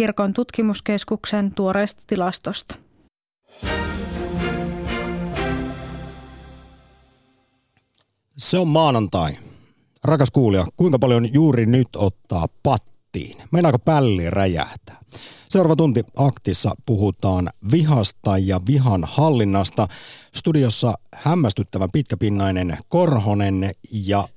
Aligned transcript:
kirkon 0.00 0.32
tutkimuskeskuksen 0.32 1.54
tuoreesta 1.54 2.02
tilastosta. 2.06 2.74
Se 8.36 8.58
on 8.58 8.68
maanantai. 8.68 9.38
Rakas 10.04 10.30
kuulija, 10.30 10.66
kuinka 10.76 10.98
paljon 10.98 11.34
juuri 11.34 11.66
nyt 11.66 11.88
ottaa 11.96 12.46
pattiin? 12.62 13.36
Meinaako 13.52 13.78
pälli 13.78 14.30
räjähtää? 14.30 15.00
Seuraava 15.48 15.76
tunti 15.76 16.04
aktissa 16.16 16.74
puhutaan 16.86 17.48
vihasta 17.72 18.38
ja 18.38 18.60
vihan 18.66 19.04
hallinnasta. 19.04 19.88
Studiossa 20.34 20.94
hämmästyttävän 21.14 21.88
pitkäpinnainen 21.92 22.78
Korhonen 22.88 23.70
ja... 23.92 24.28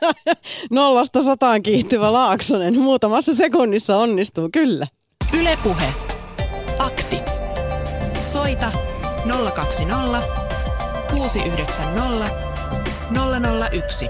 Nollasta 0.70 1.22
sataan 1.22 1.62
kiihtyvä 1.62 2.12
Laaksonen. 2.12 2.80
Muutamassa 2.80 3.34
sekunnissa 3.34 3.96
onnistuu, 3.96 4.48
kyllä. 4.52 4.86
Ylepuhe. 5.38 5.94
Akti. 6.78 7.16
Soita 8.20 8.72
020 9.54 10.22
690 11.10 12.30
001. 13.72 14.08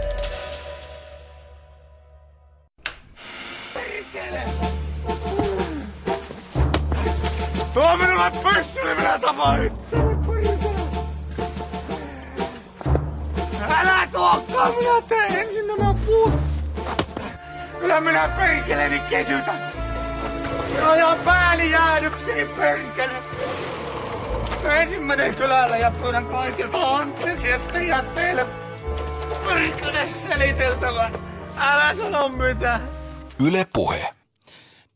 Tuo 7.81 7.97
minulle 7.97 8.33
pyssyli, 8.43 8.95
minä 8.95 9.19
tapoin! 9.19 9.73
Älä 13.71 14.09
tuokkaa, 14.13 14.69
minä 14.69 15.03
teen 15.09 15.35
ensin 15.35 15.67
nämä 15.67 15.95
puut! 16.07 16.35
Kyllä 17.81 18.01
minä 18.01 18.29
perkeleeni 18.29 19.01
kesytä! 19.01 19.53
Minä 20.69 20.91
ajan 20.91 21.19
pääli 21.19 21.71
jäädyksiin, 21.71 22.49
perkele! 22.49 23.13
Ensimmäinen 24.65 25.35
kylällä 25.35 25.77
ja 25.77 25.91
pyydän 25.91 26.27
kaikilta 26.27 26.97
anteeksi, 26.97 27.51
että 27.51 27.79
jää 27.79 28.03
teille 28.03 28.47
perkele 29.47 30.09
seliteltävän. 30.09 31.13
Älä 31.57 31.95
sano 31.95 32.29
mitään. 32.29 32.83
Yle 33.47 33.67
Puhe. 33.73 34.20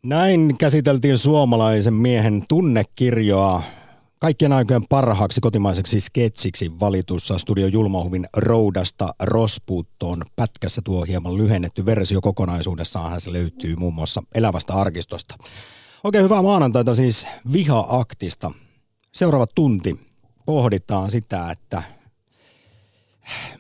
Näin 0.05 0.59
käsiteltiin 0.59 1.19
suomalaisen 1.19 1.95
miehen 1.95 2.45
tunnekirjoa 2.49 3.63
kaikkien 4.19 4.53
aikojen 4.53 4.89
parhaaksi 4.89 5.41
kotimaiseksi 5.41 6.01
sketsiksi 6.01 6.81
valitussa 6.81 7.39
Studio 7.39 7.67
Julmahuvin 7.67 8.27
Roudasta 8.37 9.15
Rospuuttoon 9.23 10.23
pätkässä 10.37 10.83
tuo 10.85 11.05
hieman 11.05 11.37
lyhennetty 11.37 11.87
versio 11.87 12.21
kokonaisuudessaan 12.21 13.21
se 13.21 13.33
löytyy 13.33 13.77
muun 13.77 13.95
muassa 13.95 14.23
elävästä 14.35 14.75
arkistosta. 14.75 15.35
Oikein 16.05 16.25
hyvää 16.25 16.43
maanantaita 16.43 16.95
siis 16.95 17.27
viha-aktista. 17.53 18.53
Seuraava 19.13 19.47
tunti 19.47 20.01
pohditaan 20.47 21.11
sitä, 21.11 21.51
että 21.51 21.83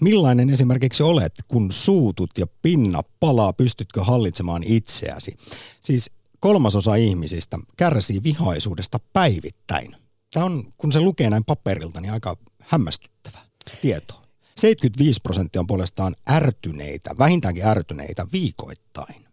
millainen 0.00 0.50
esimerkiksi 0.50 1.02
olet, 1.02 1.32
kun 1.48 1.72
suutut 1.72 2.30
ja 2.38 2.46
pinna 2.62 3.02
palaa, 3.20 3.52
pystytkö 3.52 4.04
hallitsemaan 4.04 4.62
itseäsi? 4.66 5.36
Siis 5.80 6.10
kolmasosa 6.44 6.94
ihmisistä 6.94 7.58
kärsii 7.76 8.22
vihaisuudesta 8.22 9.00
päivittäin. 9.12 9.96
Tämä 10.32 10.46
on, 10.46 10.64
kun 10.78 10.92
se 10.92 11.00
lukee 11.00 11.30
näin 11.30 11.44
paperilta, 11.44 12.00
niin 12.00 12.12
aika 12.12 12.36
hämmästyttävä 12.60 13.38
tieto. 13.80 14.22
75 14.56 15.20
prosenttia 15.22 15.60
on 15.60 15.66
puolestaan 15.66 16.14
ärtyneitä, 16.30 17.10
vähintäänkin 17.18 17.66
ärtyneitä 17.66 18.26
viikoittain. 18.32 19.24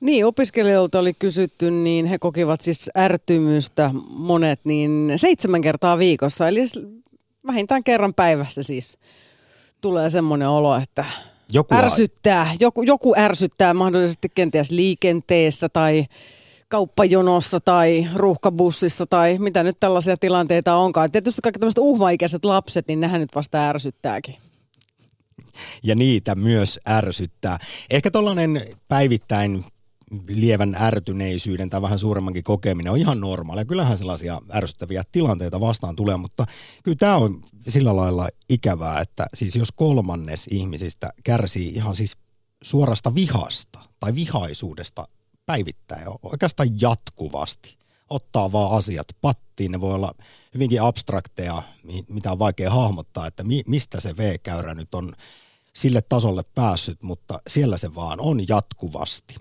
Niin, 0.00 0.26
opiskelijoilta 0.26 0.98
oli 0.98 1.14
kysytty, 1.14 1.70
niin 1.70 2.06
he 2.06 2.18
kokivat 2.18 2.60
siis 2.60 2.90
ärtymystä 2.98 3.90
monet 4.08 4.60
niin 4.64 5.12
seitsemän 5.16 5.60
kertaa 5.60 5.98
viikossa. 5.98 6.48
Eli 6.48 6.60
vähintään 7.46 7.84
kerran 7.84 8.14
päivässä 8.14 8.62
siis 8.62 8.98
tulee 9.80 10.10
semmoinen 10.10 10.48
olo, 10.48 10.76
että 10.76 11.04
joku 11.52 11.74
ärsyttää, 11.74 12.54
joku, 12.60 12.82
joku 12.82 13.14
ärsyttää 13.18 13.74
mahdollisesti 13.74 14.28
kenties 14.34 14.70
liikenteessä 14.70 15.68
tai 15.68 16.06
kauppajonossa 16.68 17.60
tai 17.60 18.08
ruuhkabussissa 18.14 19.06
tai 19.06 19.38
mitä 19.38 19.62
nyt 19.62 19.76
tällaisia 19.80 20.16
tilanteita 20.16 20.76
onkaan. 20.76 21.12
Tietysti 21.12 21.42
kaikki 21.42 21.58
tämmöiset 21.58 21.78
uhmaikäiset 21.78 22.44
lapset, 22.44 22.88
niin 22.88 23.00
nehän 23.00 23.20
nyt 23.20 23.34
vasta 23.34 23.68
ärsyttääkin. 23.68 24.36
Ja 25.82 25.94
niitä 25.94 26.34
myös 26.34 26.80
ärsyttää. 26.88 27.58
Ehkä 27.90 28.10
tällainen 28.10 28.62
päivittäin 28.88 29.64
lievän 30.28 30.74
ärtyneisyyden 30.80 31.70
tai 31.70 31.82
vähän 31.82 31.98
suuremmankin 31.98 32.44
kokeminen 32.44 32.92
on 32.92 32.98
ihan 32.98 33.20
normaalia. 33.20 33.64
Kyllähän 33.64 33.98
sellaisia 33.98 34.40
ärsyttäviä 34.54 35.02
tilanteita 35.12 35.60
vastaan 35.60 35.96
tulee, 35.96 36.16
mutta 36.16 36.46
kyllä 36.84 36.96
tämä 36.96 37.16
on 37.16 37.42
sillä 37.68 37.96
lailla 37.96 38.28
ikävää, 38.48 39.00
että 39.00 39.26
siis 39.34 39.56
jos 39.56 39.72
kolmannes 39.72 40.46
ihmisistä 40.50 41.10
kärsii 41.24 41.68
ihan 41.68 41.94
siis 41.94 42.16
suorasta 42.62 43.14
vihasta 43.14 43.78
tai 44.00 44.14
vihaisuudesta 44.14 45.04
päivittäin, 45.46 46.06
oikeastaan 46.22 46.80
jatkuvasti, 46.80 47.76
ottaa 48.10 48.52
vaan 48.52 48.76
asiat 48.76 49.06
pattiin, 49.20 49.72
ne 49.72 49.80
voi 49.80 49.94
olla 49.94 50.12
hyvinkin 50.54 50.82
abstrakteja, 50.82 51.62
mitä 52.08 52.32
on 52.32 52.38
vaikea 52.38 52.70
hahmottaa, 52.70 53.26
että 53.26 53.44
mistä 53.66 54.00
se 54.00 54.16
V-käyrä 54.16 54.74
nyt 54.74 54.94
on 54.94 55.12
sille 55.76 56.02
tasolle 56.02 56.42
päässyt, 56.54 57.02
mutta 57.02 57.40
siellä 57.46 57.76
se 57.76 57.94
vaan 57.94 58.20
on 58.20 58.48
jatkuvasti. 58.48 59.34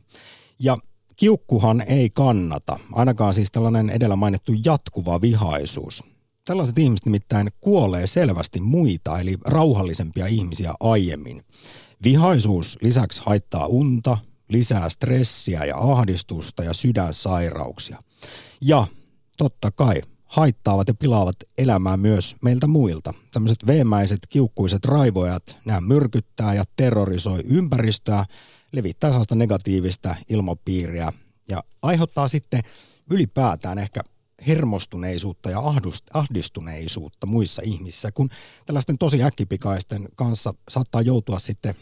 Ja 0.59 0.77
kiukkuhan 1.17 1.81
ei 1.81 2.09
kannata, 2.09 2.79
ainakaan 2.91 3.33
siis 3.33 3.51
tällainen 3.51 3.89
edellä 3.89 4.15
mainittu 4.15 4.51
jatkuva 4.65 5.21
vihaisuus. 5.21 6.03
Tällaiset 6.45 6.79
ihmiset 6.79 7.05
nimittäin 7.05 7.49
kuolee 7.61 8.07
selvästi 8.07 8.59
muita, 8.59 9.19
eli 9.19 9.37
rauhallisempia 9.45 10.27
ihmisiä 10.27 10.73
aiemmin. 10.79 11.43
Vihaisuus 12.03 12.77
lisäksi 12.81 13.21
haittaa 13.25 13.67
unta, 13.67 14.17
lisää 14.49 14.89
stressiä 14.89 15.65
ja 15.65 15.77
ahdistusta 15.77 16.63
ja 16.63 16.73
sydänsairauksia. 16.73 18.03
Ja 18.61 18.87
totta 19.37 19.71
kai 19.71 20.01
haittaavat 20.25 20.87
ja 20.87 20.93
pilaavat 20.93 21.35
elämää 21.57 21.97
myös 21.97 22.35
meiltä 22.43 22.67
muilta. 22.67 23.13
Tämmöiset 23.31 23.67
veemäiset, 23.67 24.19
kiukkuiset 24.29 24.85
raivoajat, 24.85 25.57
nämä 25.65 25.81
myrkyttää 25.81 26.53
ja 26.53 26.63
terrorisoi 26.75 27.39
ympäristöä, 27.45 28.25
levittää 28.75 29.09
sellaista 29.09 29.35
negatiivista 29.35 30.15
ilmapiiriä 30.29 31.13
ja 31.49 31.63
aiheuttaa 31.81 32.27
sitten 32.27 32.63
ylipäätään 33.09 33.77
ehkä 33.77 34.01
hermostuneisuutta 34.47 35.49
ja 35.49 35.61
ahdistuneisuutta 36.13 37.27
muissa 37.27 37.61
ihmisissä, 37.65 38.11
kun 38.11 38.29
tällaisten 38.65 38.97
tosi 38.97 39.23
äkkipikaisten 39.23 40.07
kanssa 40.15 40.53
saattaa 40.69 41.01
joutua 41.01 41.39
sitten 41.39 41.75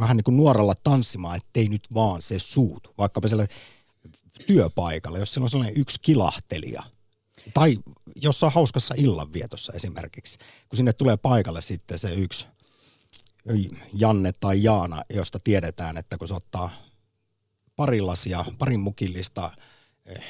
vähän 0.00 0.16
niin 0.16 0.24
kuin 0.24 0.36
nuoralla 0.36 0.74
tanssimaan, 0.84 1.36
ettei 1.36 1.68
nyt 1.68 1.82
vaan 1.94 2.22
se 2.22 2.38
suutu. 2.38 2.94
Vaikkapa 2.98 3.28
siellä 3.28 3.46
työpaikalla, 4.46 5.18
jos 5.18 5.34
siellä 5.34 5.44
on 5.44 5.50
sellainen 5.50 5.80
yksi 5.80 6.00
kilahtelija. 6.02 6.82
Tai 7.54 7.78
jossain 8.22 8.52
hauskassa 8.52 8.94
illanvietossa 8.98 9.72
esimerkiksi, 9.72 10.38
kun 10.68 10.76
sinne 10.76 10.92
tulee 10.92 11.16
paikalle 11.16 11.62
sitten 11.62 11.98
se 11.98 12.14
yksi 12.14 12.46
Janne 13.92 14.30
tai 14.40 14.62
Jaana, 14.62 15.02
josta 15.14 15.38
tiedetään, 15.44 15.96
että 15.96 16.18
kun 16.18 16.28
se 16.28 16.34
ottaa 16.34 16.70
pari 17.76 18.00
lasia, 18.00 18.44
parin 18.58 18.80
mukillista, 18.80 19.50
eh, 20.06 20.24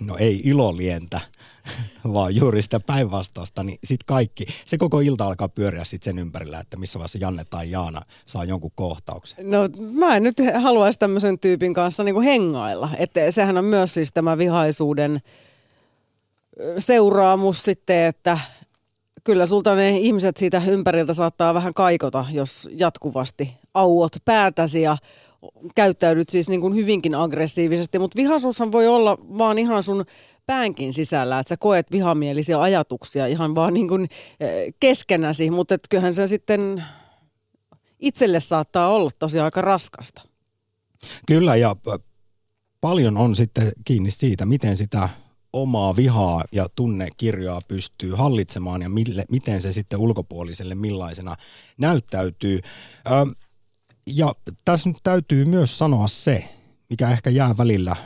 no 0.00 0.16
ei 0.16 0.40
ilolientä, 0.44 1.20
vaan 2.14 2.36
juuri 2.36 2.62
sitä 2.62 2.80
päinvastausta, 2.80 3.62
niin 3.62 3.78
sitten 3.84 4.06
kaikki, 4.06 4.46
se 4.64 4.78
koko 4.78 5.00
ilta 5.00 5.26
alkaa 5.26 5.48
pyöriä 5.48 5.84
sitten 5.84 6.04
sen 6.04 6.18
ympärillä, 6.18 6.60
että 6.60 6.76
missä 6.76 6.98
vaiheessa 6.98 7.18
Janne 7.20 7.44
tai 7.44 7.70
Jaana 7.70 8.02
saa 8.26 8.44
jonkun 8.44 8.72
kohtauksen. 8.74 9.50
No 9.50 9.58
mä 9.92 10.16
en 10.16 10.22
nyt 10.22 10.36
haluaisi 10.62 10.98
tämmöisen 10.98 11.38
tyypin 11.38 11.74
kanssa 11.74 12.04
niinku 12.04 12.20
hengailla, 12.20 12.90
että 12.98 13.30
sehän 13.30 13.58
on 13.58 13.64
myös 13.64 13.94
siis 13.94 14.12
tämä 14.12 14.38
vihaisuuden 14.38 15.22
seuraamus 16.78 17.64
sitten, 17.64 18.06
että 18.06 18.38
kyllä 19.30 19.46
sulta 19.46 19.74
ne 19.74 19.98
ihmiset 19.98 20.36
siitä 20.36 20.62
ympäriltä 20.66 21.14
saattaa 21.14 21.54
vähän 21.54 21.74
kaikota, 21.74 22.24
jos 22.32 22.68
jatkuvasti 22.72 23.52
auot 23.74 24.12
päätäsi 24.24 24.82
ja 24.82 24.96
käyttäydyt 25.74 26.28
siis 26.28 26.48
niin 26.48 26.60
kuin 26.60 26.74
hyvinkin 26.74 27.14
aggressiivisesti, 27.14 27.98
mutta 27.98 28.16
vihaisuushan 28.16 28.72
voi 28.72 28.88
olla 28.88 29.18
vaan 29.38 29.58
ihan 29.58 29.82
sun 29.82 30.04
päänkin 30.46 30.94
sisällä, 30.94 31.38
että 31.38 31.48
sä 31.48 31.56
koet 31.56 31.92
vihamielisiä 31.92 32.60
ajatuksia 32.60 33.26
ihan 33.26 33.54
vaan 33.54 33.74
niin 33.74 33.88
kuin 33.88 34.08
eh, 34.40 34.74
keskenäsi, 34.80 35.50
mutta 35.50 35.78
kyllähän 35.90 36.14
se 36.14 36.26
sitten 36.26 36.84
itselle 37.98 38.40
saattaa 38.40 38.88
olla 38.88 39.10
tosiaan 39.18 39.44
aika 39.44 39.60
raskasta. 39.60 40.22
Kyllä 41.26 41.56
ja 41.56 41.76
paljon 42.80 43.16
on 43.16 43.36
sitten 43.36 43.72
kiinni 43.84 44.10
siitä, 44.10 44.46
miten 44.46 44.76
sitä 44.76 45.08
omaa 45.52 45.96
vihaa 45.96 46.44
ja 46.52 46.66
tunnekirjoa 46.76 47.60
pystyy 47.68 48.14
hallitsemaan 48.14 48.82
ja 48.82 48.88
mille, 48.88 49.24
miten 49.30 49.62
se 49.62 49.72
sitten 49.72 49.98
ulkopuoliselle 49.98 50.74
millaisena 50.74 51.36
näyttäytyy. 51.78 52.60
Ö, 53.06 53.34
ja 54.06 54.34
tässä 54.64 54.88
nyt 54.88 54.98
täytyy 55.02 55.44
myös 55.44 55.78
sanoa 55.78 56.06
se, 56.06 56.54
mikä 56.90 57.10
ehkä 57.10 57.30
jää 57.30 57.56
välillä 57.56 57.96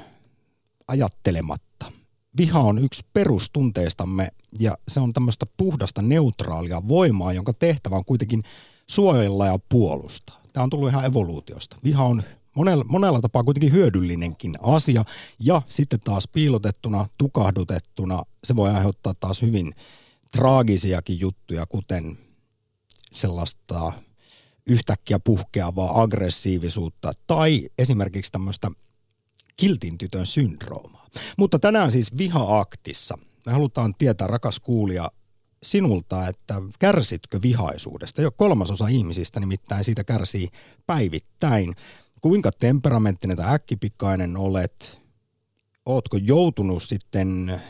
ajattelematta. 0.88 1.93
Viha 2.37 2.61
on 2.61 2.79
yksi 2.79 3.05
perustunteestamme 3.12 4.29
ja 4.58 4.79
se 4.88 5.00
on 5.00 5.12
tämmöistä 5.12 5.46
puhdasta 5.56 6.02
neutraalia 6.02 6.88
voimaa, 6.88 7.32
jonka 7.32 7.52
tehtävä 7.52 7.96
on 7.96 8.05
kuitenkin 8.05 8.43
suojella 8.87 9.46
ja 9.46 9.58
puolustaa. 9.69 10.41
Tämä 10.52 10.64
on 10.64 10.70
tullut 10.70 10.88
ihan 10.88 11.05
evoluutiosta. 11.05 11.76
Viha 11.85 12.05
on 12.05 12.23
monella, 12.54 12.84
monella 12.88 13.20
tapaa 13.20 13.44
kuitenkin 13.44 13.72
hyödyllinenkin 13.72 14.54
asia 14.62 15.04
ja 15.40 15.62
sitten 15.68 16.00
taas 16.00 16.28
piilotettuna, 16.28 17.06
tukahdutettuna 17.18 18.22
se 18.44 18.56
voi 18.56 18.70
aiheuttaa 18.70 19.14
taas 19.20 19.42
hyvin 19.42 19.74
traagisiakin 20.32 21.20
juttuja, 21.20 21.66
kuten 21.66 22.18
sellaista 23.12 23.92
yhtäkkiä 24.66 25.18
puhkeavaa 25.18 26.02
aggressiivisuutta 26.02 27.12
tai 27.26 27.68
esimerkiksi 27.78 28.32
tämmöistä 28.32 28.70
kiltin 29.56 29.98
tytön 29.98 30.26
syndroomaa. 30.26 31.06
Mutta 31.38 31.58
tänään 31.58 31.90
siis 31.90 32.18
viha-aktissa. 32.18 33.18
Me 33.46 33.52
halutaan 33.52 33.94
tietää, 33.94 34.26
rakas 34.26 34.60
kuulija, 34.60 35.10
sinulta, 35.62 36.28
että 36.28 36.62
kärsitkö 36.78 37.42
vihaisuudesta? 37.42 38.22
Jo 38.22 38.30
kolmasosa 38.30 38.88
ihmisistä 38.88 39.40
nimittäin 39.40 39.84
siitä 39.84 40.04
kärsii 40.04 40.48
päivittäin. 40.86 41.74
Kuinka 42.24 42.50
temperamenttinen 42.58 43.36
tai 43.36 43.54
äkkipikainen 43.54 44.36
olet? 44.36 45.00
Ootko 45.86 46.16
joutunut 46.16 46.82
sitten 46.82 47.60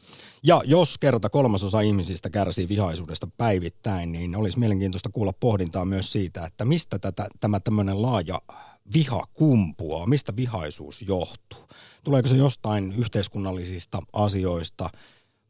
Ja 0.44 0.62
jos 0.66 0.98
kerta 0.98 1.30
kolmasosa 1.30 1.82
ihmisistä 1.82 2.30
kärsii 2.30 2.68
vihaisuudesta 2.68 3.28
päivittäin, 3.38 4.12
niin 4.12 4.36
olisi 4.36 4.60
mielenkiintoista 4.60 5.10
kuulla 5.10 5.34
pohdintaa 5.40 5.86
myös 5.86 6.12
siitä, 6.12 6.46
että 6.46 6.66
mistä 6.66 7.00
tätä, 7.00 7.28
tämä 7.40 7.60
tämmöinen 7.60 8.02
laaja 8.02 8.42
viha 8.94 9.24
kumpuaa, 9.34 10.08
mistä 10.08 10.36
vihaisuus 10.36 11.02
johtuu. 11.02 11.70
Tuleeko 12.04 12.30
se 12.30 12.38
jostain 12.38 12.94
yhteiskunnallisista 12.98 14.02
asioista 14.14 14.90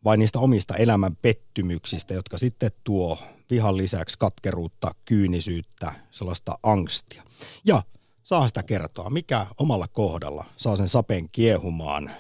vai 0.03 0.17
niistä 0.17 0.39
omista 0.39 0.75
elämän 0.75 1.15
pettymyksistä, 1.15 2.13
jotka 2.13 2.37
sitten 2.37 2.71
tuo 2.83 3.17
vihan 3.49 3.77
lisäksi 3.77 4.17
katkeruutta, 4.17 4.91
kyynisyyttä, 5.05 5.93
sellaista 6.11 6.59
angstia. 6.63 7.23
Ja 7.65 7.83
saa 8.29 8.47
sitä 8.47 8.63
kertoa, 8.63 9.09
mikä 9.09 9.45
omalla 9.59 9.85
kohdalla 9.93 10.45
saa 10.57 10.75
sen 10.75 10.87
sapen 10.87 11.25
kiehumaan, 11.31 12.11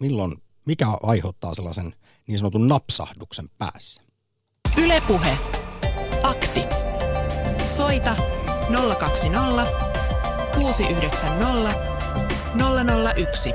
milloin, 0.00 0.32
mikä 0.66 0.86
aiheuttaa 1.02 1.54
sellaisen 1.54 1.92
niin 2.26 2.38
sanotun 2.38 2.68
napsahduksen 2.68 3.44
päässä. 3.58 4.02
Ylepuhe. 4.84 5.38
Akti. 6.22 6.60
Soita 7.64 8.16
020 8.98 9.66
690 10.54 11.80
001. 13.16 13.52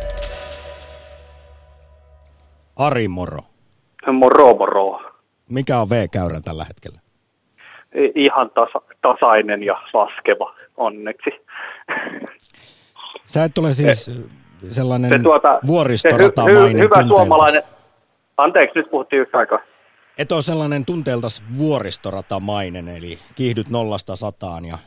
Ari 2.75 3.07
Moro. 3.07 3.39
Moro, 4.13 4.55
moro. 4.55 5.01
Mikä 5.49 5.79
on 5.79 5.89
V-käyrä 5.89 6.41
tällä 6.41 6.65
hetkellä? 6.65 6.99
Ihan 8.15 8.49
tasa, 8.49 8.81
tasainen 9.01 9.63
ja 9.63 9.81
laskeva, 9.93 10.55
onneksi. 10.77 11.29
Sä 13.25 13.43
et 13.43 13.57
ole 13.57 13.73
siis 13.73 14.11
sellainen 14.69 15.11
se 15.11 15.19
tuota, 15.19 15.59
vuoristoratamainen 15.67 16.65
hy, 16.65 16.77
hy, 16.77 16.83
Hyvä 16.83 17.07
suomalainen, 17.07 17.63
Anteeksi, 18.37 18.79
nyt 18.79 18.89
puhuttiin 18.89 19.21
yhtä 19.21 19.37
aikaa. 19.37 19.59
Et 20.17 20.31
ole 20.31 20.41
sellainen 20.41 20.85
tunteeltas 20.85 21.43
vuoristoratamainen, 21.57 22.87
eli 22.87 23.19
kiihdyt 23.35 23.69
nollasta 23.69 24.15
sataan 24.15 24.65
ja 24.65 24.77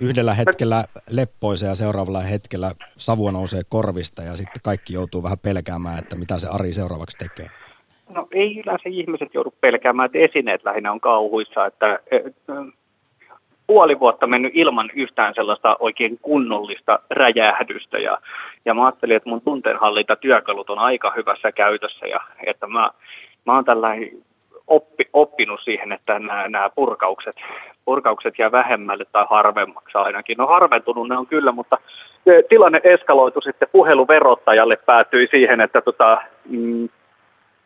yhdellä 0.00 0.34
hetkellä 0.34 0.84
leppoisa 1.10 1.66
ja 1.66 1.74
seuraavalla 1.74 2.20
hetkellä 2.20 2.70
savua 2.96 3.32
nousee 3.32 3.60
korvista 3.68 4.22
ja 4.22 4.36
sitten 4.36 4.62
kaikki 4.62 4.92
joutuu 4.92 5.22
vähän 5.22 5.38
pelkäämään, 5.38 5.98
että 5.98 6.16
mitä 6.16 6.38
se 6.38 6.48
Ari 6.48 6.72
seuraavaksi 6.72 7.18
tekee. 7.18 7.46
No 8.08 8.28
ei 8.30 8.58
yleensä 8.58 8.88
ihmiset 8.88 9.34
joudu 9.34 9.54
pelkäämään, 9.60 10.06
että 10.06 10.18
esineet 10.18 10.64
lähinnä 10.64 10.92
on 10.92 11.00
kauhuissa, 11.00 11.66
että 11.66 11.98
puoli 13.70 14.00
vuotta 14.00 14.26
mennyt 14.26 14.52
ilman 14.54 14.90
yhtään 14.94 15.34
sellaista 15.34 15.76
oikein 15.80 16.18
kunnollista 16.22 16.98
räjähdystä 17.10 17.98
ja, 17.98 18.18
ja 18.64 18.74
mä 18.74 18.84
ajattelin, 18.84 19.16
että 19.16 19.28
mun 19.28 19.40
tunteenhallinta 19.40 20.16
työkalut 20.16 20.70
on 20.70 20.78
aika 20.78 21.12
hyvässä 21.16 21.52
käytössä 21.52 22.06
ja 22.06 22.20
että 22.46 22.66
mä, 22.66 22.90
mä 23.46 23.54
oon 23.54 23.64
tällainen 23.64 24.10
oppi, 24.66 25.08
oppinut 25.12 25.60
siihen, 25.64 25.92
että 25.92 26.18
nämä, 26.18 26.48
nämä 26.48 26.70
purkaukset, 26.74 27.36
purkaukset 27.84 28.38
jää 28.38 28.52
vähemmälle 28.52 29.04
tai 29.12 29.26
harvemmaksi 29.30 29.98
ainakin. 29.98 30.36
No 30.38 30.46
harventunut 30.46 31.08
ne 31.08 31.18
on 31.18 31.26
kyllä, 31.26 31.52
mutta 31.52 31.78
tilanne 32.48 32.80
eskaloitu 32.84 33.40
sitten 33.40 33.68
puheluverottajalle 33.72 34.76
päätyi 34.86 35.28
siihen, 35.30 35.60
että 35.60 35.80
tota, 35.80 36.22
mm, 36.48 36.88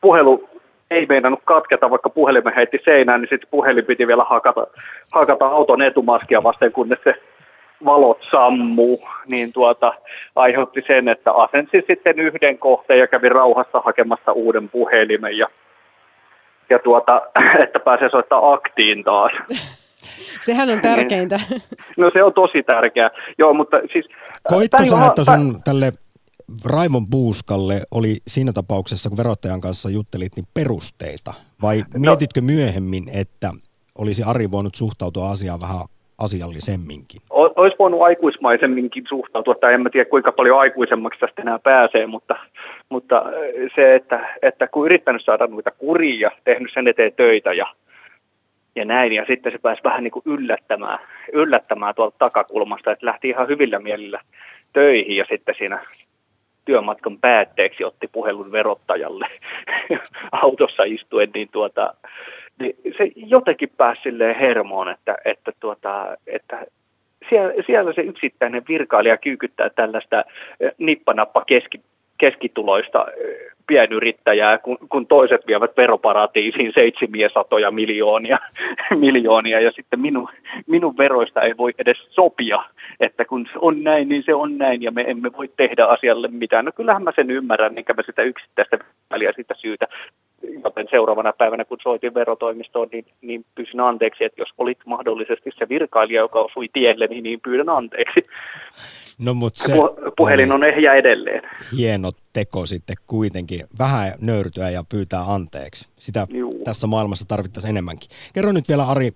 puhelu 0.00 0.48
ei 0.90 1.06
meinannut 1.06 1.40
katketa, 1.44 1.90
vaikka 1.90 2.10
puhelimen 2.10 2.54
heitti 2.54 2.78
seinään, 2.84 3.20
niin 3.20 3.28
sitten 3.28 3.48
puhelin 3.50 3.84
piti 3.84 4.06
vielä 4.06 4.24
hakata, 4.24 4.66
hakata 5.14 5.46
auton 5.46 5.82
etumaskia 5.82 6.42
vasten, 6.42 6.72
kunnes 6.72 6.98
se 7.04 7.14
valot 7.84 8.18
sammuu, 8.30 9.08
niin 9.26 9.52
tuota, 9.52 9.92
aiheutti 10.36 10.84
sen, 10.86 11.08
että 11.08 11.32
asensi 11.32 11.84
sitten 11.86 12.18
yhden 12.18 12.58
kohteen 12.58 13.00
ja 13.00 13.06
kävi 13.06 13.28
rauhassa 13.28 13.80
hakemassa 13.84 14.32
uuden 14.32 14.68
puhelimen 14.68 15.38
ja, 15.38 15.48
ja 16.70 16.78
tuota, 16.78 17.22
että 17.64 17.80
pääsee 17.80 18.10
soittaa 18.10 18.52
aktiin 18.52 19.04
taas. 19.04 19.32
Sehän 20.40 20.70
on 20.70 20.80
tärkeintä. 20.80 21.40
No 21.96 22.10
se 22.12 22.22
on 22.22 22.32
tosi 22.32 22.62
tärkeää. 22.62 23.10
Joo, 23.38 23.54
mutta 23.54 23.80
siis... 23.92 24.08
Koitko 24.48 24.84
sä, 24.84 25.06
että 25.06 25.24
sun 25.24 25.62
tälle 25.62 25.92
Raimon 26.64 27.06
Puuskalle 27.10 27.80
oli 27.90 28.16
siinä 28.26 28.52
tapauksessa, 28.52 29.08
kun 29.08 29.18
verottajan 29.18 29.60
kanssa 29.60 29.90
juttelit, 29.90 30.36
niin 30.36 30.46
perusteita? 30.54 31.34
Vai 31.62 31.78
no. 31.78 31.84
mietitkö 32.00 32.40
myöhemmin, 32.40 33.04
että 33.14 33.50
olisi 33.98 34.22
Ari 34.22 34.50
voinut 34.50 34.74
suhtautua 34.74 35.30
asiaan 35.30 35.60
vähän 35.60 35.80
asiallisemminkin? 36.18 37.20
Olisi 37.30 37.76
voinut 37.78 38.02
aikuismaisemminkin 38.02 39.04
suhtautua, 39.08 39.54
tai 39.54 39.74
en 39.74 39.80
mä 39.80 39.90
tiedä 39.90 40.10
kuinka 40.10 40.32
paljon 40.32 40.58
aikuisemmaksi 40.58 41.20
tästä 41.20 41.42
enää 41.42 41.58
pääsee, 41.58 42.06
mutta, 42.06 42.36
mutta 42.88 43.24
se, 43.74 43.94
että, 43.94 44.36
että 44.42 44.66
kun 44.66 44.86
yrittänyt 44.86 45.24
saada 45.24 45.46
noita 45.46 45.70
kuria, 45.70 46.30
tehnyt 46.44 46.70
sen 46.74 46.88
eteen 46.88 47.12
töitä 47.12 47.52
ja, 47.52 47.66
ja 48.76 48.84
näin, 48.84 49.12
ja 49.12 49.24
sitten 49.26 49.52
se 49.52 49.58
pääsi 49.58 49.84
vähän 49.84 50.04
niin 50.04 50.12
kuin 50.12 50.22
yllättämään, 50.26 50.98
yllättämään 51.32 51.94
tuolta 51.94 52.16
takakulmasta, 52.18 52.92
että 52.92 53.06
lähti 53.06 53.28
ihan 53.28 53.48
hyvillä 53.48 53.78
mielillä 53.78 54.20
töihin 54.72 55.16
ja 55.16 55.24
sitten 55.28 55.54
siinä 55.58 55.80
työmatkan 56.64 57.18
päätteeksi 57.18 57.84
otti 57.84 58.08
puhelun 58.08 58.52
verottajalle 58.52 59.26
autossa 60.42 60.82
istuen, 60.84 61.30
niin, 61.34 61.48
tuota, 61.52 61.94
niin 62.60 62.76
se 62.98 63.12
jotenkin 63.16 63.70
pääsi 63.76 64.02
silleen 64.02 64.36
hermoon, 64.36 64.88
että, 64.88 65.16
että, 65.24 65.52
tuota, 65.60 66.16
että 66.26 66.66
siellä, 67.28 67.52
siellä 67.66 67.92
se 67.92 68.02
yksittäinen 68.02 68.62
virkailija 68.68 69.16
kyykyttää 69.16 69.70
tällaista 69.70 70.24
eh, 70.60 70.72
nippanappa 70.78 71.44
keski, 71.46 71.80
keskituloista 72.18 73.06
eh, 73.16 73.54
pienyrittäjää, 73.66 74.58
kun, 74.58 74.78
kun 74.88 75.06
toiset 75.06 75.46
vievät 75.46 75.76
veroparatiisiin 75.76 76.72
seitsimiä 76.74 77.28
satoja 77.34 77.70
miljoonia, 77.70 78.38
miljoonia 79.04 79.60
ja 79.60 79.72
sitten 79.72 80.00
minun, 80.00 80.28
minun 80.66 80.96
veroista 80.96 81.40
ei 81.40 81.56
voi 81.56 81.72
edes 81.78 81.96
sopia, 82.10 82.64
että 83.00 83.24
kun 83.24 83.46
se 83.52 83.58
on 83.60 83.82
näin, 83.82 84.08
niin 84.08 84.22
se 84.26 84.34
on 84.34 84.58
näin 84.58 84.82
ja 84.82 84.90
me 84.90 85.04
emme 85.06 85.32
voi 85.32 85.50
tehdä 85.56 85.84
asialle 85.84 86.28
mitään. 86.28 86.64
No 86.64 86.72
kyllähän 86.76 87.02
mä 87.02 87.12
sen 87.16 87.30
ymmärrän, 87.30 87.78
enkä 87.78 87.94
mä 87.94 88.02
sitä 88.06 88.22
yksittäistä 88.22 88.78
väliä 89.10 89.32
sitä 89.36 89.54
syytä 89.58 89.86
joten 90.64 90.86
seuraavana 90.90 91.32
päivänä, 91.32 91.64
kun 91.64 91.78
soitin 91.82 92.14
verotoimistoon, 92.14 92.88
niin, 92.92 93.06
niin 93.22 93.44
pyysin 93.54 93.80
anteeksi, 93.80 94.24
että 94.24 94.42
jos 94.42 94.48
olit 94.58 94.78
mahdollisesti 94.86 95.50
se 95.58 95.68
virkailija, 95.68 96.20
joka 96.20 96.40
osui 96.40 96.68
tielle, 96.72 97.06
niin, 97.06 97.22
niin 97.22 97.40
pyydän 97.40 97.68
anteeksi. 97.68 98.26
No, 99.18 99.34
mutta 99.34 99.64
se 99.64 99.72
Puhelin 100.16 100.52
on 100.52 100.64
ehjä 100.64 100.92
edelleen. 100.94 101.42
Hieno 101.76 102.10
teko 102.32 102.66
sitten 102.66 102.96
kuitenkin. 103.06 103.64
Vähän 103.78 104.12
nöyrtyä 104.20 104.70
ja 104.70 104.84
pyytää 104.88 105.20
anteeksi. 105.20 105.88
Sitä 105.98 106.26
Juu. 106.30 106.62
tässä 106.64 106.86
maailmassa 106.86 107.24
tarvittaisiin 107.28 107.70
enemmänkin. 107.70 108.10
Kerro 108.32 108.52
nyt 108.52 108.68
vielä 108.68 108.84
Ari, 108.84 109.10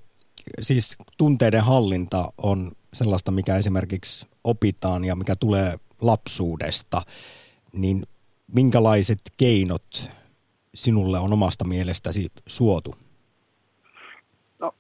siis 0.61 0.97
tunteiden 1.19 1.61
hallinta 1.61 2.33
on 2.43 2.71
sellaista, 2.93 3.31
mikä 3.31 3.57
esimerkiksi 3.57 4.27
opitaan 4.45 5.05
ja 5.05 5.17
mikä 5.17 5.35
tulee 5.41 5.73
lapsuudesta, 6.03 7.03
niin 7.73 8.03
minkälaiset 8.53 9.21
keinot 9.37 10.11
sinulle 10.75 11.19
on 11.19 11.33
omasta 11.33 11.65
mielestäsi 11.65 12.29
suotu? 12.47 12.95
No, 14.59 14.75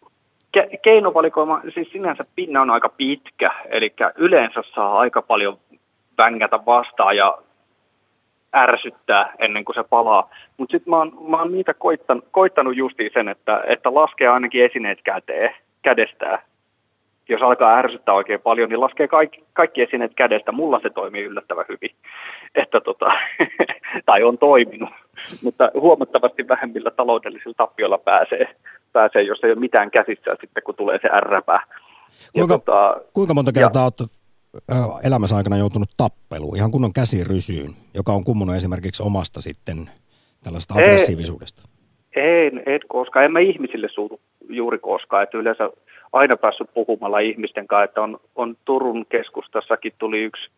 ke- 0.56 0.78
keinovalikoima, 0.82 1.60
siis 1.74 1.88
sinänsä 1.92 2.24
pinna 2.34 2.60
on 2.60 2.70
aika 2.70 2.88
pitkä, 2.88 3.50
eli 3.70 3.94
yleensä 4.16 4.62
saa 4.74 4.98
aika 4.98 5.22
paljon 5.22 5.58
vängätä 6.18 6.66
vastaan 6.66 7.16
ja 7.16 7.38
ärsyttää 8.56 9.32
ennen 9.38 9.64
kuin 9.64 9.74
se 9.74 9.82
palaa. 9.82 10.30
Mutta 10.56 10.72
sitten 10.72 10.90
mä, 10.90 10.96
mä 11.28 11.36
oon 11.36 11.52
niitä 11.52 11.74
koittanut, 11.74 12.24
koittanut 12.30 12.76
justiin 12.76 13.10
sen, 13.14 13.28
että, 13.28 13.64
että 13.66 13.94
laskee 13.94 14.28
ainakin 14.28 14.64
esineet 14.64 14.98
käteen, 15.04 15.54
kädestään. 15.82 16.38
Jos 17.28 17.42
alkaa 17.42 17.76
ärsyttää 17.76 18.14
oikein 18.14 18.40
paljon, 18.40 18.68
niin 18.68 18.80
laskee 18.80 19.08
kaikki, 19.08 19.44
kaikki 19.52 19.82
esineet 19.82 20.14
kädestä. 20.14 20.52
Mulla 20.52 20.80
se 20.82 20.90
toimii 20.90 21.24
yllättävän 21.24 21.64
hyvin, 21.68 21.96
että 22.62 22.80
tota, 22.80 23.12
tai 24.06 24.22
on 24.22 24.38
toiminut. 24.38 24.90
Mutta 25.42 25.70
huomattavasti 25.74 26.48
vähemmillä 26.48 26.90
taloudellisilla 26.90 27.54
tappioilla 27.56 27.98
pääsee, 27.98 28.56
pääsee, 28.92 29.22
jos 29.22 29.40
ei 29.42 29.52
ole 29.52 29.60
mitään 29.60 29.90
käsissä 29.90 30.36
sitten, 30.40 30.62
kun 30.62 30.74
tulee 30.74 30.98
se 31.02 31.08
ärräpää. 31.08 31.62
Kuinka, 32.32 32.58
tota, 32.58 33.00
kuinka 33.12 33.34
monta 33.34 33.52
kertaa 33.52 33.84
olet 33.84 34.10
elämässä 35.04 35.36
aikana 35.36 35.56
joutunut 35.56 35.88
tappeluun, 35.96 36.56
ihan 36.56 36.70
kunnon 36.70 36.92
käsirysyyn, 36.92 37.70
joka 37.94 38.12
on 38.12 38.24
kummunut 38.24 38.56
esimerkiksi 38.56 39.02
omasta 39.02 39.40
sitten 39.40 39.90
tällaista 40.44 40.74
aggressiivisuudesta? 40.74 41.62
Ei, 42.16 42.50
ei 42.66 42.78
koskaan. 42.88 43.24
En 43.24 43.32
mä 43.32 43.40
ihmisille 43.40 43.88
suutu 43.88 44.20
juuri 44.48 44.78
koskaan. 44.78 45.22
Että 45.22 45.38
yleensä 45.38 45.70
aina 46.12 46.36
päässyt 46.36 46.74
puhumalla 46.74 47.18
ihmisten 47.18 47.66
kanssa, 47.66 47.84
että 47.84 48.02
on, 48.02 48.20
on 48.36 48.56
Turun 48.64 49.06
keskustassakin 49.06 49.92
tuli 49.98 50.22
yksi, 50.22 50.50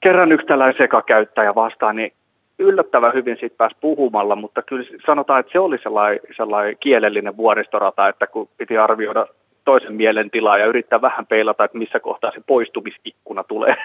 kerran 0.00 0.32
yksi 0.32 0.46
tällainen 0.46 0.76
sekakäyttäjä 0.78 1.54
vastaan, 1.54 1.96
niin 1.96 2.12
yllättävän 2.58 3.14
hyvin 3.14 3.36
siitä 3.40 3.56
pääsi 3.56 3.76
puhumalla, 3.80 4.36
mutta 4.36 4.62
kyllä 4.62 4.86
sanotaan, 5.06 5.40
että 5.40 5.52
se 5.52 5.58
oli 5.58 5.78
sellainen, 5.82 6.20
sellainen 6.36 6.76
kielellinen 6.80 7.36
vuoristorata, 7.36 8.08
että 8.08 8.26
kun 8.26 8.48
piti 8.56 8.78
arvioida 8.78 9.26
toisen 9.64 9.94
mielen 9.94 10.30
tilaa 10.30 10.58
ja 10.58 10.66
yrittää 10.66 11.00
vähän 11.00 11.26
peilata, 11.26 11.64
että 11.64 11.78
missä 11.78 12.00
kohtaa 12.00 12.30
se 12.34 12.40
poistumisikkuna 12.46 13.44
tulee. 13.44 13.76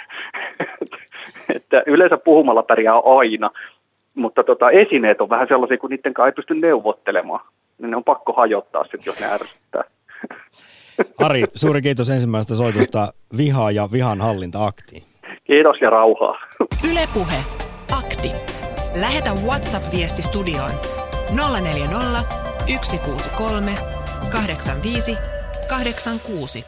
että 1.55 1.83
yleensä 1.85 2.17
puhumalla 2.17 2.63
pärjää 2.63 2.99
aina, 3.05 3.49
mutta 4.15 4.43
tota, 4.43 4.71
esineet 4.71 5.21
on 5.21 5.29
vähän 5.29 5.47
sellaisia, 5.47 5.77
kun 5.77 5.89
niiden 5.89 6.13
kanssa 6.13 6.27
ei 6.27 6.33
pysty 6.33 6.55
neuvottelemaan. 6.55 7.45
Niin 7.77 7.91
ne 7.91 7.97
on 7.97 8.03
pakko 8.03 8.33
hajottaa 8.33 8.83
sitten, 8.83 9.03
jos 9.05 9.19
ne 9.19 9.25
ärsyttää. 9.25 9.83
Ari, 11.25 11.43
suuri 11.55 11.81
kiitos 11.81 12.09
ensimmäisestä 12.09 12.55
soitosta 12.55 13.13
Vihaa 13.37 13.71
ja 13.71 13.89
vihan 13.91 14.21
hallinta 14.21 14.65
aktiin. 14.65 15.03
Kiitos 15.43 15.81
ja 15.81 15.89
rauhaa. 15.89 16.39
Ylepuhe 16.91 17.37
akti. 17.91 18.60
Lähetä 18.95 19.33
WhatsApp-viesti 19.33 20.21
studioon 20.21 20.71
040 21.61 22.23
163 22.81 23.75
85 24.29 25.15
86. 25.69 26.63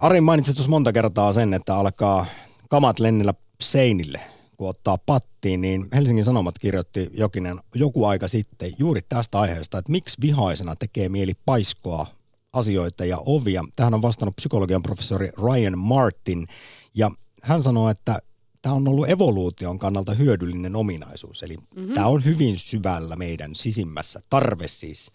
Ari 0.00 0.20
mainitsi 0.20 0.54
tuossa 0.54 0.70
monta 0.70 0.92
kertaa 0.92 1.32
sen, 1.32 1.54
että 1.54 1.76
alkaa 1.76 2.26
kamat 2.70 2.98
lennellä 2.98 3.34
seinille, 3.60 4.20
kun 4.56 4.68
ottaa 4.68 4.98
pattiin, 5.06 5.60
niin 5.60 5.86
Helsingin 5.94 6.24
Sanomat 6.24 6.58
kirjoitti 6.58 7.10
jokinen, 7.12 7.60
joku 7.74 8.04
aika 8.04 8.28
sitten 8.28 8.72
juuri 8.78 9.00
tästä 9.08 9.40
aiheesta, 9.40 9.78
että 9.78 9.92
miksi 9.92 10.20
vihaisena 10.20 10.76
tekee 10.76 11.08
mieli 11.08 11.32
paiskoa 11.46 12.06
asioita 12.52 13.04
ja 13.04 13.18
ovia. 13.26 13.64
Tähän 13.76 13.94
on 13.94 14.02
vastannut 14.02 14.36
psykologian 14.36 14.82
professori 14.82 15.30
Ryan 15.42 15.78
Martin, 15.78 16.46
ja 16.94 17.10
hän 17.42 17.62
sanoo, 17.62 17.88
että 17.88 18.18
tämä 18.64 18.74
on 18.74 18.88
ollut 18.88 19.08
evoluution 19.08 19.78
kannalta 19.78 20.14
hyödyllinen 20.14 20.76
ominaisuus. 20.76 21.42
Eli 21.42 21.56
mm-hmm. 21.56 21.94
tämä 21.94 22.06
on 22.06 22.24
hyvin 22.24 22.58
syvällä 22.58 23.16
meidän 23.16 23.54
sisimmässä. 23.54 24.20
Tarve 24.30 24.68
siis 24.68 25.10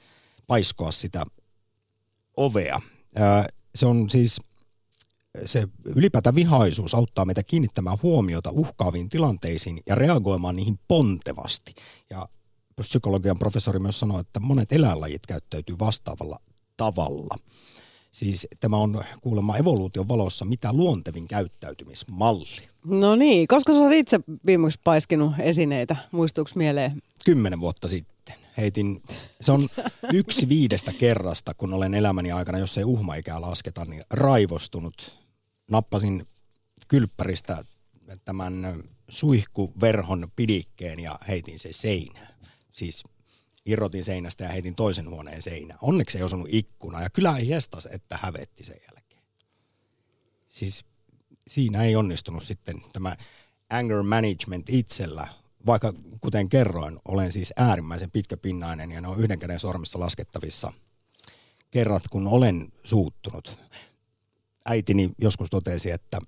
paiskoa 0.48 0.92
sitä 0.92 1.24
ovea. 2.38 2.82
Se 3.76 3.86
on 3.86 4.10
siis, 4.10 4.42
se 5.46 5.68
ylipäätään 5.86 6.36
vihaisuus 6.36 6.96
auttaa 6.96 7.26
meitä 7.26 7.44
kiinnittämään 7.44 7.98
huomiota 8.04 8.50
uhkaaviin 8.52 9.10
tilanteisiin 9.10 9.80
ja 9.88 9.96
reagoimaan 9.96 10.56
niihin 10.56 10.80
pontevasti. 10.88 11.76
Ja 12.10 12.30
psykologian 12.82 13.40
professori 13.40 13.80
myös 13.80 14.00
sanoi, 14.00 14.22
että 14.22 14.40
monet 14.40 14.74
eläinlajit 14.74 15.26
käyttäytyy 15.28 15.76
vastaavalla 15.80 16.40
tavalla. 16.78 17.38
Siis 18.12 18.48
tämä 18.60 18.78
on 18.78 19.04
kuulemma 19.22 19.58
evoluution 19.58 20.08
valossa 20.08 20.46
mitä 20.46 20.74
luontevin 20.74 21.28
käyttäytymismalli. 21.28 22.69
No 22.86 23.16
niin, 23.16 23.48
koska 23.48 23.74
sä 23.74 23.80
olet 23.80 23.98
itse 23.98 24.20
viimeksi 24.46 24.80
paiskinut 24.84 25.34
esineitä, 25.40 25.96
muistuuko 26.12 26.52
mieleen? 26.56 27.02
Kymmenen 27.26 27.60
vuotta 27.60 27.88
sitten. 27.88 28.36
Heitin, 28.58 29.02
se 29.42 29.52
on 29.52 29.70
yksi 30.14 30.50
viidestä 30.50 30.94
kerrasta, 30.94 31.54
kun 31.54 31.74
olen 31.74 31.94
elämäni 31.94 32.32
aikana, 32.32 32.60
jos 32.60 32.78
ei 32.78 32.84
uhmaikää 32.84 33.42
lasketa, 33.42 33.86
niin 33.86 34.02
raivostunut. 34.10 35.20
Nappasin 35.72 36.26
kylppäristä 36.88 37.64
tämän 38.26 38.84
suihkuverhon 39.10 40.28
pidikkeen 40.36 41.00
ja 41.00 41.20
heitin 41.28 41.60
se 41.60 41.74
seinään. 41.74 42.36
Siis 42.72 43.04
irrotin 43.66 44.06
seinästä 44.06 44.44
ja 44.44 44.50
heitin 44.50 44.76
toisen 44.76 45.10
huoneen 45.10 45.42
seinään. 45.42 45.80
Onneksi 45.82 46.18
ei 46.18 46.24
osunut 46.24 46.48
ikkuna 46.50 47.02
ja 47.02 47.10
kyllä 47.10 47.38
ei 47.38 47.50
jestas, 47.50 47.86
että 47.86 48.20
hävetti 48.22 48.64
sen 48.64 48.78
jälkeen. 48.82 49.24
Siis 50.50 50.86
siinä 51.50 51.84
ei 51.84 51.96
onnistunut 51.96 52.44
sitten 52.44 52.76
tämä 52.94 53.16
anger 53.70 54.04
management 54.04 54.70
itsellä, 54.70 55.28
vaikka 55.66 55.94
kuten 56.22 56.50
kerroin, 56.50 57.00
olen 57.06 57.32
siis 57.32 57.54
äärimmäisen 57.58 58.12
pitkäpinnainen 58.12 58.92
ja 58.92 59.02
ne 59.02 59.08
on 59.08 59.20
yhden 59.20 59.40
käden 59.40 59.60
sormessa 59.60 60.00
laskettavissa 60.00 60.74
kerrat, 61.72 62.04
kun 62.08 62.28
olen 62.28 62.72
suuttunut. 62.84 63.60
Äitini 64.66 65.12
joskus 65.18 65.50
totesi, 65.50 65.92
että 65.92 66.20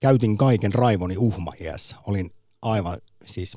käytin 0.00 0.36
kaiken 0.36 0.74
raivoni 0.74 1.16
uhmaiässä. 1.16 1.96
Olin 2.06 2.30
aivan 2.62 3.00
siis 3.24 3.56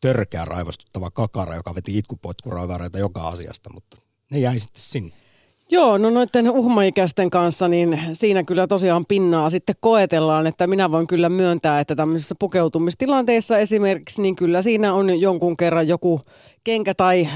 törkeä 0.00 0.44
raivostuttava 0.44 1.10
kakara, 1.10 1.54
joka 1.54 1.74
veti 1.74 1.98
itkupotkuraivareita 1.98 2.98
joka 2.98 3.28
asiasta, 3.28 3.70
mutta 3.72 3.96
ne 4.30 4.38
jäi 4.38 4.58
sitten 4.58 4.82
sinne. 4.82 5.21
Joo, 5.70 5.98
no 5.98 6.10
noiden 6.10 6.50
uhmaikäisten 6.50 7.30
kanssa, 7.30 7.68
niin 7.68 8.00
siinä 8.12 8.44
kyllä 8.44 8.66
tosiaan 8.66 9.06
pinnaa 9.06 9.50
sitten 9.50 9.74
koetellaan, 9.80 10.46
että 10.46 10.66
minä 10.66 10.90
voin 10.90 11.06
kyllä 11.06 11.28
myöntää, 11.28 11.80
että 11.80 11.96
tämmöisissä 11.96 12.34
pukeutumistilanteissa 12.38 13.58
esimerkiksi, 13.58 14.22
niin 14.22 14.36
kyllä 14.36 14.62
siinä 14.62 14.94
on 14.94 15.20
jonkun 15.20 15.56
kerran 15.56 15.88
joku 15.88 16.20
kenkä 16.64 16.94
tai 16.94 17.28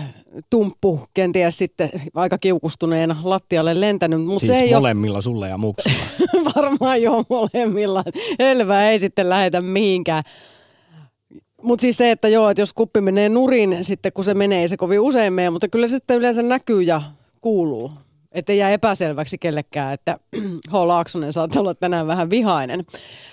tumppu 0.50 1.00
kenties 1.14 1.59
sitten 1.59 1.90
aika 2.14 2.38
kiukustuneena 2.38 3.16
lattialle 3.25 3.80
lentänyt. 3.80 4.25
Mutta 4.25 4.40
siis 4.47 4.59
se 4.59 4.64
ei 4.64 4.75
molemmilla 4.75 5.16
ole... 5.16 5.23
sulle 5.23 5.49
ja 5.49 5.59
muksulla. 5.59 5.97
Varmaan 6.56 7.02
jo 7.02 7.25
molemmilla. 7.30 8.04
Helvää 8.38 8.90
ei 8.90 8.99
sitten 8.99 9.28
lähetä 9.28 9.61
mihinkään. 9.61 10.23
Mutta 11.62 11.83
siis 11.83 11.97
se, 11.97 12.11
että 12.11 12.28
joo, 12.28 12.50
että 12.50 12.62
jos 12.62 12.73
kuppi 12.73 13.00
menee 13.00 13.28
nurin 13.28 13.78
sitten 13.80 14.12
kun 14.12 14.25
se 14.25 14.35
menee, 14.35 14.61
ei 14.61 14.68
se 14.68 14.76
kovin 14.76 15.00
usein 15.00 15.33
mene, 15.33 15.50
mutta 15.50 15.68
kyllä 15.68 15.88
se 15.88 15.95
sitten 15.97 16.18
yleensä 16.18 16.42
näkyy 16.42 16.83
ja 16.83 17.02
kuuluu. 17.40 17.90
Että 18.37 18.52
jää 18.52 18.71
epäselväksi 18.71 19.38
kellekään, 19.38 19.95
että 19.95 20.19
H. 20.73 20.75
Laaksonen 20.75 21.33
saattaa 21.33 21.61
olla 21.61 21.75
tänään 21.75 22.07
vähän 22.07 22.31
vihainen. 22.31 22.85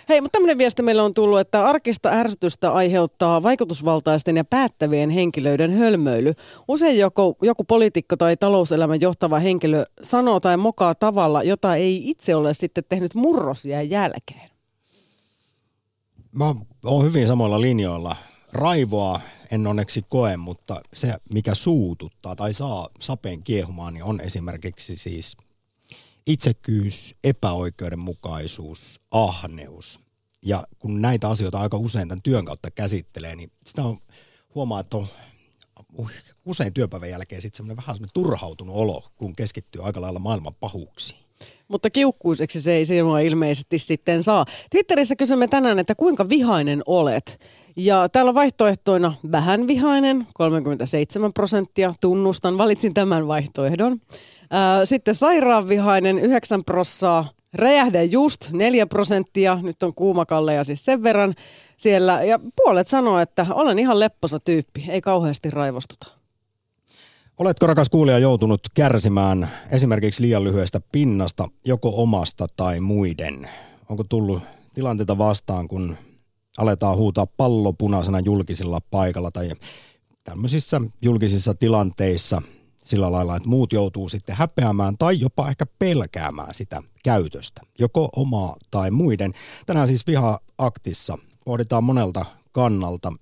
Hei, 0.09 0.21
mutta 0.21 0.35
tämmöinen 0.37 0.57
viesti 0.57 0.81
meille 0.81 1.01
on 1.01 1.13
tullut, 1.13 1.39
että 1.39 1.65
arkista 1.65 2.09
ärsytystä 2.09 2.71
aiheuttaa 2.71 3.43
vaikutusvaltaisten 3.43 4.37
ja 4.37 4.43
päättävien 4.43 5.09
henkilöiden 5.09 5.71
hölmöily. 5.71 6.31
Usein 6.67 6.99
joku, 6.99 7.37
joku 7.41 7.63
poliitikko 7.63 8.17
tai 8.17 8.37
talouselämän 8.37 9.01
johtava 9.01 9.39
henkilö 9.39 9.85
sanoo 10.01 10.39
tai 10.39 10.57
mokaa 10.57 10.95
tavalla, 10.95 11.43
jota 11.43 11.75
ei 11.75 12.09
itse 12.09 12.35
ole 12.35 12.53
sitten 12.53 12.83
tehnyt 12.89 13.15
murrosia 13.15 13.81
jälkeen. 13.81 14.49
Mä 16.31 16.55
oon 16.85 17.05
hyvin 17.05 17.27
samoilla 17.27 17.61
linjoilla. 17.61 18.15
Raivoa 18.53 19.19
en 19.53 19.67
onneksi 19.67 20.05
koe, 20.09 20.37
mutta 20.37 20.81
se 20.93 21.17
mikä 21.29 21.55
suututtaa 21.55 22.35
tai 22.35 22.53
saa 22.53 22.89
sapeen 22.99 23.43
kiehumaan, 23.43 23.93
niin 23.93 24.03
on 24.03 24.21
esimerkiksi 24.21 24.95
siis 24.95 25.37
itsekyys, 26.27 27.15
epäoikeudenmukaisuus, 27.23 29.01
ahneus. 29.11 29.99
Ja 30.45 30.67
kun 30.79 31.01
näitä 31.01 31.29
asioita 31.29 31.59
aika 31.59 31.77
usein 31.77 32.07
tämän 32.07 32.21
työn 32.21 32.45
kautta 32.45 32.71
käsittelee, 32.71 33.35
niin 33.35 33.51
sitä 33.65 33.83
on, 33.83 33.99
huomaa, 34.55 34.79
että 34.79 34.97
on 34.97 35.07
usein 36.45 36.73
työpäivän 36.73 37.09
jälkeen 37.09 37.41
sitten 37.41 37.57
semmoinen 37.57 37.77
vähän 37.77 37.95
semmoinen 37.95 38.13
turhautunut 38.13 38.75
olo, 38.75 39.11
kun 39.15 39.35
keskittyy 39.35 39.85
aika 39.85 40.01
lailla 40.01 40.19
maailman 40.19 40.55
pahuuksiin. 40.59 41.22
Mutta 41.67 41.89
kiukkuiseksi 41.89 42.61
se 42.61 42.73
ei 42.73 42.85
sinua 42.85 43.19
ilmeisesti 43.19 43.79
sitten 43.79 44.23
saa. 44.23 44.45
Twitterissä 44.69 45.15
kysymme 45.15 45.47
tänään, 45.47 45.79
että 45.79 45.95
kuinka 45.95 46.29
vihainen 46.29 46.81
olet. 46.87 47.39
Ja 47.75 48.09
täällä 48.09 48.29
on 48.29 48.35
vaihtoehtoina 48.35 49.13
vähän 49.31 49.67
vihainen, 49.67 50.27
37 50.33 51.33
prosenttia, 51.33 51.93
tunnustan, 52.01 52.57
valitsin 52.57 52.93
tämän 52.93 53.27
vaihtoehdon. 53.27 54.01
Sitten 54.83 55.15
sairaanvihainen, 55.15 56.19
9 56.19 56.63
prosenttia, 56.63 57.25
räjähde 57.53 58.03
just 58.03 58.51
4 58.51 58.87
prosenttia, 58.87 59.59
nyt 59.61 59.83
on 59.83 59.93
kuumakalleja 59.95 60.63
siis 60.63 60.85
sen 60.85 61.03
verran. 61.03 61.35
siellä. 61.77 62.23
Ja 62.23 62.39
puolet 62.55 62.87
sanoo, 62.87 63.19
että 63.19 63.45
olen 63.49 63.79
ihan 63.79 63.99
lepposa 63.99 64.39
tyyppi, 64.39 64.85
ei 64.89 65.01
kauheasti 65.01 65.49
raivostuta. 65.49 66.22
Oletko 67.43 67.67
rakas 67.67 67.89
kuulija 67.89 68.19
joutunut 68.19 68.61
kärsimään 68.73 69.49
esimerkiksi 69.71 70.21
liian 70.21 70.43
lyhyestä 70.43 70.81
pinnasta, 70.91 71.49
joko 71.65 71.93
omasta 71.95 72.47
tai 72.55 72.79
muiden? 72.79 73.49
Onko 73.89 74.03
tullut 74.03 74.43
tilanteita 74.73 75.17
vastaan, 75.17 75.67
kun 75.67 75.97
aletaan 76.57 76.97
huutaa 76.97 77.27
pallopunaisena 77.27 78.19
julkisilla 78.19 78.79
paikalla 78.91 79.31
tai 79.31 79.51
tämmöisissä 80.23 80.81
julkisissa 81.01 81.53
tilanteissa 81.53 82.41
sillä 82.83 83.11
lailla, 83.11 83.35
että 83.35 83.49
muut 83.49 83.73
joutuu 83.73 84.09
sitten 84.09 84.35
häpeämään 84.35 84.97
tai 84.97 85.19
jopa 85.19 85.49
ehkä 85.49 85.65
pelkäämään 85.79 86.53
sitä 86.53 86.83
käytöstä, 87.03 87.61
joko 87.79 88.09
omaa 88.15 88.55
tai 88.71 88.91
muiden. 88.91 89.31
Tänään 89.65 89.87
siis 89.87 90.07
viha-aktissa 90.07 91.17
pohditaan 91.45 91.83
monelta 91.83 92.25
kannalta 92.51 93.13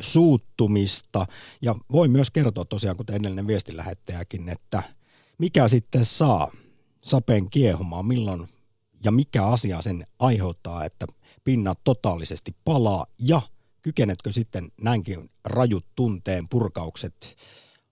suuttumista 0.00 1.26
ja 1.62 1.74
voi 1.92 2.08
myös 2.08 2.30
kertoa 2.30 2.64
tosiaan, 2.64 2.96
kuten 2.96 3.16
edellinen 3.16 3.46
viestinlähettäjäkin, 3.46 4.48
että 4.48 4.82
mikä 5.38 5.68
sitten 5.68 6.04
saa 6.04 6.50
sapen 7.02 7.50
kiehumaan, 7.50 8.06
milloin 8.06 8.48
ja 9.04 9.10
mikä 9.10 9.46
asia 9.46 9.82
sen 9.82 10.06
aiheuttaa, 10.18 10.84
että 10.84 11.06
pinnat 11.44 11.78
totaalisesti 11.84 12.56
palaa 12.64 13.06
ja 13.20 13.42
kykenetkö 13.82 14.32
sitten 14.32 14.72
näinkin 14.80 15.30
rajut 15.44 15.86
tunteen 15.94 16.48
purkaukset 16.50 17.36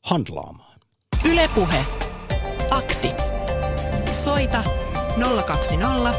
handlaamaan? 0.02 0.80
Ylepuhe. 1.24 1.84
Akti. 2.70 3.08
Soita 4.12 4.64
020 5.46 6.14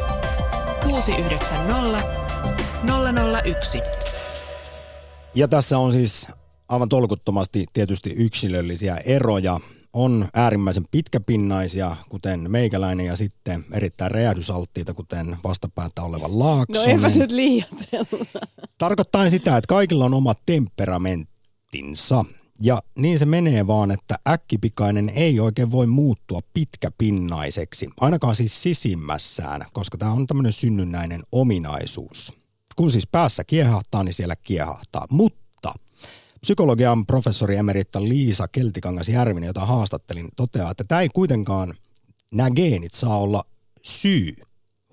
690 0.83 2.21
001. 3.43 3.81
Ja 5.35 5.47
tässä 5.47 5.77
on 5.77 5.93
siis 5.93 6.27
aivan 6.67 6.89
tolkuttomasti 6.89 7.65
tietysti 7.73 8.09
yksilöllisiä 8.09 8.97
eroja. 8.97 9.59
On 9.93 10.27
äärimmäisen 10.33 10.85
pitkäpinnaisia, 10.91 11.95
kuten 12.09 12.51
meikäläinen, 12.51 13.05
ja 13.05 13.15
sitten 13.15 13.65
erittäin 13.73 14.11
räjähdysalttiita, 14.11 14.93
kuten 14.93 15.38
vastapäätä 15.43 16.01
oleva 16.03 16.27
Laaksonen. 16.29 17.01
No 17.01 17.07
eipä 17.07 17.19
nyt 17.19 17.31
liioitella. 17.31 18.25
Tarkoittaa 18.77 19.29
sitä, 19.29 19.57
että 19.57 19.67
kaikilla 19.67 20.05
on 20.05 20.13
oma 20.13 20.33
temperamenttinsa. 20.45 22.25
Ja 22.61 22.81
niin 22.97 23.19
se 23.19 23.25
menee 23.25 23.67
vaan, 23.67 23.91
että 23.91 24.19
äkkipikainen 24.27 25.09
ei 25.09 25.39
oikein 25.39 25.71
voi 25.71 25.88
muuttua 25.88 26.39
pitkäpinnaiseksi, 26.53 27.89
ainakaan 28.00 28.35
siis 28.35 28.63
sisimmässään, 28.63 29.65
koska 29.73 29.97
tämä 29.97 30.11
on 30.11 30.27
tämmöinen 30.27 30.51
synnynnäinen 30.51 31.23
ominaisuus. 31.31 32.40
Kun 32.81 32.91
siis 32.91 33.07
päässä 33.07 33.43
kiehahtaa, 33.43 34.03
niin 34.03 34.13
siellä 34.13 34.35
kiehahtaa. 34.35 35.07
Mutta 35.09 35.73
psykologian 36.41 37.05
professori 37.05 37.55
emeritta 37.55 38.03
Liisa 38.03 38.47
Keltikangas 38.47 39.09
Järvinen, 39.09 39.47
jota 39.47 39.65
haastattelin, 39.65 40.29
toteaa, 40.35 40.71
että 40.71 40.83
tämä 40.83 41.01
ei 41.01 41.09
kuitenkaan, 41.09 41.73
nämä 42.31 42.51
geenit 42.51 42.93
saa 42.93 43.17
olla 43.19 43.43
syy 43.81 44.35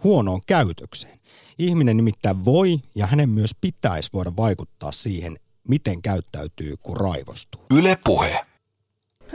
huonoon 0.04 0.40
käytökseen. 0.47 1.21
Ihminen 1.59 1.97
nimittäin 1.97 2.45
voi 2.45 2.78
ja 2.95 3.07
hänen 3.07 3.28
myös 3.28 3.50
pitäisi 3.61 4.11
voida 4.12 4.33
vaikuttaa 4.37 4.92
siihen, 4.92 5.38
miten 5.68 6.02
käyttäytyy, 6.02 6.76
kun 6.76 6.97
raivostuu. 6.97 7.61
Yle 7.75 7.99
Puhe. 8.04 8.45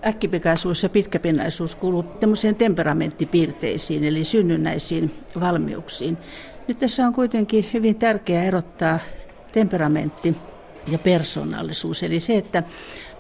Äkkipikaisuus 0.06 0.84
ja 0.84 0.90
pitkäpinnaisuus 0.90 1.76
kuuluu 1.76 2.06
temperamenttipiirteisiin, 2.58 4.04
eli 4.04 4.24
synnynnäisiin 4.24 5.24
valmiuksiin. 5.40 6.18
Nyt 6.68 6.80
tässä 6.80 7.08
on 7.08 7.14
kuitenkin 7.14 7.70
hyvin 7.74 7.96
tärkeää 7.96 8.44
erottaa 8.44 9.00
temperamentti 9.52 10.36
ja 10.88 11.00
persoonallisuus, 11.00 12.04
eli 12.04 12.20
se, 12.20 12.38
että 12.38 12.64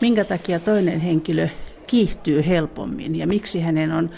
minkä 0.01 0.25
takia 0.25 0.59
toinen 0.59 0.99
henkilö 0.99 1.47
kiihtyy 1.87 2.47
helpommin 2.47 3.15
ja 3.15 3.27
miksi 3.27 3.61
hänen 3.61 3.91
on, 3.91 4.09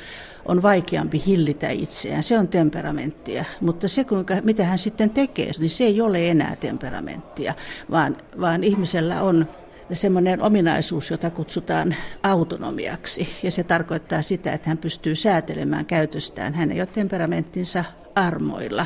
on 0.45 0.61
vaikeampi 0.61 1.23
hillitä 1.25 1.69
itseään. 1.69 2.23
Se 2.23 2.39
on 2.39 2.47
temperamenttia, 2.47 3.45
mutta 3.61 3.87
se 3.87 4.03
kuinka, 4.03 4.35
mitä 4.43 4.65
hän 4.65 4.77
sitten 4.77 5.09
tekee, 5.09 5.51
niin 5.59 5.69
se 5.69 5.83
ei 5.83 6.01
ole 6.01 6.29
enää 6.29 6.55
temperamenttia, 6.55 7.53
vaan, 7.91 8.17
vaan 8.41 8.63
ihmisellä 8.63 9.21
on 9.21 9.47
semmoinen 9.93 10.41
ominaisuus, 10.41 11.11
jota 11.11 11.29
kutsutaan 11.29 11.95
autonomiaksi. 12.23 13.29
Ja 13.43 13.51
se 13.51 13.63
tarkoittaa 13.63 14.21
sitä, 14.21 14.53
että 14.53 14.69
hän 14.69 14.77
pystyy 14.77 15.15
säätelemään 15.15 15.85
käytöstään. 15.85 16.53
Hän 16.53 16.71
ei 16.71 16.81
ole 16.81 16.89
temperamenttinsa 16.93 17.83
armoilla. 18.15 18.85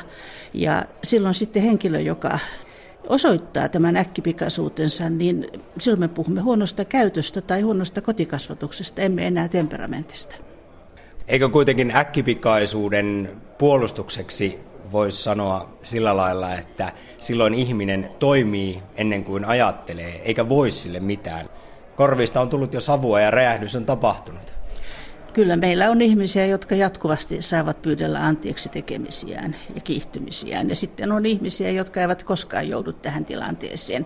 Ja 0.53 0.85
silloin 1.03 1.33
sitten 1.33 1.63
henkilö, 1.63 1.99
joka 1.99 2.39
osoittaa 3.07 3.69
tämän 3.69 3.97
äkkipikaisuutensa, 3.97 5.09
niin 5.09 5.47
silloin 5.79 5.99
me 5.99 6.07
puhumme 6.07 6.41
huonosta 6.41 6.85
käytöstä 6.85 7.41
tai 7.41 7.62
huonosta 7.62 8.01
kotikasvatuksesta, 8.01 9.01
emme 9.01 9.27
enää 9.27 9.47
temperamentista. 9.47 10.35
Eikö 11.27 11.49
kuitenkin 11.49 11.95
äkkipikaisuuden 11.95 13.29
puolustukseksi 13.57 14.59
voisi 14.91 15.23
sanoa 15.23 15.69
sillä 15.82 16.17
lailla, 16.17 16.54
että 16.54 16.91
silloin 17.17 17.54
ihminen 17.54 18.10
toimii 18.19 18.84
ennen 18.95 19.23
kuin 19.23 19.45
ajattelee, 19.45 20.21
eikä 20.25 20.49
voi 20.49 20.71
sille 20.71 20.99
mitään. 20.99 21.45
Korvista 21.95 22.41
on 22.41 22.49
tullut 22.49 22.73
jo 22.73 22.80
savua 22.80 23.21
ja 23.21 23.32
räjähdys 23.32 23.75
on 23.75 23.86
tapahtunut. 23.86 24.54
Kyllä 25.34 25.56
meillä 25.58 25.89
on 25.89 26.02
ihmisiä, 26.02 26.45
jotka 26.45 26.75
jatkuvasti 26.75 27.41
saavat 27.41 27.82
pyydellä 27.82 28.25
anteeksi 28.25 28.69
tekemisiään 28.69 29.56
ja 29.75 29.82
kiihtymisiään. 29.82 30.69
Ja 30.69 30.75
sitten 30.75 31.12
on 31.12 31.25
ihmisiä, 31.25 31.71
jotka 31.71 32.02
eivät 32.02 32.23
koskaan 32.23 32.69
joudu 32.69 32.93
tähän 32.93 33.25
tilanteeseen. 33.25 34.06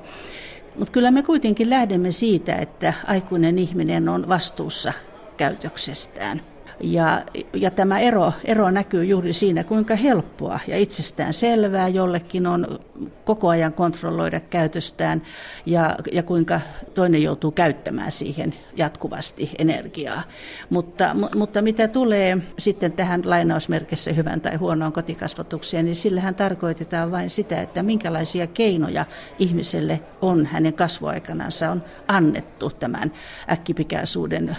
Mutta 0.76 0.92
kyllä 0.92 1.12
me 1.12 1.24
kuitenkin 1.24 1.70
lähdemme 1.70 2.12
siitä, 2.12 2.56
että 2.56 2.94
aikuinen 3.08 3.58
ihminen 3.58 4.10
on 4.10 4.30
vastuussa 4.30 4.94
käytöksestään. 5.38 6.53
Ja, 6.82 7.22
ja 7.54 7.72
tämä 7.72 8.00
ero, 8.00 8.34
ero 8.46 8.72
näkyy 8.72 9.06
juuri 9.06 9.34
siinä, 9.34 9.64
kuinka 9.64 9.96
helppoa 9.96 10.60
ja 10.68 10.78
itsestään 10.78 11.34
selvää 11.34 11.88
jollekin 11.88 12.48
on 12.48 12.80
koko 13.26 13.50
ajan 13.50 13.74
kontrolloida 13.74 14.40
käytöstään 14.40 15.22
ja, 15.66 15.96
ja 16.12 16.24
kuinka 16.24 16.62
toinen 16.94 17.24
joutuu 17.24 17.52
käyttämään 17.52 18.12
siihen 18.12 18.54
jatkuvasti 18.76 19.52
energiaa. 19.58 20.24
Mutta, 20.70 21.16
mutta 21.36 21.62
mitä 21.62 21.88
tulee 21.88 22.38
sitten 22.60 22.94
tähän 22.94 23.22
lainausmerkissä 23.26 24.14
hyvän 24.14 24.42
tai 24.42 24.56
huonoon 24.56 24.94
kotikasvatukseen, 24.94 25.86
niin 25.86 25.96
sillähän 25.96 26.36
tarkoitetaan 26.36 27.12
vain 27.12 27.30
sitä, 27.30 27.62
että 27.62 27.84
minkälaisia 27.84 28.48
keinoja 28.48 29.06
ihmiselle 29.40 30.00
on 30.22 30.46
hänen 30.46 30.74
kasvuaikanansa 30.74 31.72
on 31.72 31.84
annettu 32.08 32.70
tämän 32.70 33.12
äkkipikäisuuden 33.52 34.58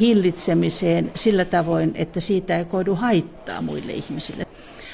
hillitsemiseen 0.00 1.10
sillä 1.14 1.44
tavoin, 1.44 1.92
että 1.94 2.20
siitä 2.20 2.58
ei 2.58 2.64
koidu 2.64 2.94
haittaa 2.94 3.62
muille 3.62 3.92
ihmisille. 3.92 4.46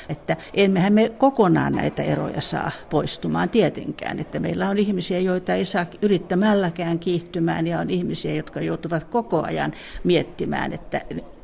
Että 0.09 0.37
emmehän 0.55 0.93
me 0.93 1.09
kokonaan 1.09 1.73
näitä 1.73 2.03
eroja 2.03 2.41
saa 2.41 2.71
poistumaan 2.91 3.49
tietenkään. 3.49 4.19
Että 4.19 4.41
meillä 4.41 4.69
on 4.69 4.79
ihmisiä, 4.79 5.19
joita 5.19 5.55
ei 5.55 5.65
saa 5.65 5.87
yrittämälläkään 6.03 6.99
kiihtymään 6.99 7.67
ja 7.67 7.81
on 7.81 7.91
ihmisiä, 7.91 8.35
jotka 8.35 8.61
joutuvat 8.61 9.05
koko 9.05 9.43
ajan 9.43 9.73
miettimään, 10.05 10.73
että 10.73 11.01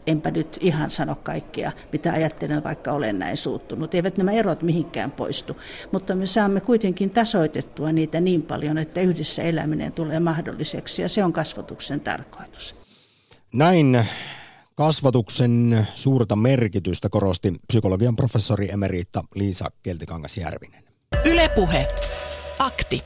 enpä 0.07 0.31
nyt 0.31 0.59
ihan 0.61 0.91
sano 0.91 1.17
kaikkea, 1.23 1.73
mitä 1.93 2.13
ajattelen, 2.13 2.65
vaikka 2.65 2.93
olen 2.93 3.19
näin 3.19 3.37
suuttunut. 3.37 3.95
Eivät 3.95 4.17
nämä 4.17 4.33
erot 4.33 4.63
mihinkään 4.63 5.11
poistu, 5.11 5.57
mutta 5.93 6.15
me 6.15 6.27
saamme 6.27 6.61
kuitenkin 6.61 7.11
tasoitettua 7.11 7.93
niitä 7.93 8.21
niin 8.21 8.43
paljon, 8.43 8.79
että 8.79 9.01
yhdessä 9.01 9.43
eläminen 9.43 9.93
tulee 9.93 10.21
mahdolliseksi 10.21 11.03
ja 11.03 11.09
se 11.09 11.25
on 11.25 11.33
kasvatuksen 11.33 12.01
tarkoitus. 12.01 12.84
Näin 13.55 14.07
kasvatuksen 14.75 15.87
suurta 15.95 16.37
merkitystä 16.37 17.09
korosti 17.09 17.53
psykologian 17.69 18.17
professori 18.17 18.71
emeritta 18.71 19.25
Liisa 19.35 19.71
Keltikangas-Järvinen. 19.83 20.85
Ylepuhe. 21.25 21.87
Akti. 22.59 23.01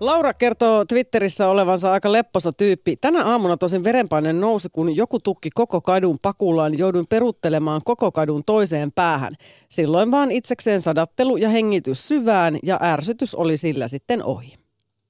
Laura 0.00 0.34
kertoo 0.34 0.84
Twitterissä 0.84 1.48
olevansa 1.48 1.92
aika 1.92 2.12
lepposa 2.12 2.52
tyyppi. 2.52 2.96
Tänä 2.96 3.24
aamuna 3.24 3.56
tosin 3.56 3.84
verenpaine 3.84 4.32
nousi, 4.32 4.68
kun 4.72 4.96
joku 4.96 5.20
tukki 5.20 5.50
koko 5.54 5.80
kadun 5.80 6.18
pakullaan. 6.22 6.78
Jouduin 6.78 7.06
peruttelemaan 7.06 7.80
koko 7.84 8.12
kadun 8.12 8.42
toiseen 8.46 8.92
päähän. 8.92 9.34
Silloin 9.68 10.10
vaan 10.10 10.30
itsekseen 10.30 10.80
sadattelu 10.80 11.36
ja 11.36 11.48
hengitys 11.48 12.08
syvään 12.08 12.58
ja 12.62 12.80
ärsytys 12.82 13.34
oli 13.34 13.56
sillä 13.56 13.88
sitten 13.88 14.24
ohi. 14.24 14.54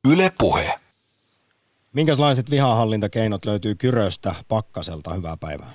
Yle 0.08 0.32
Puhe. 0.38 0.87
Minkälaiset 1.94 2.50
vihahallintakeinot 2.50 3.44
löytyy 3.44 3.74
Kyröstä 3.74 4.34
Pakkaselta? 4.48 5.14
Hyvää 5.14 5.36
päivää. 5.40 5.72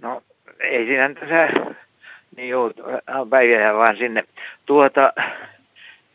No 0.00 0.22
ei 0.60 0.86
siinä 0.86 1.14
tässä 1.14 1.48
niin 2.36 2.48
joo, 2.48 2.72
päiviä 3.30 3.74
vaan 3.74 3.96
sinne. 3.96 4.24
Tuota, 4.66 5.12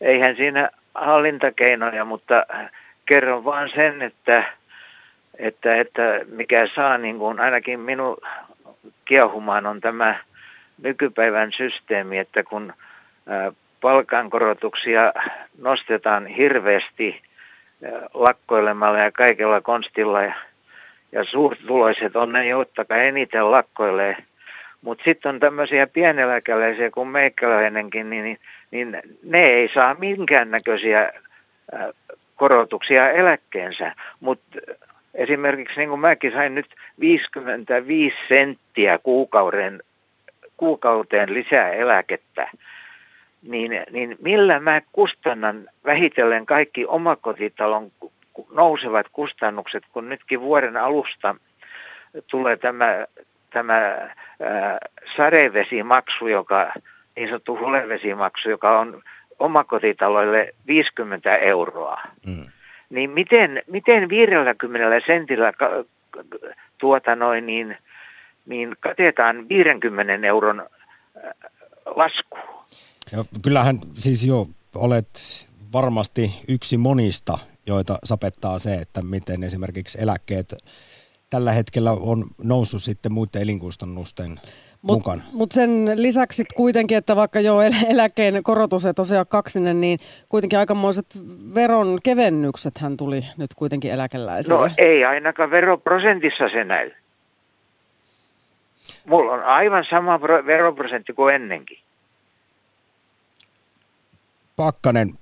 eihän 0.01 0.35
siinä 0.35 0.69
hallintakeinoja, 0.95 2.05
mutta 2.05 2.45
kerron 3.05 3.45
vaan 3.45 3.69
sen, 3.75 4.01
että, 4.01 4.53
että, 5.37 5.75
että 5.75 6.01
mikä 6.31 6.67
saa 6.75 6.97
niin 6.97 7.17
kuin 7.17 7.39
ainakin 7.39 7.79
minun 7.79 8.17
kiehumaan 9.05 9.65
on 9.65 9.81
tämä 9.81 10.19
nykypäivän 10.81 11.51
systeemi, 11.57 12.17
että 12.17 12.43
kun 12.43 12.73
palkankorotuksia 13.81 15.13
nostetaan 15.57 16.27
hirveästi 16.27 17.21
lakkoilemalla 18.13 18.99
ja 18.99 19.11
kaikella 19.11 19.61
konstilla 19.61 20.21
ja, 20.21 20.33
ja 21.11 21.23
suurtuloiset 21.23 22.15
on 22.15 22.31
ne, 22.31 22.47
jotka 22.47 22.95
eniten 22.95 23.51
lakkoilee. 23.51 24.17
Mutta 24.81 25.03
sitten 25.03 25.29
on 25.29 25.39
tämmöisiä 25.39 25.87
pieneläkeläisiä 25.87 26.91
kuin 26.91 27.07
meikäläinenkin, 27.07 28.09
niin, 28.09 28.23
niin, 28.23 28.39
niin 28.71 29.01
ne 29.23 29.41
ei 29.43 29.69
saa 29.73 29.95
minkäännäköisiä 29.99 31.13
korotuksia 32.35 33.11
eläkkeensä. 33.11 33.95
Mutta 34.19 34.57
esimerkiksi 35.13 35.79
niin 35.79 35.89
kuin 35.89 36.01
mäkin 36.01 36.31
sain 36.31 36.55
nyt 36.55 36.75
55 36.99 38.15
senttiä 38.27 38.97
kuukauden, 38.97 39.83
kuukauteen 40.57 41.33
lisää 41.33 41.71
eläkettä, 41.71 42.49
niin, 43.41 43.71
niin 43.91 44.15
millä 44.21 44.59
mä 44.59 44.81
kustannan 44.91 45.67
vähitellen 45.85 46.45
kaikki 46.45 46.85
omakotitalon 46.85 47.91
nousevat 48.51 49.05
kustannukset, 49.11 49.83
kun 49.91 50.09
nytkin 50.09 50.41
vuoden 50.41 50.77
alusta 50.77 51.35
tulee 52.27 52.57
tämä, 52.57 53.05
tämä 53.49 53.75
ää, 53.75 54.77
sadevesimaksu, 55.17 56.27
joka, 56.27 56.73
niin 57.15 57.27
sanottu 57.27 57.57
hulevesimaksu, 57.57 58.49
joka 58.49 58.79
on 58.79 59.01
omakotitaloille 59.39 60.53
50 60.67 61.35
euroa. 61.35 62.01
Mm. 62.27 62.45
Niin 62.89 63.09
miten, 63.09 63.63
miten 63.67 64.09
50 64.09 65.07
sentillä 65.07 65.53
tuota 66.77 67.15
noin, 67.15 67.45
niin, 67.45 67.77
niin 68.45 68.75
katetaan 68.79 69.49
50 69.49 70.27
euron 70.27 70.69
lasku? 71.85 72.56
Ja 73.11 73.25
kyllähän 73.41 73.79
siis 73.93 74.25
jo 74.25 74.47
olet 74.75 75.07
varmasti 75.73 76.33
yksi 76.47 76.77
monista, 76.77 77.37
joita 77.65 77.97
sapettaa 78.03 78.59
se, 78.59 78.73
että 78.73 79.01
miten 79.01 79.43
esimerkiksi 79.43 79.97
eläkkeet 80.01 80.55
tällä 81.29 81.51
hetkellä 81.51 81.91
on 81.91 82.25
noussut 82.43 82.83
sitten 82.83 83.11
muiden 83.11 83.41
elinkustannusten 83.41 84.39
Mut, 84.81 84.97
mukana. 84.97 85.23
Mutta 85.33 85.53
sen 85.53 85.91
lisäksi 85.95 86.45
kuitenkin, 86.55 86.97
että 86.97 87.15
vaikka 87.15 87.39
jo 87.39 87.57
eläkeen 87.89 88.43
korotus 88.43 88.85
ei 88.85 88.93
tosiaan 88.93 89.25
kaksinen, 89.29 89.81
niin 89.81 89.99
kuitenkin 90.29 90.59
aikamoiset 90.59 91.05
veron 91.55 91.99
kevennykset 92.03 92.77
hän 92.77 92.97
tuli 92.97 93.21
nyt 93.37 93.53
kuitenkin 93.55 93.91
eläkeläisille. 93.91 94.57
No 94.57 94.69
ei 94.77 95.05
ainakaan 95.05 95.51
veroprosentissa 95.51 96.49
se 96.49 96.63
näy. 96.63 96.91
Mulla 99.05 99.31
on 99.31 99.43
aivan 99.43 99.85
sama 99.89 100.21
veroprosentti 100.21 101.13
kuin 101.13 101.35
ennenkin. 101.35 101.77
Pakkanen, 104.57 105.13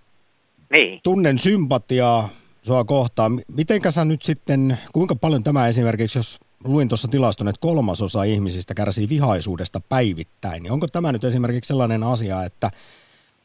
niin. 0.69 0.99
tunnen 1.03 1.39
sympatiaa 1.39 2.29
sua 2.63 2.83
kohtaan. 2.83 3.41
Mitenkä 3.47 3.91
sä 3.91 4.05
nyt 4.05 4.21
sitten, 4.21 4.77
kuinka 4.93 5.15
paljon 5.15 5.43
tämä 5.43 5.67
esimerkiksi, 5.67 6.19
jos 6.19 6.39
luin 6.63 6.87
tuossa 6.87 7.07
tilaston, 7.07 7.47
että 7.47 7.61
kolmasosa 7.61 8.23
ihmisistä 8.23 8.73
kärsii 8.73 9.09
vihaisuudesta 9.09 9.81
päivittäin, 9.89 10.63
niin 10.63 10.71
onko 10.71 10.87
tämä 10.87 11.11
nyt 11.11 11.23
esimerkiksi 11.23 11.67
sellainen 11.67 12.03
asia, 12.03 12.43
että, 12.43 12.71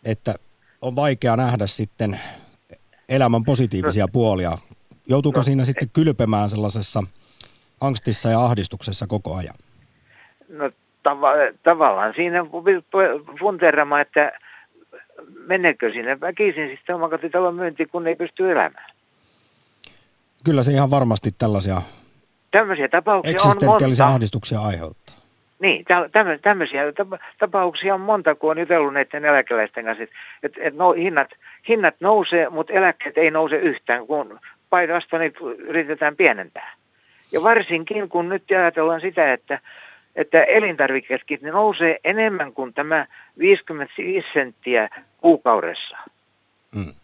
että 0.05 0.35
on 0.83 0.97
vaikea 0.97 1.37
nähdä 1.37 1.67
sitten 1.67 2.21
elämän 3.09 3.45
positiivisia 3.45 4.05
no. 4.05 4.11
puolia? 4.13 4.59
Joutuuko 5.09 5.39
no, 5.39 5.43
siinä 5.43 5.65
sitten 5.65 5.91
kylpemään 5.93 6.51
sellaisessa 6.51 7.03
angstissa 7.81 8.29
ja 8.29 8.45
ahdistuksessa 8.45 9.07
koko 9.07 9.37
ajan? 9.37 9.55
No 10.49 10.71
tav- 11.09 11.57
tavallaan 11.63 12.13
siinä 12.17 12.45
funterama, 13.41 14.01
että 14.01 14.33
meneekö 15.47 15.93
sinne 15.93 16.21
väkisin 16.21 16.69
sitten 16.69 16.95
omakotitalon 16.95 17.55
myynti, 17.55 17.87
kun 17.87 18.07
ei 18.07 18.17
pysty 18.17 18.53
elämään? 18.53 18.91
Kyllä 20.45 20.63
se 20.63 20.73
ihan 20.73 20.91
varmasti 20.91 21.31
tällaisia 21.39 21.83
tämmöisiä 22.51 22.89
tapauksia 22.89 23.37
on 23.45 23.65
monta. 23.65 24.07
ahdistuksia 24.07 24.61
aiheuttaa. 24.61 25.15
Niin, 25.61 25.85
tämmöisiä 26.43 26.83
tapauksia 27.39 27.95
on 27.95 28.01
monta, 28.01 28.35
kun 28.35 28.51
on 28.51 28.59
jutellut 28.59 28.95
näiden 28.95 29.25
eläkeläisten 29.25 29.85
kanssa, 29.85 30.05
että 30.05 30.17
et, 30.43 30.53
et 30.59 30.75
no, 30.75 30.93
hinnat, 30.93 31.29
hinnat 31.69 31.95
nousee, 32.01 32.49
mutta 32.49 32.73
eläkkeet 32.73 33.19
ei 33.19 33.31
nouse 33.31 33.57
yhtään, 33.57 34.07
kun 34.07 34.41
päinvastoin 34.71 35.21
niitä 35.21 35.39
yritetään 35.59 36.17
pienentää. 36.17 36.73
Ja 37.33 37.43
varsinkin 37.43 38.09
kun 38.09 38.29
nyt 38.29 38.45
ajatellaan 38.51 39.01
sitä, 39.01 39.33
että, 39.33 39.59
että 40.17 40.43
elintarvikkeetkin 40.45 41.39
ne 41.43 41.51
nousee 41.51 41.99
enemmän 42.05 42.53
kuin 42.53 42.75
tämä 42.75 43.07
55 43.39 44.27
senttiä 44.33 44.89
kuukaudessa. 45.21 45.97
Mm. 46.75 46.95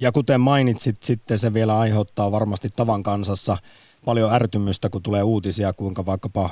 Ja 0.00 0.12
kuten 0.12 0.40
mainitsit, 0.40 1.02
sitten 1.02 1.38
se 1.38 1.54
vielä 1.54 1.78
aiheuttaa 1.78 2.32
varmasti 2.32 2.68
tavan 2.76 3.02
kansassa 3.02 3.56
paljon 4.04 4.32
ärtymystä, 4.32 4.90
kun 4.90 5.02
tulee 5.02 5.22
uutisia, 5.22 5.72
kuinka 5.72 6.06
vaikkapa 6.06 6.50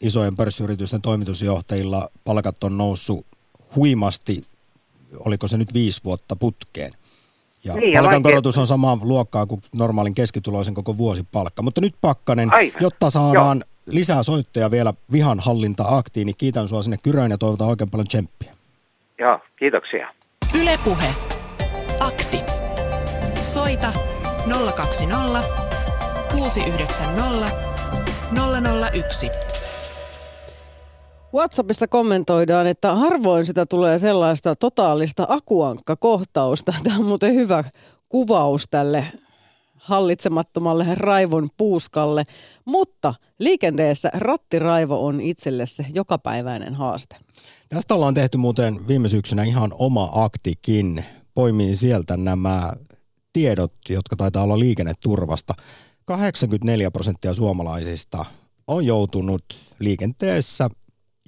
isojen 0.00 0.36
pörssiyritysten 0.36 1.02
toimitusjohtajilla 1.02 2.08
palkat 2.24 2.64
on 2.64 2.78
noussut 2.78 3.26
huimasti, 3.76 4.44
oliko 5.26 5.48
se 5.48 5.56
nyt 5.56 5.74
viisi 5.74 6.00
vuotta 6.04 6.36
putkeen. 6.36 6.92
Ja 7.64 7.74
niin, 7.74 7.98
palkankorotus 7.98 8.58
on 8.58 8.66
samaa 8.66 8.98
luokkaa 9.02 9.46
kuin 9.46 9.62
normaalin 9.74 10.14
keskituloisen 10.14 10.74
koko 10.74 10.98
vuosipalkka. 10.98 11.62
Mutta 11.62 11.80
nyt 11.80 11.94
Pakkanen, 12.00 12.54
Aivan. 12.54 12.82
jotta 12.82 13.10
saadaan 13.10 13.64
Joo. 13.66 13.94
lisää 13.94 14.22
soittoja 14.22 14.70
vielä 14.70 14.94
vihan 15.12 15.40
hallinta 15.40 15.84
aktiin, 15.88 16.26
niin 16.26 16.36
kiitän 16.38 16.68
sinua 16.68 16.82
sinne 16.82 16.96
Kyröön 17.02 17.30
ja 17.30 17.38
toivotan 17.38 17.68
oikein 17.68 17.90
paljon 17.90 18.06
tsemppiä. 18.06 18.55
Joo, 19.18 19.38
kiitoksia. 19.58 20.08
Ylepuhe. 20.60 21.06
Akti. 22.00 22.36
Soita 23.42 23.92
020 24.76 25.42
690 26.32 27.46
001. 28.92 29.30
WhatsAppissa 31.34 31.88
kommentoidaan, 31.88 32.66
että 32.66 32.94
harvoin 32.94 33.46
sitä 33.46 33.66
tulee 33.66 33.98
sellaista 33.98 34.56
totaalista 34.56 35.26
akuankka-kohtausta. 35.28 36.74
Tämä 36.84 36.98
on 36.98 37.04
muuten 37.04 37.34
hyvä 37.34 37.64
kuvaus 38.08 38.64
tälle 38.70 39.06
hallitsemattomalle 39.76 40.86
raivon 40.94 41.48
puuskalle, 41.56 42.24
mutta 42.64 43.14
liikenteessä 43.38 44.10
rattiraivo 44.14 45.06
on 45.06 45.20
itselle 45.20 45.66
se 45.66 45.86
jokapäiväinen 45.94 46.74
haaste. 46.74 47.16
Tästä 47.68 47.94
ollaan 47.94 48.14
tehty 48.14 48.36
muuten 48.36 48.88
viime 48.88 49.08
syksynä 49.08 49.44
ihan 49.44 49.70
oma 49.78 50.08
aktikin. 50.12 51.04
Poimii 51.34 51.76
sieltä 51.76 52.16
nämä 52.16 52.72
tiedot, 53.32 53.72
jotka 53.88 54.16
taitaa 54.16 54.42
olla 54.42 54.58
liikenneturvasta. 54.58 55.54
84 56.04 56.90
prosenttia 56.90 57.34
suomalaisista 57.34 58.24
on 58.66 58.86
joutunut 58.86 59.44
liikenteessä 59.78 60.68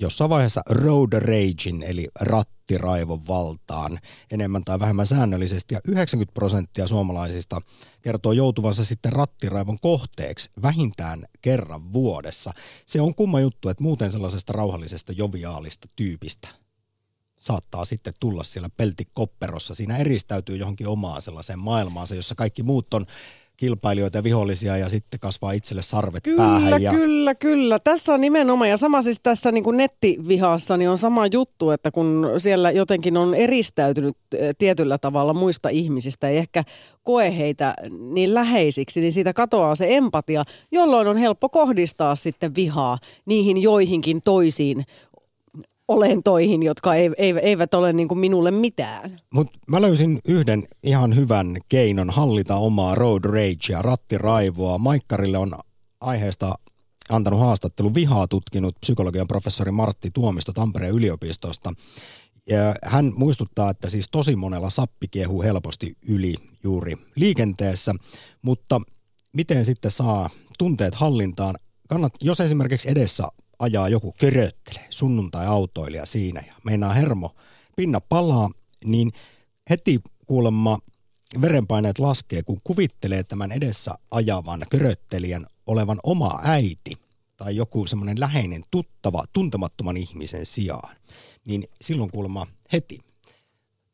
jossain 0.01 0.31
vaiheessa 0.31 0.63
road 0.71 1.13
ragein 1.13 1.83
eli 1.83 2.09
rattiraivon 2.21 3.27
valtaan 3.27 3.99
enemmän 4.31 4.65
tai 4.65 4.81
vähemmän 4.81 5.07
säännöllisesti 5.07 5.75
ja 5.75 5.81
90 5.89 6.35
prosenttia 6.35 6.87
suomalaisista 6.87 7.61
kertoo 8.03 8.33
joutuvansa 8.33 8.85
sitten 8.85 9.13
rattiraivon 9.13 9.79
kohteeksi 9.81 10.51
vähintään 10.63 11.25
kerran 11.43 11.93
vuodessa. 11.93 12.53
Se 12.87 13.01
on 13.01 13.15
kumma 13.15 13.41
juttu, 13.41 13.69
että 13.69 13.83
muuten 13.83 14.13
sellaisesta 14.13 14.53
rauhallisesta 14.53 15.13
joviaalista 15.13 15.89
tyypistä 15.97 16.49
saattaa 17.39 17.85
sitten 17.85 18.15
tulla 18.21 18.45
siellä 18.45 18.69
peltikopperossa. 18.77 19.75
Siinä 19.75 19.97
eristäytyy 19.97 20.57
johonkin 20.57 20.89
omaan 20.89 21.23
sellaiseen 21.23 21.59
maailmaansa, 21.59 22.15
jossa 22.15 22.35
kaikki 22.35 22.63
muut 22.63 22.95
on 22.95 23.07
kilpailijoita 23.59 24.19
ja 24.19 24.23
vihollisia 24.23 24.77
ja 24.77 24.89
sitten 24.89 25.21
kasvaa 25.21 25.53
itselle 25.53 25.83
sarvet 25.83 26.23
kyllä, 26.23 26.37
päähän. 26.37 26.83
Ja... 26.83 26.91
Kyllä, 26.91 27.35
kyllä. 27.35 27.79
Tässä 27.79 28.15
on 28.15 28.21
nimenomaan, 28.21 28.71
ja 28.71 28.77
sama 28.77 29.03
siis 29.03 29.21
tässä 29.23 29.53
niin 29.53 29.65
kuin 29.65 29.77
nettivihassa, 29.77 30.77
niin 30.77 30.91
on 30.91 30.99
sama 30.99 31.27
juttu, 31.27 31.71
että 31.71 31.91
kun 31.91 32.27
siellä 32.39 32.71
jotenkin 32.71 33.17
on 33.17 33.35
eristäytynyt 33.35 34.17
eh, 34.35 34.55
tietyllä 34.59 34.99
tavalla 34.99 35.35
muista 35.35 35.69
ihmisistä, 35.69 36.29
ei 36.29 36.37
ehkä 36.37 36.65
koe 37.03 37.39
heitä 37.39 37.75
niin 37.91 38.35
läheisiksi, 38.35 39.01
niin 39.01 39.13
siitä 39.13 39.33
katoaa 39.33 39.75
se 39.75 39.87
empatia, 39.97 40.45
jolloin 40.73 41.09
on 41.09 41.17
helppo 41.17 41.49
kohdistaa 41.49 42.17
sitten 42.17 42.55
vihaa 42.55 42.99
niihin 43.27 43.63
joihinkin 43.63 44.23
toisiin 44.23 44.85
olentoihin, 45.89 46.63
jotka 46.63 46.95
eivät 47.43 47.75
ole 47.75 47.93
niin 47.93 48.09
kuin 48.09 48.19
minulle 48.19 48.51
mitään. 48.51 49.17
Mutta 49.35 49.59
mä 49.67 49.81
löysin 49.81 50.21
yhden 50.25 50.69
ihan 50.83 51.17
hyvän 51.17 51.57
keinon 51.69 52.11
hallita 52.11 52.57
omaa 52.57 52.95
road 52.95 53.25
ragea, 53.25 53.83
rattiraivoa. 53.83 54.79
Maikkarille 54.79 55.39
on 55.39 55.53
aiheesta 56.01 56.55
antanut 57.11 57.41
haastattelu 57.41 57.95
vihaa 57.95 58.29
tutkinut 58.29 58.77
psykologian 58.81 59.29
professori 59.29 59.71
Martti 59.71 60.11
Tuomisto 60.15 60.53
Tampereen 60.53 60.95
yliopistosta. 60.95 61.73
Hän 62.85 63.13
muistuttaa, 63.17 63.71
että 63.71 63.89
siis 63.91 64.07
tosi 64.11 64.37
monella 64.37 64.71
sappi 64.71 65.09
kiehuu 65.09 65.43
helposti 65.43 65.97
yli 66.09 66.35
juuri 66.63 66.95
liikenteessä, 67.17 67.95
mutta 68.43 68.81
miten 69.33 69.65
sitten 69.65 69.91
saa 69.91 70.31
tunteet 70.59 70.95
hallintaan? 70.95 71.55
Kannat, 71.89 72.13
jos 72.21 72.41
esimerkiksi 72.41 72.91
edessä 72.91 73.29
ajaa 73.59 73.89
joku 73.89 74.15
köröttelee, 74.21 74.87
sunnuntai-autoilija 74.91 76.07
siinä 76.07 76.43
ja 76.47 76.55
meinaa 76.65 76.93
hermo, 76.93 77.35
pinna 77.77 78.01
palaa, 78.01 78.51
niin 78.85 79.13
heti 79.71 80.01
kuulemma 80.27 80.79
verenpaineet 81.41 81.99
laskee, 81.99 82.43
kun 82.43 82.61
kuvittelee 82.65 83.23
tämän 83.23 83.53
edessä 83.53 83.95
ajavan 84.11 84.67
köröttelijän 84.71 85.47
olevan 85.67 85.99
oma 86.03 86.41
äiti 86.43 86.99
tai 87.37 87.57
joku 87.57 87.87
semmoinen 87.87 88.21
läheinen 88.21 88.63
tuttava 88.71 89.25
tuntemattoman 89.33 89.97
ihmisen 89.97 90.47
sijaan. 90.47 90.97
Niin 91.47 91.65
silloin 91.81 92.11
kuulemma 92.11 92.47
heti 92.73 92.99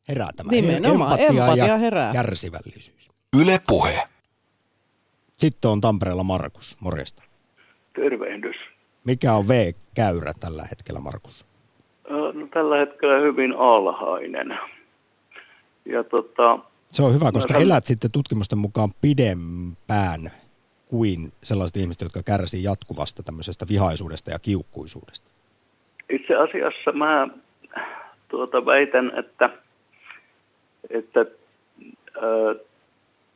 herää 0.07 0.29
tämä 0.35 0.51
Nimenomaan, 0.51 1.19
empatia, 1.19 1.43
empatia 1.43 1.67
ja 1.67 1.77
herää. 1.77 2.13
kärsivällisyys. 2.13 3.09
Yle 3.37 3.61
Puhe. 3.67 4.07
Sitten 5.37 5.71
on 5.71 5.81
Tampereella 5.81 6.23
Markus, 6.23 6.77
morjesta. 6.79 7.23
Tervehdys. 7.95 8.55
Mikä 9.05 9.33
on 9.33 9.47
V-käyrä 9.47 10.33
tällä 10.39 10.63
hetkellä, 10.69 10.99
Markus? 10.99 11.45
No, 12.09 12.33
tällä 12.53 12.77
hetkellä 12.77 13.19
hyvin 13.19 13.53
alhainen. 13.57 14.59
Ja 15.85 16.03
tota, 16.03 16.59
Se 16.89 17.03
on 17.03 17.13
hyvä, 17.13 17.31
koska 17.31 17.53
No, 17.53 17.59
elät 17.59 17.85
sitten 17.85 18.11
tutkimusten 18.11 18.57
mukaan 18.57 18.89
pidempään 19.01 20.31
kuin 20.85 21.31
sellaiset 21.43 21.77
ihmiset, 21.77 22.01
jotka 22.01 22.23
kärsii 22.23 22.63
jatkuvasta 22.63 23.23
tämmöisestä 23.23 23.65
vihaisuudesta 23.69 24.31
ja 24.31 24.39
kiukkuisuudesta. 24.39 25.31
itse 26.09 26.35
asiassa 26.35 26.91
mä 26.91 27.27
tuota, 28.27 28.65
väitän, 28.65 29.11
että, 29.19 29.49
että 30.89 31.25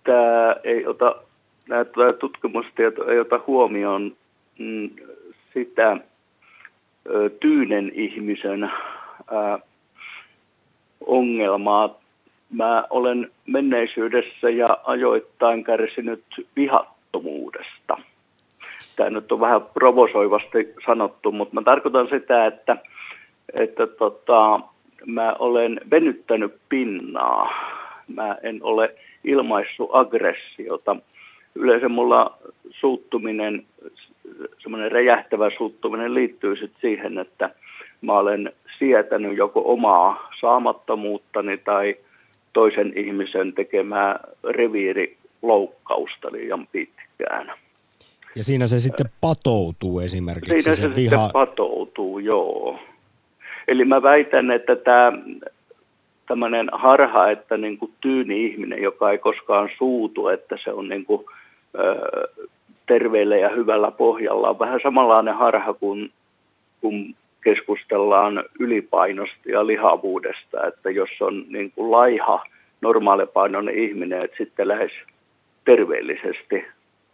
tämä 0.04 0.56
ei 0.64 0.88
ota, 0.88 1.16
nämä 1.70 1.86
tutkimustieto 2.20 3.12
ei 3.12 3.20
ota 3.20 3.40
huomioon 3.48 4.16
mm, 4.60 4.90
sitä 5.54 5.98
tyynen 7.40 7.92
ihmisen 7.94 8.72
ongelmaa. 11.06 12.00
Mä 12.50 12.84
olen 12.90 13.32
menneisyydessä 13.46 14.50
ja 14.50 14.78
ajoittain 14.84 15.64
kärsinyt 15.64 16.24
vihattomuudesta. 16.56 17.98
Tämä 18.96 19.10
nyt 19.10 19.32
on 19.32 19.40
vähän 19.40 19.62
provosoivasti 19.62 20.74
sanottu, 20.86 21.32
mutta 21.32 21.56
mä 21.56 21.62
tarkoitan 21.62 22.08
sitä, 22.10 22.46
että, 22.46 22.78
että 23.54 23.88
tota, 23.88 24.60
mä 25.06 25.36
olen 25.40 25.82
venyttänyt 25.92 26.56
pinnaa. 26.70 27.50
Mä 28.08 28.38
en 28.44 28.60
ole 28.64 28.96
ilmaissut 29.24 29.90
aggressiota. 29.94 30.96
Yleensä 31.56 31.90
mulla 31.90 32.38
suuttuminen, 32.72 33.66
semmoinen 34.60 34.92
räjähtävä 34.92 35.50
suuttuminen 35.58 36.14
liittyy 36.14 36.56
sit 36.56 36.72
siihen, 36.82 37.18
että 37.18 37.50
mä 38.02 38.14
olen 38.14 38.52
sietänyt 38.80 39.38
joko 39.38 39.62
omaa 39.74 40.30
saamattomuuttani 40.42 41.58
tai 41.58 41.96
toisen 42.54 42.94
ihmisen 42.96 43.54
tekemää 43.54 44.20
reviiriloukkausta 44.50 46.32
liian 46.32 46.68
pitkään. 46.68 47.54
Ja 48.36 48.44
siinä 48.44 48.68
se 48.68 48.80
sitten 48.80 49.06
patoutuu 49.22 50.00
esimerkiksi 50.00 50.60
Siinä 50.60 50.76
se, 50.76 50.82
se 50.82 50.96
viha. 50.96 51.16
sitten 51.16 51.34
patoutuu, 51.34 52.20
joo. 52.20 52.80
Eli 53.68 53.86
mä 53.86 54.02
väitän, 54.02 54.52
että 54.52 54.76
tämä 54.76 55.12
tämmöinen 56.28 56.70
harha, 56.74 57.30
että 57.30 57.58
niin 57.58 57.78
kuin 57.78 57.92
tyyni 58.02 58.46
ihminen, 58.46 58.82
joka 58.82 59.12
ei 59.12 59.18
koskaan 59.18 59.70
suutu, 59.78 60.28
että 60.28 60.58
se 60.64 60.72
on 60.72 60.90
niin 60.90 61.06
kuin, 61.06 61.26
ö, 61.76 62.46
terveellä 62.90 63.38
ja 63.38 63.50
hyvällä 63.50 63.92
pohjalla, 63.92 64.50
on 64.50 64.60
vähän 64.60 64.80
samanlainen 64.84 65.36
harha 65.36 65.74
kuin 65.74 66.12
kun 66.82 67.16
keskustellaan 67.44 68.44
ylipainosta 68.60 69.52
ja 69.52 69.68
lihavuudesta, 69.68 70.68
että 70.68 70.90
jos 70.90 71.10
on 71.22 71.46
niin 71.48 71.72
kuin 71.72 71.92
laiha, 71.92 72.44
normaalipainoinen 72.82 73.76
ihminen, 73.76 74.22
että 74.22 74.38
sitten 74.38 74.68
lähes 74.68 74.92
terveellisesti, 75.66 76.66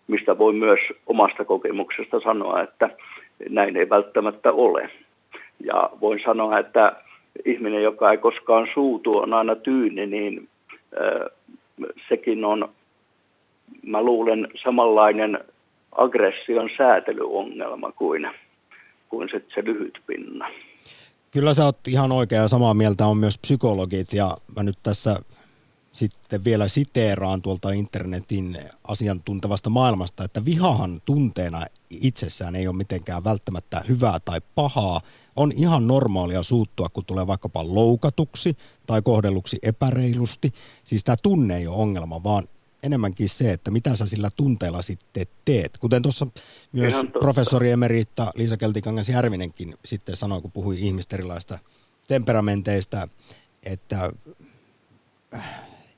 mistä 0.08 0.38
voi 0.38 0.54
myös 0.54 0.80
omasta 1.08 1.46
kokemuksesta 1.46 2.20
sanoa, 2.20 2.62
että 2.62 2.90
näin 3.50 3.78
ei 3.78 3.90
välttämättä 3.90 4.52
ole. 4.52 4.90
Ja 5.64 5.90
voin 6.02 6.22
sanoa, 6.26 6.60
että 6.60 6.96
ihminen, 7.46 7.84
joka 7.84 8.12
ei 8.12 8.18
koskaan 8.18 8.68
suutu, 8.74 9.18
on 9.18 9.34
aina 9.34 9.56
tyyni, 9.56 10.06
niin 10.06 10.48
sekin 12.10 12.46
on, 12.46 12.70
mä 13.86 14.02
luulen, 14.02 14.48
samanlainen 14.64 15.40
aggression 15.98 16.70
säätelyongelma 16.78 17.92
kuin, 17.92 18.28
kuin 19.10 19.30
se, 19.32 19.42
se 19.56 19.66
lyhyt 19.66 20.00
pinna. 20.08 20.50
Kyllä 21.32 21.54
sä 21.54 21.66
oot 21.66 21.88
ihan 21.88 22.12
oikea 22.12 22.42
ja 22.42 22.48
samaa 22.48 22.74
mieltä 22.74 23.08
on 23.08 23.18
myös 23.18 23.38
psykologit 23.38 24.14
ja 24.14 24.38
mä 24.56 24.64
nyt 24.64 24.78
tässä 24.84 25.16
sitten 25.96 26.44
vielä 26.44 26.68
siteeraan 26.68 27.42
tuolta 27.42 27.72
internetin 27.72 28.58
asiantuntevasta 28.88 29.70
maailmasta, 29.70 30.24
että 30.24 30.46
vihahan 30.46 31.02
tunteena 31.06 31.66
itsessään 31.90 32.56
ei 32.56 32.68
ole 32.68 32.76
mitenkään 32.76 33.24
välttämättä 33.24 33.84
hyvää 33.90 34.20
tai 34.26 34.42
pahaa. 34.56 35.02
On 35.36 35.52
ihan 35.56 35.88
normaalia 35.88 36.44
suuttua, 36.44 36.90
kun 36.90 37.06
tulee 37.06 37.28
vaikkapa 37.28 37.64
loukatuksi 37.68 38.58
tai 38.88 39.02
kohdelluksi 39.02 39.60
epäreilusti. 39.64 40.54
Siis 40.84 41.04
tämä 41.04 41.16
tunne 41.24 41.58
ei 41.58 41.68
ole 41.68 41.76
ongelma, 41.76 42.24
vaan 42.24 42.44
enemmänkin 42.86 43.30
se, 43.30 43.52
että 43.52 43.72
mitä 43.72 43.96
sä 43.96 44.06
sillä 44.06 44.30
tunteella 44.36 44.82
sitten 44.82 45.28
teet. 45.46 45.78
Kuten 45.78 46.02
tuossa 46.02 46.28
myös 46.72 46.96
professori 47.20 47.72
emeritta 47.72 48.32
Liisa 48.36 48.58
Keltikangas 48.58 49.10
Järvinenkin 49.10 49.76
sitten 49.86 50.16
sanoi, 50.16 50.42
kun 50.42 50.52
puhui 50.52 50.80
ihmisten 50.80 51.20
erilaista 51.20 51.60
temperamenteista, 52.08 53.08
että 53.64 54.12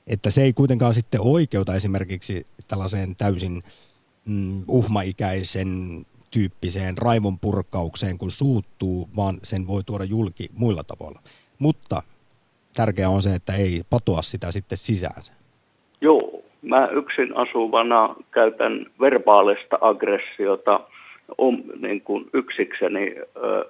että 0.06 0.30
se 0.30 0.42
ei 0.42 0.52
kuitenkaan 0.52 0.94
sitten 0.94 1.20
oikeuta 1.20 1.74
esimerkiksi 1.74 2.46
tällaiseen 2.68 3.16
täysin 3.16 3.62
mm, 4.26 4.64
uhmaikäisen 4.68 6.02
tyyppiseen 6.30 6.98
raivon 6.98 7.38
purkaukseen, 7.38 8.18
kun 8.18 8.30
suuttuu, 8.30 9.08
vaan 9.16 9.40
sen 9.42 9.66
voi 9.66 9.84
tuoda 9.84 10.04
julki 10.04 10.50
muilla 10.52 10.84
tavoilla. 10.84 11.22
Mutta 11.58 12.02
tärkeää 12.74 13.10
on 13.10 13.22
se, 13.22 13.34
että 13.34 13.54
ei 13.54 13.82
patoa 13.90 14.22
sitä 14.22 14.52
sitten 14.52 14.78
sisäänsä. 14.78 15.32
Joo, 16.00 16.37
mä 16.62 16.88
yksin 16.92 17.36
asuvana 17.36 18.14
käytän 18.30 18.86
verbaalista 19.00 19.78
aggressiota 19.80 20.80
om, 21.38 21.62
niin 21.80 22.00
kuin 22.00 22.30
yksikseni, 22.34 23.14
ö, 23.36 23.64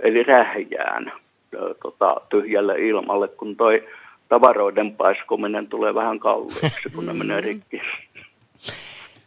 eli 0.00 0.22
rähjään 0.22 1.12
ö, 1.54 1.74
tota, 1.82 2.16
tyhjälle 2.28 2.78
ilmalle, 2.78 3.28
kun 3.28 3.56
toi 3.56 3.84
tavaroiden 4.28 4.96
paiskominen 4.96 5.66
tulee 5.66 5.94
vähän 5.94 6.18
kalliiksi, 6.18 6.90
kun 6.94 7.06
ne 7.06 7.12
menee 7.12 7.40
rikki. 7.40 7.80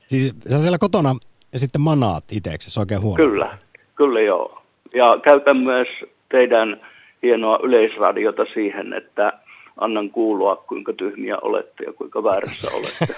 Siis 0.08 0.34
sä 0.50 0.60
siellä 0.60 0.78
kotona 0.78 1.16
ja 1.54 1.60
sitten 1.60 1.82
manaat 1.82 2.24
itseksi 2.32 2.80
oikein 2.80 3.02
huono. 3.02 3.16
Kyllä, 3.16 3.58
kyllä 3.96 4.22
joo. 4.22 4.62
Ja 4.94 5.20
käytän 5.24 5.58
myös 5.58 5.88
teidän 6.30 6.82
hienoa 7.24 7.60
yleisradiota 7.64 8.46
siihen, 8.54 8.94
että 8.94 9.34
annan 9.78 10.10
kuulua, 10.10 10.56
kuinka 10.56 10.94
tyhmiä 10.94 11.38
olette 11.42 11.84
ja 11.84 11.94
kuinka 11.94 12.24
väärässä 12.24 12.68
olette. 12.78 13.08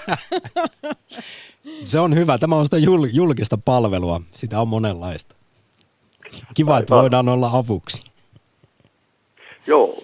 Se 1.84 2.00
on 2.00 2.14
hyvä. 2.16 2.38
Tämä 2.38 2.56
on 2.56 2.64
sitä 2.64 2.76
jul- 2.76 3.10
julkista 3.12 3.58
palvelua. 3.64 4.20
Sitä 4.32 4.60
on 4.60 4.68
monenlaista. 4.68 5.34
Kiva, 6.54 6.78
että 6.78 6.94
Aivan. 6.94 7.02
voidaan 7.02 7.28
olla 7.28 7.50
avuksi. 7.52 8.02
joo. 9.66 10.02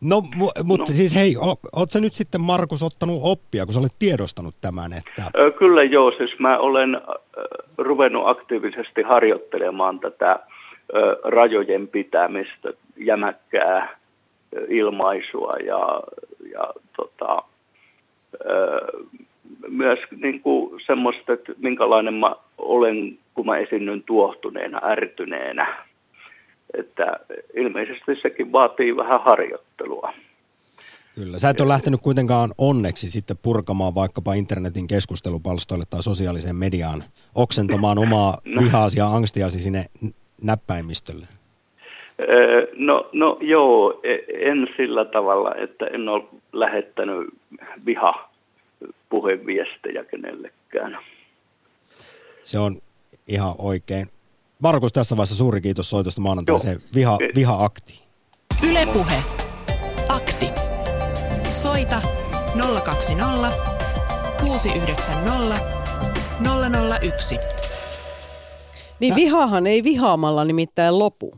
No, 0.00 0.22
mu- 0.36 0.62
mutta 0.64 0.92
no. 0.92 0.96
siis 0.96 1.14
hei, 1.14 1.36
o- 1.36 1.60
oot 1.76 1.90
sä 1.90 2.00
nyt 2.00 2.14
sitten 2.14 2.40
Markus 2.40 2.82
ottanut 2.82 3.20
oppia, 3.22 3.64
kun 3.64 3.74
sä 3.74 3.80
olet 3.80 3.92
tiedostanut 3.98 4.54
tämän, 4.60 4.92
että 4.92 5.30
Kyllä 5.58 5.82
joo, 5.82 6.10
siis 6.10 6.38
mä 6.38 6.58
olen 6.58 6.94
ö, 6.94 7.00
ruvennut 7.78 8.22
aktiivisesti 8.28 9.02
harjoittelemaan 9.02 10.00
tätä 10.00 10.32
ö, 10.94 11.20
rajojen 11.24 11.88
pitämistä, 11.88 12.72
jämäkkää 12.96 13.98
ilmaisua 14.68 15.56
ja, 15.56 16.02
ja 16.52 16.74
tota, 16.96 17.42
myös 19.68 19.98
niin 20.16 20.40
kuin 20.40 20.80
semmoista, 20.86 21.32
että 21.32 21.52
minkälainen 21.58 22.14
mä 22.14 22.36
olen, 22.58 23.18
kun 23.34 23.46
mä 23.46 23.58
esinnyn 23.58 24.02
tuohtuneena, 24.02 24.80
ärtyneenä. 24.84 25.84
Että 26.78 27.20
ilmeisesti 27.54 28.16
sekin 28.22 28.52
vaatii 28.52 28.96
vähän 28.96 29.20
harjoittelua. 29.24 30.12
Kyllä. 31.14 31.38
Sä 31.38 31.50
et 31.50 31.60
ole 31.60 31.68
lähtenyt 31.68 32.00
kuitenkaan 32.00 32.50
onneksi 32.58 33.10
sitten 33.10 33.36
purkamaan 33.42 33.94
vaikkapa 33.94 34.34
internetin 34.34 34.86
keskustelupalstoille 34.86 35.84
tai 35.90 36.02
sosiaaliseen 36.02 36.56
mediaan 36.56 37.04
oksentamaan 37.34 37.98
omaa 37.98 38.38
vihaasi 38.60 38.98
ja 38.98 39.06
angstiasi 39.06 39.60
sinne 39.60 39.84
näppäimistölle. 40.42 41.26
Öö, 42.20 42.66
No, 42.76 43.08
no 43.12 43.38
joo, 43.40 44.00
e- 44.02 44.48
en 44.50 44.68
sillä 44.76 45.04
tavalla, 45.04 45.54
että 45.54 45.86
en 45.86 46.08
ole 46.08 46.24
lähettänyt 46.52 47.28
viha 47.86 48.28
puheviestejä 49.08 50.04
kenellekään. 50.04 50.98
Se 52.42 52.58
on 52.58 52.76
ihan 53.28 53.54
oikein. 53.58 54.06
Markus, 54.58 54.92
tässä 54.92 55.16
vaiheessa 55.16 55.36
suuri 55.36 55.60
kiitos 55.60 55.90
soitosta 55.90 56.20
maanantaiseen 56.20 56.80
viha, 56.94 57.18
viha-aktiin. 57.34 57.98
Ylepuhe. 58.70 59.14
Akti. 60.08 60.46
Soita 61.50 62.02
020 62.84 63.52
690 64.40 65.60
001. 67.02 67.38
Niin 69.00 69.14
vihahan 69.14 69.66
ei 69.66 69.84
vihaamalla 69.84 70.44
nimittäin 70.44 70.98
lopu. 70.98 71.32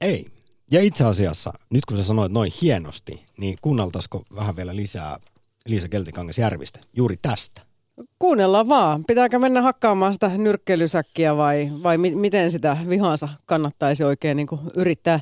Ei. 0.00 0.26
Ja 0.70 0.80
itse 0.80 1.04
asiassa, 1.04 1.52
nyt 1.70 1.84
kun 1.84 1.96
sä 1.96 2.04
sanoit 2.04 2.32
noin 2.32 2.52
hienosti, 2.62 3.26
niin 3.38 3.58
kuunneltaisiko 3.62 4.22
vähän 4.34 4.56
vielä 4.56 4.76
lisää 4.76 5.16
Liisa 5.66 5.88
Keltikangas 5.88 6.38
Järvistä 6.38 6.80
juuri 6.96 7.16
tästä? 7.22 7.62
Kuunnellaan 8.18 8.68
vaan. 8.68 9.04
Pitääkö 9.04 9.38
mennä 9.38 9.62
hakkaamaan 9.62 10.12
sitä 10.12 10.28
nyrkkeilysäkkiä 10.28 11.36
vai, 11.36 11.70
vai 11.82 11.98
mi- 11.98 12.14
miten 12.14 12.50
sitä 12.50 12.76
vihansa 12.88 13.28
kannattaisi 13.46 14.04
oikein 14.04 14.36
niin 14.36 14.46
kuin 14.46 14.60
yrittää 14.74 15.20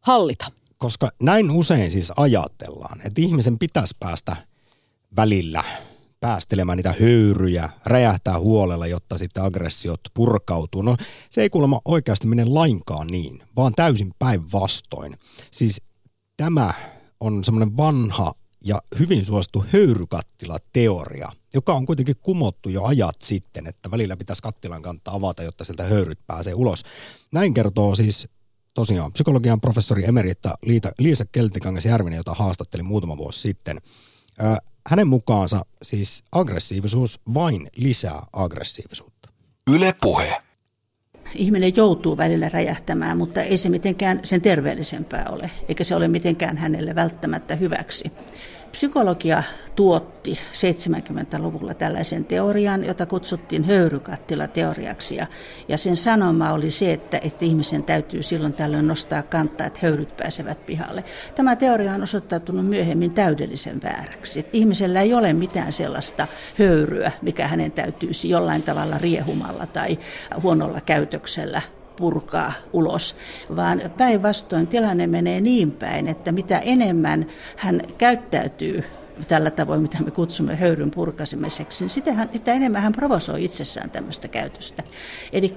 hallita? 0.00 0.46
Koska 0.78 1.10
näin 1.22 1.50
usein 1.50 1.90
siis 1.90 2.12
ajatellaan, 2.16 3.00
että 3.00 3.20
ihmisen 3.20 3.58
pitäisi 3.58 3.96
päästä 4.00 4.36
välillä 5.16 5.64
päästelemään 6.24 6.76
niitä 6.76 6.94
höyryjä, 7.00 7.70
räjähtää 7.86 8.38
huolella, 8.38 8.86
jotta 8.86 9.18
sitten 9.18 9.44
aggressiot 9.44 10.00
purkautuu. 10.14 10.82
No 10.82 10.96
se 11.30 11.42
ei 11.42 11.50
kuulemma 11.50 11.80
oikeasti 11.84 12.26
mene 12.26 12.44
lainkaan 12.44 13.06
niin, 13.06 13.42
vaan 13.56 13.72
täysin 13.76 14.12
päinvastoin. 14.18 15.16
Siis 15.50 15.82
tämä 16.36 16.74
on 17.20 17.44
semmoinen 17.44 17.76
vanha 17.76 18.32
ja 18.64 18.82
hyvin 18.98 19.26
suosittu 19.26 19.64
höyrykattila-teoria, 19.72 21.28
joka 21.54 21.74
on 21.74 21.86
kuitenkin 21.86 22.16
kumottu 22.22 22.68
jo 22.68 22.84
ajat 22.84 23.16
sitten, 23.22 23.66
että 23.66 23.90
välillä 23.90 24.16
pitäisi 24.16 24.42
kattilan 24.42 24.82
kantta 24.82 25.10
avata, 25.10 25.42
jotta 25.42 25.64
sieltä 25.64 25.84
höyryt 25.84 26.18
pääsee 26.26 26.54
ulos. 26.54 26.82
Näin 27.32 27.54
kertoo 27.54 27.94
siis 27.94 28.28
tosiaan 28.74 29.12
psykologian 29.12 29.60
professori 29.60 30.04
emeritta 30.04 30.54
Liisa 30.98 31.24
Keltikangas 31.32 31.84
Järvinen, 31.84 32.16
jota 32.16 32.34
haastattelin 32.34 32.86
muutama 32.86 33.16
vuosi 33.16 33.40
sitten. 33.40 33.78
Hänen 34.86 35.08
mukaansa 35.08 35.64
siis 35.82 36.24
aggressiivisuus 36.32 37.20
vain 37.34 37.70
lisää 37.76 38.22
aggressiivisuutta. 38.32 39.28
Yle 39.70 39.94
puhe. 40.00 40.42
Ihminen 41.34 41.76
joutuu 41.76 42.16
välillä 42.16 42.48
räjähtämään, 42.48 43.18
mutta 43.18 43.42
ei 43.42 43.58
se 43.58 43.68
mitenkään 43.68 44.20
sen 44.22 44.40
terveellisempää 44.40 45.26
ole, 45.30 45.50
eikä 45.68 45.84
se 45.84 45.96
ole 45.96 46.08
mitenkään 46.08 46.56
hänelle 46.56 46.94
välttämättä 46.94 47.56
hyväksi. 47.56 48.12
Psykologia 48.74 49.42
tuotti 49.76 50.38
70-luvulla 50.52 51.74
tällaisen 51.74 52.24
teorian, 52.24 52.84
jota 52.84 53.06
kutsuttiin 53.06 53.64
höyrykattilateoriaksi. 53.64 55.16
Ja, 55.16 55.26
ja 55.68 55.78
sen 55.78 55.96
sanoma 55.96 56.52
oli 56.52 56.70
se, 56.70 56.92
että, 56.92 57.20
että 57.22 57.44
ihmisen 57.44 57.82
täytyy 57.82 58.22
silloin 58.22 58.54
tällöin 58.54 58.88
nostaa 58.88 59.22
kantaa, 59.22 59.66
että 59.66 59.80
höyryt 59.82 60.16
pääsevät 60.16 60.66
pihalle. 60.66 61.04
Tämä 61.34 61.56
teoria 61.56 61.92
on 61.92 62.02
osoittautunut 62.02 62.66
myöhemmin 62.66 63.10
täydellisen 63.10 63.82
vääräksi. 63.82 64.40
Että 64.40 64.56
ihmisellä 64.56 65.00
ei 65.00 65.14
ole 65.14 65.32
mitään 65.32 65.72
sellaista 65.72 66.26
höyryä, 66.58 67.12
mikä 67.22 67.48
hänen 67.48 67.72
täytyisi 67.72 68.28
jollain 68.28 68.62
tavalla 68.62 68.98
riehumalla 68.98 69.66
tai 69.66 69.98
huonolla 70.42 70.80
käytöksellä 70.80 71.62
purkaa 71.96 72.52
ulos, 72.72 73.16
vaan 73.56 73.82
päinvastoin 73.96 74.66
tilanne 74.66 75.06
menee 75.06 75.40
niin 75.40 75.70
päin, 75.70 76.08
että 76.08 76.32
mitä 76.32 76.58
enemmän 76.58 77.26
hän 77.56 77.82
käyttäytyy 77.98 78.84
tällä 79.28 79.50
tavoin, 79.50 79.82
mitä 79.82 80.02
me 80.02 80.10
kutsumme 80.10 80.56
höyryn 80.56 80.90
purkasemiseksi, 80.90 81.84
niin 81.84 81.90
sitä, 81.90 82.12
hän, 82.12 82.30
sitä 82.34 82.52
enemmän 82.52 82.82
hän 82.82 82.92
provosoi 82.92 83.44
itsessään 83.44 83.90
tämmöistä 83.90 84.28
käytöstä. 84.28 84.82
Eli 85.32 85.54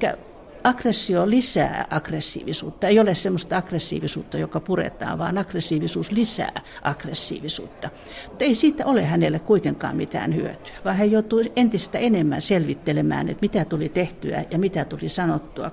aggressio 0.63 1.29
lisää 1.29 1.85
aggressiivisuutta. 1.89 2.87
Ei 2.87 2.99
ole 2.99 3.15
semmoista 3.15 3.57
aggressiivisuutta, 3.57 4.37
joka 4.37 4.59
puretaan, 4.59 5.17
vaan 5.17 5.37
aggressiivisuus 5.37 6.11
lisää 6.11 6.61
aggressiivisuutta. 6.81 7.89
Mutta 8.29 8.45
ei 8.45 8.55
siitä 8.55 8.85
ole 8.85 9.05
hänelle 9.05 9.39
kuitenkaan 9.39 9.97
mitään 9.97 10.35
hyötyä, 10.35 10.73
vaan 10.85 10.95
hän 10.95 11.11
joutuu 11.11 11.43
entistä 11.55 11.97
enemmän 11.97 12.41
selvittelemään, 12.41 13.29
että 13.29 13.41
mitä 13.41 13.65
tuli 13.65 13.89
tehtyä 13.89 14.45
ja 14.51 14.59
mitä 14.59 14.85
tuli 14.85 15.09
sanottua. 15.09 15.71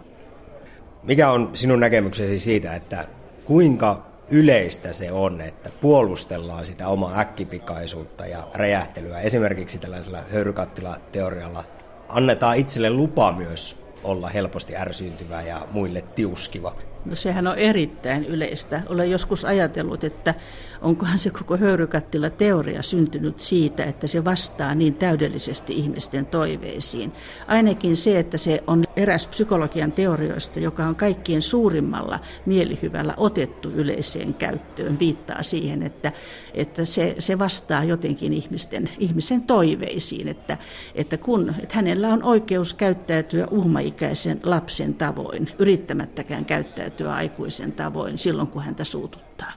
Mikä 1.05 1.31
on 1.31 1.51
sinun 1.55 1.81
näkemyksesi 1.81 2.39
siitä, 2.39 2.75
että 2.75 3.05
kuinka 3.45 4.07
yleistä 4.31 4.93
se 4.93 5.13
on, 5.13 5.41
että 5.41 5.71
puolustellaan 5.81 6.67
sitä 6.67 6.89
omaa 6.89 7.21
äkkipikaisuutta 7.21 8.27
ja 8.27 8.49
räjähtelyä. 8.55 9.21
Esimerkiksi 9.21 9.79
tällaisella 9.79 10.23
höyrykattila-teorialla 10.33 11.65
annetaan 12.09 12.57
itselle 12.57 12.91
lupa 12.91 13.33
myös 13.33 13.85
olla 14.05 14.29
helposti 14.29 14.77
ärsyyntyvä 14.77 15.43
ja 15.43 15.67
muille 15.71 16.03
tiuskiva. 16.03 16.77
No 17.05 17.15
sehän 17.15 17.47
on 17.47 17.59
erittäin 17.59 18.25
yleistä. 18.25 18.83
Olen 18.89 19.11
joskus 19.11 19.45
ajatellut, 19.45 20.05
että 20.05 20.35
onkohan 20.83 21.19
se 21.19 21.31
koko 21.31 21.57
höyrykattila 21.57 22.31
teoria 22.31 22.83
syntynyt 22.83 23.41
siitä, 23.41 23.85
että 23.85 24.07
se 24.07 24.25
vastaa 24.25 24.75
niin 24.75 24.95
täydellisesti 24.95 25.73
ihmisten 25.73 26.27
toiveisiin. 26.27 27.13
Ainakin 27.47 27.97
se, 27.97 28.19
että 28.19 28.39
se 28.39 28.63
on 28.67 28.85
eräs 28.97 29.27
psykologian 29.27 29.93
teorioista, 29.93 30.61
joka 30.61 30.87
on 30.87 30.97
kaikkien 30.97 31.43
suurimmalla 31.43 32.21
mielihyvällä 32.47 33.15
otettu 33.17 33.71
yleiseen 33.71 34.35
käyttöön, 34.35 34.99
viittaa 34.99 35.43
siihen, 35.43 35.83
että, 35.83 36.13
että 36.55 36.85
se, 36.85 37.15
se 37.19 37.39
vastaa 37.39 37.85
jotenkin 37.85 38.33
ihmisten, 38.33 38.89
ihmisen 38.99 39.43
toiveisiin, 39.43 40.29
että, 40.29 40.59
että, 40.95 41.17
kun, 41.17 41.55
että 41.63 41.75
hänellä 41.75 42.09
on 42.09 42.23
oikeus 42.23 42.75
käyttäytyä 42.75 43.47
uhmaikäisen 43.51 44.41
lapsen 44.43 44.95
tavoin, 44.95 45.51
yrittämättäkään 45.59 46.45
käyttäytyä 46.45 46.94
aikuisen 47.01 47.73
tavoin 47.73 48.19
silloin, 48.19 48.49
kun 48.49 48.63
häntä 48.63 48.85
suututtaa. 48.85 49.53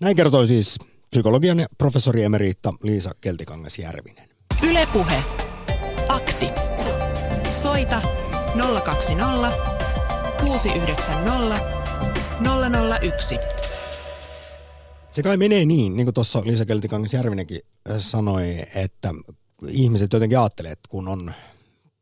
Näin 0.00 0.16
kertoi 0.16 0.46
siis 0.46 0.78
psykologian 1.10 1.66
professori 1.78 2.22
emeriitta 2.22 2.74
Liisa 2.82 3.10
Keltikangas-Järvinen. 3.20 4.28
Ylepuhe. 4.62 5.24
Akti. 6.08 6.46
Soita 7.50 8.02
020 8.84 9.52
690 10.40 11.82
001. 13.02 13.38
Se 15.10 15.22
kai 15.22 15.36
menee 15.36 15.64
niin, 15.64 15.96
niin 15.96 16.06
kuin 16.06 16.14
tuossa 16.14 16.42
Liisa 16.44 16.64
Keltikangas-Järvinenkin 16.64 17.60
sanoi, 17.98 18.56
että 18.74 19.14
ihmiset 19.68 20.12
jotenkin 20.12 20.38
ajattelee, 20.38 20.72
että 20.72 20.88
kun 20.88 21.08
on 21.08 21.32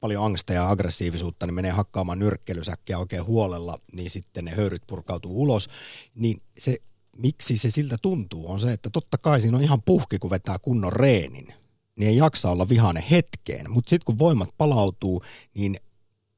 paljon 0.00 0.24
angsta 0.24 0.52
ja 0.52 0.70
aggressiivisuutta, 0.70 1.46
niin 1.46 1.54
menee 1.54 1.70
hakkaamaan 1.70 2.18
nyrkkelysäkkiä 2.18 2.98
oikein 2.98 3.24
huolella, 3.24 3.78
niin 3.92 4.10
sitten 4.10 4.44
ne 4.44 4.50
höyryt 4.50 4.82
purkautuu 4.86 5.42
ulos. 5.42 5.68
Niin 6.14 6.42
se 6.58 6.76
miksi 7.16 7.56
se 7.56 7.70
siltä 7.70 7.96
tuntuu, 8.02 8.50
on 8.50 8.60
se, 8.60 8.72
että 8.72 8.90
totta 8.90 9.18
kai 9.18 9.40
siinä 9.40 9.56
on 9.56 9.62
ihan 9.62 9.82
puhki, 9.82 10.18
kun 10.18 10.30
vetää 10.30 10.58
kunnon 10.58 10.92
reenin. 10.92 11.54
Niin 11.98 12.08
ei 12.08 12.16
jaksa 12.16 12.50
olla 12.50 12.68
vihane 12.68 13.04
hetkeen, 13.10 13.70
mutta 13.70 13.90
sitten 13.90 14.04
kun 14.04 14.18
voimat 14.18 14.48
palautuu, 14.58 15.22
niin 15.54 15.80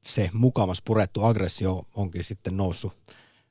se 0.05 0.29
mukamas 0.33 0.81
purettu 0.85 1.23
aggressio 1.23 1.83
onkin 1.95 2.23
sitten 2.23 2.57
noussut 2.57 2.93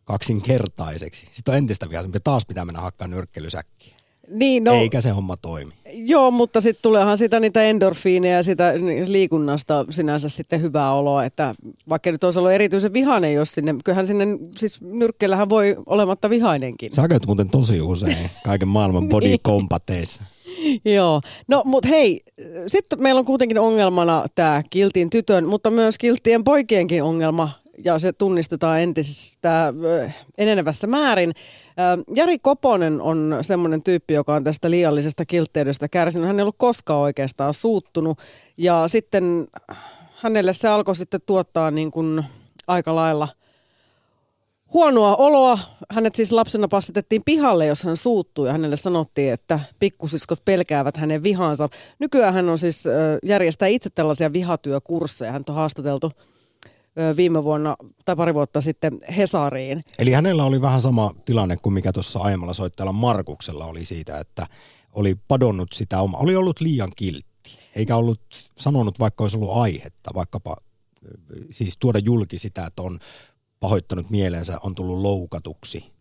kaksinkertaiseksi. 0.05 1.29
Sitten 1.33 1.53
on 1.53 1.59
entistä 1.59 1.91
vihaisempi. 1.91 2.21
Taas 2.21 2.47
pitää 2.47 2.65
mennä 2.65 2.81
hakkaa 2.81 3.09
nyrkkelysäkkiä. 3.09 4.02
Niin, 4.29 4.65
no, 4.65 4.75
Eikä 4.75 5.01
se 5.01 5.11
homma 5.11 5.37
toimi. 5.37 5.73
Joo, 5.93 6.31
mutta 6.31 6.61
sitten 6.61 6.83
tuleehan 6.83 7.19
sitä 7.19 7.41
niitä 7.41 7.63
endorfiineja 7.63 8.37
ja 8.37 8.43
sitä 8.43 8.73
liikunnasta 9.07 9.87
sinänsä 9.91 10.29
sitten 10.29 10.63
hyvää 10.63 10.95
oloa, 10.95 11.25
että 11.25 11.55
vaikka 11.89 12.11
nyt 12.11 12.25
olisi 12.25 12.39
ollut 12.39 12.53
erityisen 12.53 12.93
vihainen, 12.93 13.35
jos 13.35 13.55
sinne, 13.55 13.75
kyllähän 13.85 14.07
sinne, 14.07 14.25
siis 14.59 14.81
nyrkkeellähän 14.81 15.49
voi 15.49 15.77
olematta 15.87 16.31
vihainenkin. 16.31 16.93
Sä 16.93 17.09
käyt 17.09 17.27
muuten 17.27 17.51
tosi 17.51 17.81
usein 17.81 18.31
kaiken 18.45 18.69
maailman 18.69 19.09
body 19.09 19.37
kompateissa. 19.43 20.25
Joo, 20.85 21.21
no 21.49 21.63
mutta 21.65 21.89
hei, 21.89 22.21
sitten 22.67 23.03
meillä 23.03 23.19
on 23.19 23.25
kuitenkin 23.25 23.59
ongelmana 23.59 24.25
tämä 24.35 24.63
kiltin 24.71 25.11
tytön, 25.11 25.47
mutta 25.47 25.71
myös 25.71 25.99
kilttien 25.99 26.45
poikienkin 26.45 27.03
ongelma, 27.03 27.51
ja 27.85 27.99
se 27.99 28.13
tunnistetaan 28.13 28.81
entistä 28.81 29.75
enenevässä 30.39 30.87
määrin. 30.87 31.33
Jari 32.15 32.39
Koponen 32.39 33.01
on 33.01 33.39
semmoinen 33.41 33.83
tyyppi, 33.83 34.15
joka 34.15 34.35
on 34.35 34.45
tästä 34.45 34.71
liiallisesta 34.71 35.27
kiltteydestä 35.27 35.89
kärsinyt. 35.89 36.27
Hän 36.27 36.39
ei 36.39 36.43
ollut 36.43 36.55
koskaan 36.59 37.01
oikeastaan 37.01 37.55
suuttunut 37.55 38.19
ja 38.57 38.89
sitten 38.89 39.49
hänelle 40.15 40.53
se 40.53 40.69
alkoi 40.69 40.97
sitten 40.97 41.21
tuottaa 41.27 41.71
niin 41.71 41.91
kuin 41.91 42.25
aika 42.67 42.95
lailla 42.95 43.29
huonoa 44.73 45.17
oloa. 45.17 45.59
Hänet 45.91 46.15
siis 46.15 46.33
lapsena 46.33 46.69
passitettiin 46.69 47.23
pihalle, 47.25 47.67
jos 47.67 47.83
hän 47.85 47.97
suuttui 47.97 48.47
ja 48.47 48.53
hänelle 48.53 48.77
sanottiin, 48.77 49.33
että 49.33 49.61
pikkusiskot 49.79 50.45
pelkäävät 50.45 50.97
hänen 50.97 51.23
vihansa. 51.23 51.69
Nykyään 51.99 52.35
hän 52.35 52.49
on 52.49 52.59
siis 52.59 52.85
järjestää 53.25 53.69
itse 53.69 53.91
tällaisia 53.91 54.33
vihatyökursseja. 54.33 55.33
Hän 55.33 55.45
on 55.49 55.55
haastateltu 55.55 56.13
viime 57.17 57.45
vuonna 57.45 57.77
tai 58.05 58.17
pari 58.17 58.35
vuotta 58.35 58.61
sitten 58.61 59.01
Hesariin. 59.17 59.85
Eli 59.99 60.13
hänellä 60.13 60.45
oli 60.45 60.61
vähän 60.63 60.81
sama 60.81 61.15
tilanne 61.25 61.57
kuin 61.57 61.73
mikä 61.73 61.93
tuossa 61.93 62.19
aiemmalla 62.19 62.55
soittajalla 62.55 62.93
Markuksella 62.93 63.67
oli 63.67 63.85
siitä, 63.85 64.19
että 64.19 64.47
oli 64.93 65.15
padonnut 65.29 65.73
sitä 65.73 66.01
oma, 66.01 66.19
oli 66.19 66.37
ollut 66.37 66.61
liian 66.61 66.93
kiltti, 66.97 67.59
eikä 67.77 67.97
ollut 67.97 68.21
sanonut, 68.59 68.99
vaikka 68.99 69.25
olisi 69.25 69.37
ollut 69.37 69.57
aihetta, 69.57 70.11
vaikkapa 70.15 70.57
siis 71.51 71.77
tuoda 71.79 71.99
julki 71.99 72.39
sitä, 72.39 72.67
että 72.67 72.83
on 72.83 72.99
pahoittanut 73.61 74.11
mielensä, 74.11 74.59
on 74.63 74.75
tullut 74.75 74.99
loukatuksi. 74.99 75.93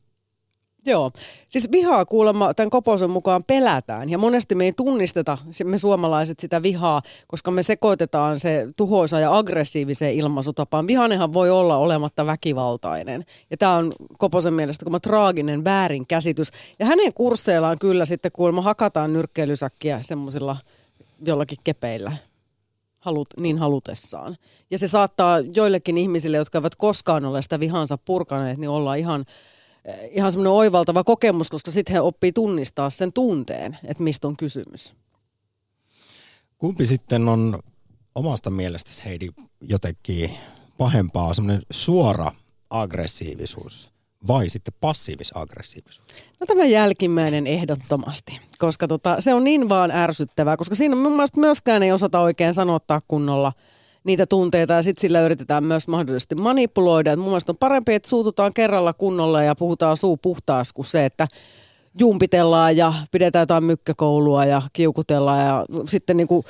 Joo, 0.85 1.11
siis 1.47 1.71
vihaa 1.71 2.05
kuulemma 2.05 2.53
tämän 2.53 2.69
Koposen 2.69 3.09
mukaan 3.09 3.43
pelätään 3.47 4.09
ja 4.09 4.17
monesti 4.17 4.55
me 4.55 4.65
ei 4.65 4.73
tunnisteta, 4.73 5.37
me 5.63 5.77
suomalaiset 5.77 6.39
sitä 6.39 6.63
vihaa, 6.63 7.01
koska 7.27 7.51
me 7.51 7.63
sekoitetaan 7.63 8.39
se 8.39 8.67
tuhoisa 8.77 9.19
ja 9.19 9.37
aggressiiviseen 9.37 10.13
ilmaisutapaan. 10.13 10.87
Vihanenhan 10.87 11.33
voi 11.33 11.49
olla 11.49 11.77
olematta 11.77 12.25
väkivaltainen 12.25 13.25
ja 13.51 13.57
tämä 13.57 13.75
on 13.75 13.93
Koposen 14.17 14.53
mielestä 14.53 14.85
kuma 14.85 14.99
traaginen 14.99 15.63
väärinkäsitys. 15.63 16.51
Ja 16.79 16.85
hänen 16.85 17.13
kursseillaan 17.13 17.79
kyllä 17.79 18.05
sitten 18.05 18.31
kuulemma 18.31 18.61
hakataan 18.61 19.13
nyrkkeilysäkkiä 19.13 20.01
semmoisilla 20.01 20.57
jollakin 21.25 21.57
kepeillä 21.63 22.11
halut, 22.99 23.27
niin 23.37 23.57
halutessaan. 23.57 24.37
Ja 24.71 24.77
se 24.77 24.87
saattaa 24.87 25.39
joillekin 25.39 25.97
ihmisille, 25.97 26.37
jotka 26.37 26.57
eivät 26.57 26.75
koskaan 26.75 27.25
ole 27.25 27.41
sitä 27.41 27.59
vihansa 27.59 27.97
purkaneet, 27.97 28.57
niin 28.57 28.69
olla 28.69 28.95
ihan 28.95 29.25
ihan 30.11 30.31
semmoinen 30.31 30.51
oivaltava 30.51 31.03
kokemus, 31.03 31.49
koska 31.49 31.71
sitten 31.71 31.93
he 31.93 32.01
oppii 32.01 32.31
tunnistaa 32.31 32.89
sen 32.89 33.13
tunteen, 33.13 33.77
että 33.83 34.03
mistä 34.03 34.27
on 34.27 34.37
kysymys. 34.37 34.95
Kumpi 36.57 36.85
sitten 36.85 37.29
on 37.29 37.59
omasta 38.15 38.49
mielestäsi 38.49 39.05
Heidi 39.05 39.29
jotenkin 39.61 40.31
pahempaa, 40.77 41.33
semmoinen 41.33 41.61
suora 41.71 42.31
aggressiivisuus 42.69 43.91
vai 44.27 44.49
sitten 44.49 44.73
passiivis-aggressiivisuus? 44.81 46.13
No 46.39 46.45
tämä 46.47 46.65
jälkimmäinen 46.65 47.47
ehdottomasti, 47.47 48.39
koska 48.57 48.87
tota, 48.87 49.21
se 49.21 49.33
on 49.33 49.43
niin 49.43 49.69
vaan 49.69 49.91
ärsyttävää, 49.91 50.57
koska 50.57 50.75
siinä 50.75 50.95
mun 50.95 51.11
mielestä 51.11 51.39
myöskään 51.39 51.83
ei 51.83 51.91
osata 51.91 52.19
oikein 52.19 52.53
sanottaa 52.53 53.01
kunnolla– 53.07 53.53
niitä 54.03 54.25
tunteita 54.25 54.73
ja 54.73 54.83
sitten 54.83 55.01
sillä 55.01 55.21
yritetään 55.21 55.63
myös 55.63 55.87
mahdollisesti 55.87 56.35
manipuloida. 56.35 57.11
Et 57.11 57.19
mun 57.19 57.27
mielestä 57.27 57.51
on 57.51 57.57
parempi, 57.57 57.93
että 57.93 58.09
suututaan 58.09 58.53
kerralla 58.53 58.93
kunnolla 58.93 59.43
ja 59.43 59.55
puhutaan 59.55 59.97
suu 59.97 60.17
puhtaas 60.17 60.73
kuin 60.73 60.85
se, 60.85 61.05
että 61.05 61.27
jumpitellaan 61.99 62.77
ja 62.77 62.93
pidetään 63.11 63.43
jotain 63.43 63.63
mykkäkoulua 63.63 64.45
ja 64.45 64.61
kiukutellaan 64.73 65.45
ja 65.45 65.65
sitten 65.87 66.17
niin 66.17 66.27
kuin 66.27 66.43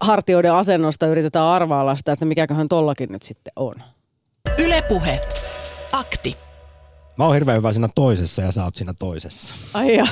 hartioiden 0.00 0.54
asennosta 0.54 1.06
yritetään 1.06 1.46
arvailla 1.46 1.96
sitä, 1.96 2.12
että 2.12 2.24
mikäköhän 2.24 2.68
tollakin 2.68 3.12
nyt 3.12 3.22
sitten 3.22 3.52
on. 3.56 3.74
Ylepuhe. 4.58 5.20
Akti. 5.92 6.36
Mä 7.18 7.24
oon 7.24 7.34
hirveän 7.34 7.58
hyvä 7.58 7.72
siinä 7.72 7.88
toisessa 7.94 8.42
ja 8.42 8.52
sä 8.52 8.64
oot 8.64 8.74
siinä 8.74 8.94
toisessa. 8.98 9.54
Ai 9.74 9.96
ja. 9.96 10.06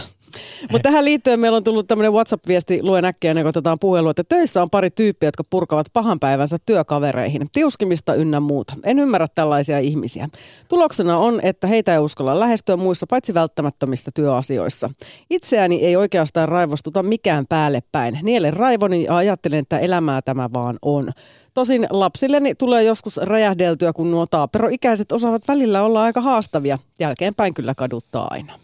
Mutta 0.72 0.88
tähän 0.88 1.04
liittyen 1.04 1.40
meillä 1.40 1.56
on 1.56 1.64
tullut 1.64 1.88
tämmöinen 1.88 2.12
WhatsApp-viesti, 2.12 2.82
luen 2.82 3.04
äkkiä 3.04 3.30
ennen 3.30 3.44
kuin 3.44 3.48
otetaan 3.48 3.78
puhelua, 3.80 4.10
että 4.10 4.24
töissä 4.24 4.62
on 4.62 4.70
pari 4.70 4.90
tyyppiä, 4.90 5.26
jotka 5.26 5.44
purkavat 5.44 5.86
pahan 5.92 6.20
päivänsä 6.20 6.56
työkavereihin, 6.66 7.48
tiuskimista 7.52 8.14
ynnä 8.14 8.40
muuta. 8.40 8.74
En 8.84 8.98
ymmärrä 8.98 9.26
tällaisia 9.34 9.78
ihmisiä. 9.78 10.28
Tuloksena 10.68 11.18
on, 11.18 11.40
että 11.42 11.66
heitä 11.66 11.92
ei 11.92 11.98
uskalla 11.98 12.40
lähestyä 12.40 12.76
muissa 12.76 13.06
paitsi 13.06 13.34
välttämättömissä 13.34 14.10
työasioissa. 14.14 14.90
Itseäni 15.30 15.84
ei 15.84 15.96
oikeastaan 15.96 16.48
raivostuta 16.48 17.02
mikään 17.02 17.46
päälle 17.48 17.82
päin. 17.92 18.18
Nielen 18.22 18.52
raivoni 18.52 19.04
ja 19.04 19.16
ajattelen, 19.16 19.58
että 19.58 19.78
elämää 19.78 20.22
tämä 20.22 20.50
vaan 20.54 20.78
on. 20.82 21.12
Tosin 21.54 21.86
lapsilleni 21.90 22.54
tulee 22.54 22.82
joskus 22.82 23.16
räjähdeltyä, 23.16 23.92
kun 23.92 24.10
nuo 24.10 24.26
taaperoikäiset 24.26 25.12
osaavat 25.12 25.48
välillä 25.48 25.82
olla 25.82 26.02
aika 26.02 26.20
haastavia. 26.20 26.78
Jälkeenpäin 26.98 27.54
kyllä 27.54 27.74
kaduttaa 27.74 28.28
aina. 28.30 28.58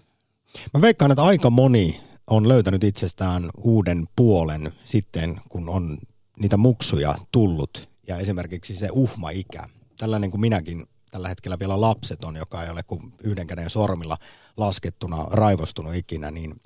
Mä 0.75 0.81
veikkaan, 0.81 1.11
että 1.11 1.25
aika 1.25 1.51
moni 1.51 2.01
on 2.27 2.49
löytänyt 2.49 2.85
itsestään 2.85 3.51
uuden 3.59 4.09
puolen 4.17 4.73
sitten, 4.85 5.41
kun 5.49 5.69
on 5.69 5.99
niitä 6.39 6.57
muksuja 6.57 7.15
tullut 7.33 7.89
ja 8.09 8.19
esimerkiksi 8.19 8.75
se 8.75 8.89
uhma-ikä. 8.93 9.69
Tällainen 9.99 10.31
kuin 10.31 10.41
minäkin 10.41 10.87
tällä 11.11 11.29
hetkellä 11.29 11.59
vielä 11.59 11.81
lapseton, 11.81 12.37
joka 12.37 12.65
ei 12.65 12.71
ole 12.71 12.83
kuin 12.83 13.13
yhden 13.23 13.47
käden 13.47 13.71
sormilla 13.71 14.19
laskettuna 14.57 15.27
raivostunut 15.31 15.95
ikinä, 15.95 16.31
niin 16.31 16.61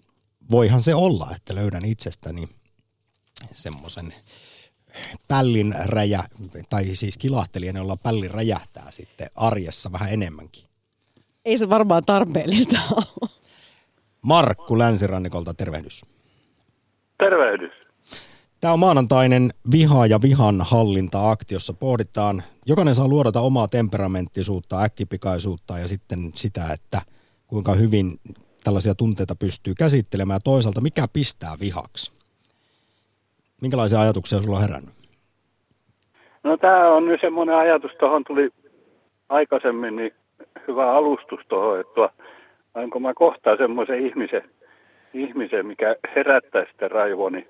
voihan 0.50 0.82
se 0.82 0.94
olla, 0.94 1.30
että 1.36 1.54
löydän 1.54 1.84
itsestäni 1.84 2.48
semmoisen 3.54 4.14
pällin 5.28 5.74
räjä, 5.84 6.24
tai 6.70 6.96
siis 6.96 7.18
kilahtelijan, 7.18 7.76
jolla 7.76 7.96
pälli 7.96 8.28
räjähtää 8.28 8.90
sitten 8.90 9.30
arjessa 9.34 9.92
vähän 9.92 10.12
enemmänkin. 10.12 10.64
Ei 11.44 11.58
se 11.58 11.68
varmaan 11.68 12.02
tarpeellista 12.06 12.78
ole. 12.90 13.30
Markku 14.24 14.78
Länsirannikolta, 14.78 15.54
tervehdys. 15.54 16.04
Tervehdys. 17.18 17.72
Tämä 18.60 18.72
on 18.72 18.78
maanantainen 18.78 19.50
viha 19.72 20.06
ja 20.06 20.22
vihan 20.22 20.60
hallinta-akti, 20.60 21.54
jossa 21.54 21.72
pohditaan, 21.72 22.42
jokainen 22.66 22.94
saa 22.94 23.08
luodata 23.08 23.40
omaa 23.40 23.68
temperamenttisuutta, 23.68 24.82
äkkipikaisuutta 24.82 25.78
ja 25.78 25.88
sitten 25.88 26.18
sitä, 26.34 26.72
että 26.72 27.02
kuinka 27.46 27.72
hyvin 27.72 28.20
tällaisia 28.64 28.94
tunteita 28.94 29.34
pystyy 29.34 29.74
käsittelemään 29.74 30.36
ja 30.36 30.40
toisaalta 30.44 30.80
mikä 30.80 31.06
pistää 31.12 31.52
vihaksi. 31.60 32.12
Minkälaisia 33.62 34.00
ajatuksia 34.00 34.42
sulla 34.42 34.56
on 34.56 34.62
herännyt? 34.62 34.94
No 36.42 36.56
tämä 36.56 36.88
on 36.88 37.06
nyt 37.06 37.20
semmoinen 37.20 37.56
ajatus, 37.56 37.90
tuohon 38.00 38.24
tuli 38.24 38.50
aikaisemmin 39.28 39.96
niin 39.96 40.12
hyvä 40.68 40.92
alustus 40.92 41.40
tuohon, 41.48 41.80
että 41.80 42.10
Onko 42.74 43.00
mä 43.00 43.14
kohtaan 43.14 43.56
semmoisen 43.58 44.06
ihmisen, 44.06 44.42
ihmisen, 45.14 45.66
mikä 45.66 45.96
herättää 46.16 46.66
sitä 46.72 46.88
raivoa, 46.88 47.30
niin 47.30 47.48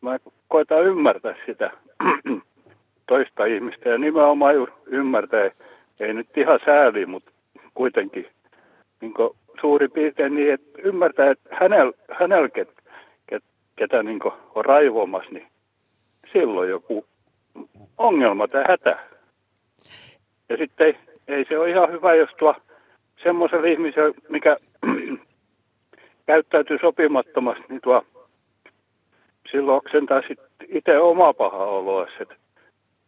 mä 0.00 0.18
koitan 0.48 0.84
ymmärtää 0.84 1.34
sitä 1.46 1.70
toista 3.08 3.44
ihmistä 3.44 3.88
ja 3.88 3.98
nimenomaan 3.98 4.54
ymmärtää, 4.86 5.50
ei 6.00 6.14
nyt 6.14 6.36
ihan 6.36 6.60
sääli, 6.64 7.06
mutta 7.06 7.30
kuitenkin 7.74 8.26
niin 9.00 9.14
suurin 9.60 9.90
piirtein 9.90 10.34
niin, 10.34 10.52
että 10.52 10.82
ymmärtää, 10.82 11.30
että 11.30 11.56
hänellä, 11.60 11.92
hänellä 12.20 12.48
ket, 12.48 12.70
ket, 13.26 13.44
ketä 13.76 14.02
niin 14.02 14.20
on 14.54 14.64
raivomassa, 14.64 15.30
niin 15.30 15.46
silloin 16.32 16.70
joku 16.70 17.06
ongelma 17.98 18.48
tai 18.48 18.64
hätä. 18.68 18.98
Ja 20.48 20.56
sitten 20.56 20.86
ei, 20.86 20.96
ei 21.28 21.44
se 21.48 21.58
ole 21.58 21.70
ihan 21.70 21.92
hyvä, 21.92 22.14
jos 22.14 22.30
tuo 22.38 22.54
semmoiselle 23.26 23.72
ihmiselle, 23.72 24.14
mikä 24.28 24.56
käyttäytyy 26.30 26.78
sopimattomasti, 26.80 27.64
niin 27.68 27.80
tuo 27.80 28.04
silloin 29.50 29.80
sentään 29.92 30.22
itse 30.68 30.98
oma 30.98 31.32
paha 31.32 31.64
oloa. 31.64 32.06
Että 32.20 32.34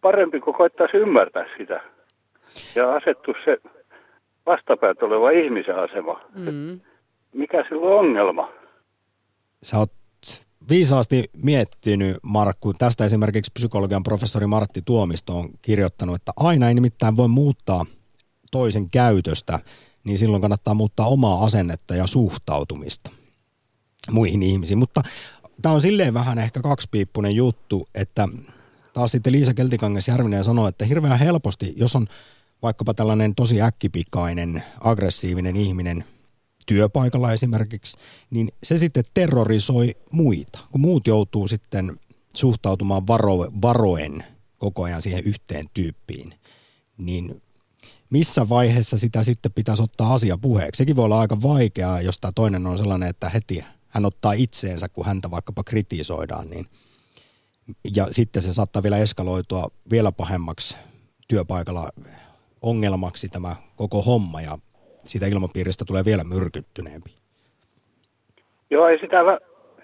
parempi 0.01 0.41
kuin 0.41 0.57
koittaisi 0.57 0.97
ymmärtää 0.97 1.47
sitä 1.59 1.81
ja 2.75 2.93
asettu 2.95 3.33
se 3.45 3.59
vastapäät 4.47 5.03
oleva 5.03 5.31
ihmisen 5.31 5.79
asema. 5.79 6.21
Mm. 6.35 6.81
Mikä 7.33 7.65
silloin 7.69 7.93
on 7.93 7.99
ongelma? 7.99 8.53
Sä 9.63 9.79
oot 9.79 9.93
viisaasti 10.69 11.31
miettinyt, 11.45 12.17
Markku. 12.23 12.75
Tästä 12.75 13.05
esimerkiksi 13.05 13.53
psykologian 13.55 14.03
professori 14.03 14.47
Martti 14.47 14.81
Tuomisto 14.85 15.33
on 15.33 15.49
kirjoittanut, 15.63 16.15
että 16.15 16.33
aina 16.37 16.69
ei 16.69 16.75
nimittäin 16.75 17.17
voi 17.17 17.29
muuttaa 17.29 17.85
toisen 18.51 18.91
käytöstä 18.91 19.59
niin 20.09 20.19
silloin 20.19 20.41
kannattaa 20.41 20.75
muuttaa 20.75 21.07
omaa 21.07 21.45
asennetta 21.45 21.97
ja 21.97 22.07
suhtautumista 22.07 23.11
muihin 24.11 24.43
ihmisiin. 24.43 24.79
Mutta 24.79 25.03
tämä 25.63 25.75
on 25.75 25.81
silleen 25.81 26.15
vähän 26.15 26.39
ehkä 26.39 26.61
kaksipiippunen 26.61 27.37
juttu, 27.37 27.89
että 27.95 28.29
taas 28.93 29.13
sitten 29.13 29.33
Liisa 29.33 29.55
Keltikangas 29.55 30.09
Järvinen 30.09 30.45
sanoi, 30.45 30.69
että 30.69 30.85
hirveän 30.85 31.19
helposti, 31.19 31.75
jos 31.77 31.97
on 31.97 32.07
vaikkapa 32.63 32.95
tällainen 32.95 33.35
tosi 33.35 33.63
äkkipikainen, 33.63 34.63
aggressiivinen 34.81 35.57
ihminen 35.57 36.05
työpaikalla 36.67 37.33
esimerkiksi, 37.33 37.99
niin 38.31 38.49
se 38.63 38.79
sitten 38.79 39.05
terrorisoi 39.15 39.95
muita, 40.11 40.59
kun 40.73 40.81
muut 40.81 41.07
joutuu 41.07 41.49
sitten 41.49 41.97
suhtautumaan 42.35 43.07
varo, 43.07 43.37
varoen 43.63 44.25
koko 44.59 44.83
ajan 44.83 45.03
siihen 45.03 45.25
yhteen 45.25 45.67
tyyppiin, 45.75 46.35
niin 46.99 47.43
missä 48.11 48.49
vaiheessa 48.49 48.99
sitä 48.99 49.23
sitten 49.23 49.53
pitäisi 49.53 49.83
ottaa 49.83 50.15
asia 50.15 50.39
puheeksi. 50.39 50.79
Sekin 50.79 50.97
voi 50.97 51.05
olla 51.05 51.21
aika 51.21 51.43
vaikeaa, 51.43 52.01
jos 52.01 52.19
tämä 52.19 52.33
toinen 52.35 52.67
on 52.67 52.79
sellainen, 52.79 53.09
että 53.09 53.29
heti 53.29 53.65
hän 53.89 54.05
ottaa 54.05 54.33
itseensä, 54.33 54.89
kun 54.89 55.07
häntä 55.07 55.31
vaikkapa 55.31 55.65
kritisoidaan, 55.65 56.51
niin 56.51 56.67
ja 57.97 58.07
sitten 58.11 58.43
se 58.43 58.53
saattaa 58.53 58.83
vielä 58.83 58.99
eskaloitua 58.99 59.69
vielä 59.91 60.13
pahemmaksi 60.13 60.77
työpaikalla 61.29 61.89
ongelmaksi 62.63 63.29
tämä 63.29 63.57
koko 63.77 64.03
homma 64.03 64.41
ja 64.41 64.59
siitä 65.05 65.27
ilmapiiristä 65.27 65.85
tulee 65.85 66.05
vielä 66.05 66.25
myrkyttyneempi. 66.25 67.11
Joo, 68.71 68.89
ei 68.89 68.99
sitä, 68.99 69.17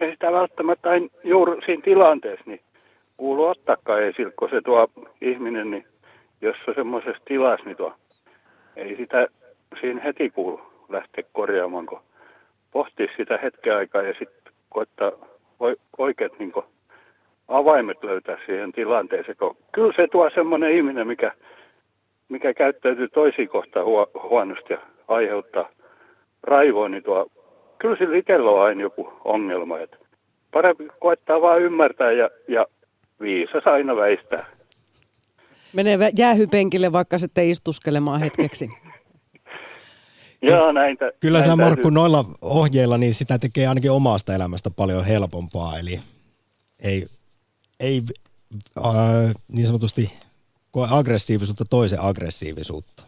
ei 0.01 0.11
sitä 0.11 0.33
välttämättä 0.33 0.89
juuri 1.25 1.67
siinä 1.67 1.83
tilanteessa 1.85 2.45
niin 2.47 2.61
kuulu 3.17 3.45
ottaakaan 3.45 4.03
esille, 4.03 4.33
kun 4.33 4.49
se 4.51 4.61
tuo 4.63 4.89
ihminen, 5.21 5.71
niin 5.71 5.87
jos 6.41 6.57
on 6.69 6.75
semmoisessa 6.75 7.23
tilassa, 7.25 7.65
niin 7.65 7.77
tuo 7.77 7.93
ei 8.77 8.97
sitä 8.97 9.29
siinä 9.81 10.01
heti 10.01 10.31
kuulu 10.31 10.61
lähteä 10.89 11.25
korjaamaan, 11.33 11.87
kun 11.87 12.01
pohtii 12.71 13.09
sitä 13.17 13.39
hetken 13.43 13.77
aikaa 13.77 14.03
ja 14.03 14.15
sitten 14.19 14.53
koittaa 14.69 15.13
oikeat 15.99 16.39
niin 16.39 16.53
avaimet 17.49 18.05
löytää 18.05 18.39
siihen 18.47 18.73
tilanteeseen. 18.73 19.37
Kun 19.37 19.57
kyllä 19.73 19.93
se 19.97 20.07
tuo 20.13 20.31
semmoinen 20.31 20.73
ihminen, 20.73 21.07
mikä, 21.07 21.33
mikä 22.29 22.55
käyttäytyy 22.55 23.09
toisiin 23.09 23.49
kohtaan 23.49 23.87
huonosti 24.31 24.73
ja 24.73 24.79
aiheuttaa, 25.09 25.69
raivoon, 26.43 26.91
niin 26.91 27.03
tuo, 27.03 27.27
kyllä 27.79 27.97
sillä 27.97 28.17
itsellä 28.17 28.51
on 28.51 28.63
aina 28.63 28.83
joku 28.83 29.13
ongelma. 29.25 29.79
Että 29.79 29.97
parempi 30.51 30.89
koettaa 31.01 31.41
vaan 31.41 31.63
ymmärtää 31.63 32.13
ja, 32.13 32.31
ja 32.49 32.67
viisas 33.21 33.67
aina 33.67 33.97
väistää. 33.97 34.47
Menee 35.75 35.99
jäähypenkille 36.19 36.93
vaikka 36.93 37.19
sitten 37.19 37.49
istuskelemaan 37.49 38.21
hetkeksi. 38.21 38.69
Joo, 40.43 40.73
näin. 40.73 40.97
tä- 40.97 41.13
Kyllä 41.21 41.39
näin 41.39 41.51
sä 41.51 41.57
Markku 41.57 41.75
täytyy- 41.77 41.91
noilla 41.91 42.25
ohjeilla, 42.43 42.99
niin 42.99 43.15
sitä 43.15 43.39
tekee 43.39 43.67
ainakin 43.67 43.91
omasta 43.91 44.35
elämästä 44.35 44.71
paljon 44.71 45.05
helpompaa. 45.05 45.79
Eli 45.79 46.01
ei, 46.83 47.07
ei 47.81 48.03
äh, 48.87 49.35
niin 49.53 49.67
sanotusti 49.67 50.13
koe 50.71 50.89
aggressiivisuutta 50.91 51.65
toisen 51.71 52.01
aggressiivisuutta. 52.03 53.03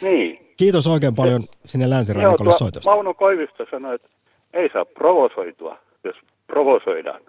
Niin. 0.00 0.36
Kiitos 0.56 0.86
oikein 0.86 1.14
paljon 1.14 1.42
sinne 1.64 1.90
länsirannikolle 1.90 2.52
soitosta. 2.52 2.90
Mauno 2.90 3.14
Koivisto 3.14 3.66
sanoi, 3.70 3.94
että 3.94 4.08
ei 4.54 4.68
saa 4.72 4.84
provosoitua, 4.84 5.78
jos 6.04 6.16
provosoidaan. 6.46 7.20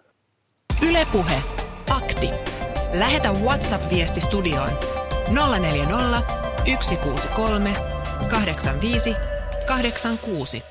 Ylepuhe 0.90 1.36
Akti. 1.98 2.30
Lähetä 2.94 3.32
WhatsApp-viesti 3.32 4.22
studioon 4.22 4.70
040 5.60 6.22
163 6.82 7.74
85 8.28 9.16
86. 9.66 10.64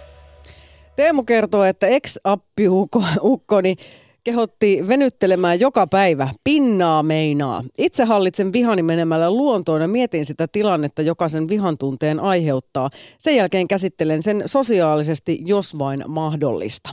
Teemu 0.96 1.22
kertoo, 1.22 1.64
että 1.64 1.86
ex-appiukkoni 1.86 3.76
kehotti 4.24 4.88
venyttelemään 4.88 5.60
joka 5.60 5.86
päivä. 5.86 6.28
Pinnaa 6.44 7.02
meinaa. 7.02 7.64
Itse 7.78 8.04
hallitsen 8.04 8.52
vihani 8.52 8.82
menemällä 8.82 9.30
luontoon 9.30 9.80
ja 9.80 9.88
mietin 9.88 10.24
sitä 10.24 10.48
tilannetta, 10.48 11.02
joka 11.02 11.28
sen 11.28 11.48
vihan 11.48 11.78
tunteen 11.78 12.20
aiheuttaa. 12.20 12.90
Sen 13.18 13.36
jälkeen 13.36 13.68
käsittelen 13.68 14.22
sen 14.22 14.42
sosiaalisesti, 14.46 15.38
jos 15.44 15.78
vain 15.78 16.04
mahdollista. 16.08 16.90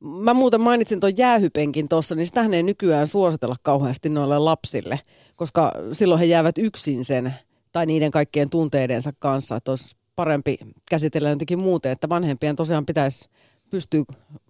Mä 0.00 0.34
muuten 0.34 0.60
mainitsin 0.60 1.00
tuon 1.00 1.16
jäähypenkin 1.16 1.88
tuossa, 1.88 2.14
niin 2.14 2.26
sitähän 2.26 2.54
ei 2.54 2.62
nykyään 2.62 3.06
suositella 3.06 3.56
kauheasti 3.62 4.08
noille 4.08 4.38
lapsille, 4.38 5.00
koska 5.36 5.72
silloin 5.92 6.18
he 6.18 6.24
jäävät 6.26 6.58
yksin 6.58 7.04
sen 7.04 7.34
tai 7.72 7.86
niiden 7.86 8.10
kaikkien 8.10 8.50
tunteidensa 8.50 9.12
kanssa, 9.18 9.56
että 9.56 9.72
olisi 9.72 9.96
parempi 10.16 10.58
käsitellä 10.90 11.30
jotenkin 11.30 11.58
muuten, 11.58 11.92
että 11.92 12.08
vanhempien 12.08 12.56
tosiaan 12.56 12.86
pitäisi 12.86 13.28
pystyä 13.70 14.02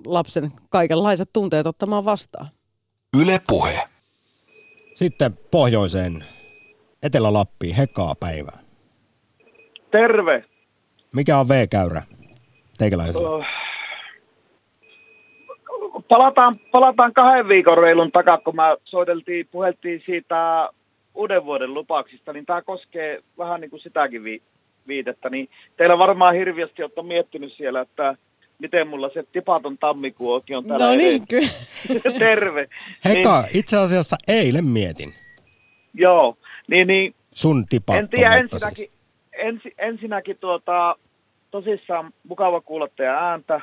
lapsen 0.07 0.53
kaikenlaiset 0.71 1.31
tunteet 1.33 1.67
ottamaan 1.67 2.05
vastaan. 2.05 2.47
Yle 3.23 3.41
Puhe. 3.49 3.89
Sitten 4.95 5.39
pohjoiseen 5.51 6.25
Etelä-Lappiin, 7.03 7.75
Hekaa 7.75 8.15
päivää. 8.21 8.59
Terve. 9.91 10.45
Mikä 11.15 11.39
on 11.39 11.49
V-käyrä 11.49 12.03
teikäläisellä? 12.79 13.31
Oh. 13.31 13.45
Palataan, 16.09 16.55
palataan 16.73 17.13
kahden 17.15 17.49
viikon 17.49 17.79
reilun 17.79 18.13
takaa, 18.13 18.39
kun 18.39 18.57
mä 18.57 18.77
soiteltiin, 18.85 19.49
puheltiin 19.53 20.03
siitä 20.07 20.69
uuden 21.15 21.45
vuoden 21.45 21.75
lupauksista, 21.75 22.33
niin 22.33 22.47
tämä 22.47 22.63
koskee 22.63 23.23
vähän 23.39 23.61
niin 23.61 23.71
kuin 23.71 23.81
sitäkin 23.81 24.25
vi- 24.25 24.43
viitettä. 24.87 25.31
Niin 25.31 25.49
teillä 25.77 25.99
varmaan 25.99 26.35
hirviästi 26.35 26.83
olette 26.83 27.03
miettinyt 27.03 27.53
siellä, 27.53 27.81
että 27.81 28.17
miten 28.61 28.89
mulla 28.89 29.11
se 29.15 29.25
tipaton 29.33 29.79
tammikuu 29.79 30.33
oikein 30.33 30.57
on 30.57 30.65
täällä 30.65 30.87
No 30.87 30.93
niin, 30.93 31.27
kyllä. 31.29 31.49
Terve. 32.19 32.69
Heka, 33.05 33.45
itse 33.55 33.77
asiassa 33.77 34.17
eilen 34.29 34.65
mietin 34.65 35.15
Joo, 35.95 36.37
niin, 36.69 36.87
niin 36.87 37.15
sun 37.33 37.59
En 37.59 37.67
tiedä, 37.69 38.01
tipattomuutta 38.11 38.59
siis. 38.59 38.63
ensinnäkin, 38.63 38.91
ensi, 39.33 39.75
ensinnäkin 39.79 40.37
tuota, 40.41 40.97
tosissaan 41.51 42.13
mukava 42.29 42.61
kuulla 42.61 42.89
teidän 42.97 43.17
ääntä 43.17 43.61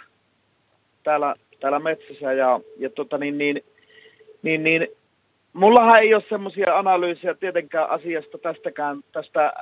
täällä, 1.03 1.35
täällä 1.59 1.79
metsässä 1.79 2.33
ja, 2.33 2.59
ja 2.79 2.89
tota 2.89 3.17
niin, 3.17 3.37
niin, 3.37 3.63
niin, 4.41 4.63
niin, 4.63 4.87
mullahan 5.53 5.99
ei 5.99 6.13
ole 6.13 6.23
semmoisia 6.29 6.77
analyysejä 6.77 7.33
tietenkään 7.33 7.89
asiasta 7.89 8.37
tästäkään, 8.37 8.99
tästä 9.11 9.53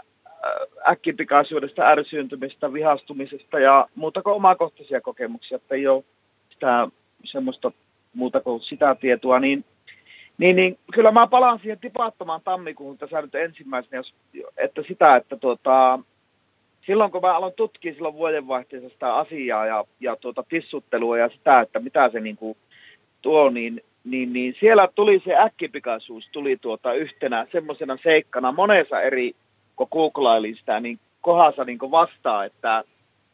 äkkipikaisuudesta, 0.89 1.84
ärsyyntymistä, 1.84 2.74
vihastumisesta 2.74 3.60
ja 3.60 3.88
muuta 3.96 4.22
kuin 4.22 4.34
omakohtaisia 4.34 5.02
kokemuksia, 5.02 5.56
että 5.56 5.76
ei 5.76 5.88
ole 5.88 6.04
sitä 6.50 6.88
semmoista 7.24 7.72
muuta 8.14 8.41
kuin 8.41 8.62
sitä 8.62 8.96
tietoa, 8.96 9.39
niin 9.39 9.66
niin, 10.38 10.56
niin 10.56 10.78
kyllä 10.93 11.12
mä 11.12 11.28
palaan 11.28 11.60
siihen 11.60 11.80
tipaattomaan 11.80 12.41
tammikuuhun 12.43 12.98
tässä 12.98 13.22
nyt 13.22 13.36
ensimmäisenä, 13.36 13.98
jos, 13.98 14.14
että 14.58 14.84
sitä, 14.88 15.16
että 15.16 15.38
tuota, 15.38 16.00
silloin 16.86 17.12
kun 17.12 17.22
mä 17.22 17.36
aloin 17.36 17.54
tutkia 17.54 17.93
silloin 17.93 18.14
vuodenvaihteessa 18.14 18.89
sitä 18.89 19.16
asiaa 19.16 19.66
ja, 19.66 19.86
ja 20.00 20.16
tuota 20.16 20.43
tissuttelua 20.50 21.18
ja 21.18 21.30
sitä, 21.30 21.60
että 21.60 21.80
mitä 21.80 22.10
se 22.10 22.20
niin 22.20 22.36
kuin 22.36 22.58
tuo, 23.22 23.50
niin, 23.50 23.84
niin, 24.04 24.34
niin 24.34 24.56
siellä 24.60 24.88
tuli 24.96 25.22
se 25.26 25.36
äkkipikaisuus 25.38 26.30
tuli 26.32 26.58
tuota 26.62 26.93
yhtenä 26.93 27.48
semmoisena 27.52 27.98
seikkana 28.04 28.52
monessa 28.52 29.02
eri, 29.02 29.36
kun 29.76 29.88
googlailin 29.91 30.55
sitä, 30.55 30.80
niin 30.80 30.99
kohdassa 31.21 31.63
niin 31.63 31.80
kuin 31.80 31.91
vastaa, 31.91 32.45
että, 32.45 32.84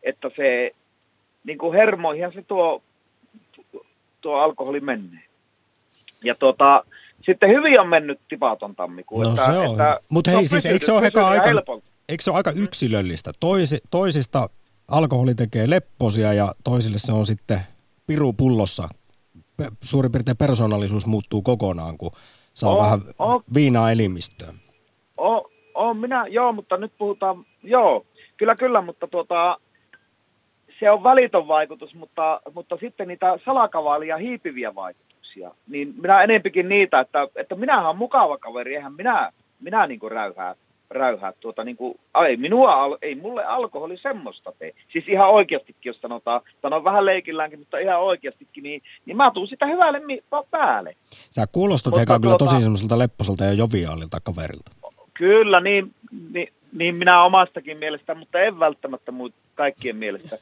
että 0.03 0.31
se 0.35 0.71
niin 1.43 1.57
kuin 1.57 1.73
hermoihin 1.73 2.33
se 2.33 2.41
tuo, 2.41 2.81
tuo 4.21 4.35
alkoholi 4.35 4.79
menee. 4.79 5.23
Ja 6.23 6.35
tuota, 6.35 6.83
sitten 7.25 7.49
hyvin 7.49 7.79
on 7.79 7.87
mennyt 7.87 8.19
tipaton 8.29 8.75
tammikuu. 8.75 9.23
No 9.23 9.29
että, 9.29 9.45
se 9.45 9.51
on 9.51 9.71
että 9.71 9.99
Mutta 10.09 10.31
hei, 10.31 10.37
on 10.37 10.47
siis 10.47 10.51
pysynyt- 10.51 10.73
eikö 10.73 10.85
se 10.85 10.91
ole 10.91 11.01
aika, 11.29 11.81
eikö 12.09 12.23
se 12.23 12.29
ole 12.31 12.37
aika 12.37 12.51
yksilöllistä? 12.51 13.31
Toisi, 13.39 13.79
toisista 13.91 14.49
alkoholi 14.87 15.35
tekee 15.35 15.69
lepposia 15.69 16.33
ja 16.33 16.51
toisille 16.63 16.99
se 16.99 17.13
on 17.13 17.25
sitten 17.25 17.59
piru 18.07 18.33
pullossa. 18.33 18.89
Suurin 19.81 20.11
piirtein 20.11 20.37
persoonallisuus 20.37 21.05
muuttuu 21.05 21.41
kokonaan, 21.41 21.97
kun 21.97 22.11
saa 22.53 22.71
On, 22.71 22.77
vähän 22.83 23.01
on. 23.19 23.43
viinaa 23.53 23.91
elimistöön. 23.91 24.55
O, 25.17 25.50
o, 25.73 25.93
minä, 25.93 26.25
joo, 26.29 26.53
mutta 26.53 26.77
nyt 26.77 26.91
puhutaan, 26.97 27.45
joo, 27.63 28.05
kyllä 28.37 28.55
kyllä, 28.55 28.81
mutta 28.81 29.07
tuota, 29.07 29.57
se 30.79 30.91
on 30.91 31.03
välitön 31.03 31.47
vaikutus, 31.47 31.95
mutta, 31.95 32.41
mutta 32.53 32.77
sitten 32.79 33.07
niitä 33.07 33.39
salakavaalia 33.45 34.17
hiipiviä 34.17 34.75
vaikutuksia, 34.75 35.51
niin 35.67 35.93
minä 36.01 36.23
enempikin 36.23 36.69
niitä, 36.69 36.99
että, 36.99 37.27
että 37.35 37.55
minähän 37.55 37.89
on 37.89 37.97
mukava 37.97 38.37
kaveri, 38.37 38.75
eihän 38.75 38.93
minä, 38.93 39.31
minä 39.59 39.87
niin 39.87 39.99
kuin 39.99 40.11
räyhää, 40.11 40.55
räyhää 40.89 41.33
tuota 41.39 41.63
niin 41.63 41.77
kuin, 41.77 41.99
ei 42.27 42.37
minua, 42.37 42.97
ei 43.01 43.15
mulle 43.15 43.45
alkoholi 43.45 43.97
semmoista 43.97 44.53
tee. 44.59 44.71
Siis 44.93 45.07
ihan 45.07 45.29
oikeastikin, 45.29 45.89
jos 45.89 46.01
sanotaan, 46.01 46.41
sanon 46.61 46.83
vähän 46.83 47.05
leikilläänkin, 47.05 47.59
mutta 47.59 47.77
ihan 47.77 48.01
oikeastikin, 48.01 48.63
niin, 48.63 48.81
niin 49.05 49.17
mä 49.17 49.31
tuun 49.31 49.47
sitä 49.47 49.65
hyvälle 49.65 49.99
mi- 49.99 50.23
päälle. 50.51 50.95
Sä 51.31 51.47
kuulostat 51.51 51.99
Heka 51.99 52.19
kyllä 52.19 52.37
tuota- 52.37 52.45
tosi 52.51 52.61
semmoiselta 52.63 52.99
lepposelta 52.99 53.43
ja 53.43 53.53
joviaalilta 53.53 54.17
kaverilta. 54.23 54.71
Kyllä, 55.13 55.59
niin, 55.59 55.93
niin, 56.33 56.53
niin 56.73 56.95
minä 56.95 57.23
omastakin 57.23 57.77
mielestä, 57.77 58.15
mutta 58.15 58.39
en 58.39 58.59
välttämättä 58.59 59.11
muut 59.11 59.33
kaikkien 59.55 59.95
mielestä. 59.95 60.37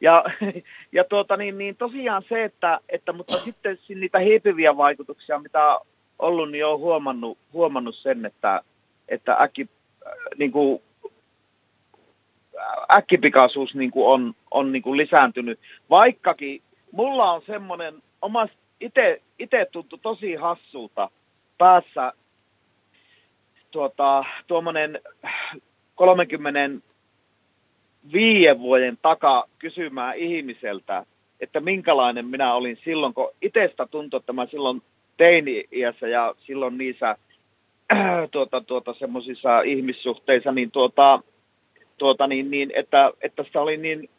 Ja, 0.00 0.24
ja 0.92 1.04
tuota, 1.04 1.36
niin, 1.36 1.58
niin 1.58 1.76
tosiaan 1.76 2.22
se, 2.28 2.44
että, 2.44 2.80
että 2.88 3.12
mutta 3.12 3.38
sitten 3.38 3.78
si- 3.86 3.94
niitä 3.94 4.18
hiipiviä 4.18 4.76
vaikutuksia, 4.76 5.38
mitä 5.38 5.78
ollut, 6.18 6.50
niin 6.50 6.66
olen 6.66 6.80
huomannut, 6.80 7.38
huomannut 7.52 7.96
sen, 7.96 8.26
että, 8.26 8.60
että 9.08 9.36
äkki, 9.40 9.68
äh, 10.06 10.12
niin 10.38 10.52
kuin, 10.52 10.82
äh, 12.58 12.98
äkkipikaisuus 12.98 13.74
niin 13.74 13.90
kuin 13.90 14.06
on, 14.06 14.34
on 14.50 14.72
niin 14.72 14.82
kuin 14.82 14.96
lisääntynyt. 14.96 15.58
Vaikkakin 15.90 16.62
mulla 16.92 17.32
on 17.32 17.42
semmoinen, 17.46 18.02
itse 19.38 19.66
tuntui 19.72 19.98
tosi 20.02 20.34
hassulta 20.34 21.10
päässä 21.58 22.12
tuota, 23.72 24.24
tuommoinen 24.46 25.00
35 25.94 28.58
vuoden 28.58 28.98
taka 29.02 29.48
kysymään 29.58 30.16
ihmiseltä, 30.16 31.06
että 31.40 31.60
minkälainen 31.60 32.26
minä 32.26 32.54
olin 32.54 32.78
silloin, 32.84 33.14
kun 33.14 33.30
itsestä 33.42 33.86
tuntui, 33.86 34.18
että 34.18 34.32
mä 34.32 34.46
silloin 34.46 34.82
teini-iässä 35.16 36.08
ja 36.08 36.34
silloin 36.38 36.78
niissä 36.78 37.16
tuota, 38.32 38.60
tuota, 38.60 38.94
semmoisissa 38.94 39.60
ihmissuhteissa, 39.60 40.52
niin, 40.52 40.70
tuota, 40.70 41.20
tuota, 41.98 42.26
niin, 42.26 42.50
niin 42.50 42.72
että, 42.74 43.12
että 43.20 43.44
se 43.52 43.58
oli 43.58 43.76
niin 43.76 44.10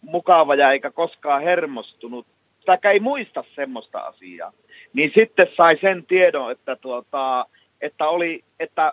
mukava 0.00 0.54
ja 0.54 0.72
eikä 0.72 0.90
koskaan 0.90 1.42
hermostunut, 1.42 2.26
tai 2.66 2.78
ei 2.84 3.00
muista 3.00 3.44
semmoista 3.54 3.98
asiaa. 3.98 4.52
Niin 4.92 5.12
sitten 5.14 5.46
sai 5.56 5.78
sen 5.80 6.06
tiedon, 6.06 6.52
että, 6.52 6.76
tuota, 6.76 7.46
että 7.80 8.08
oli, 8.08 8.44
että, 8.60 8.92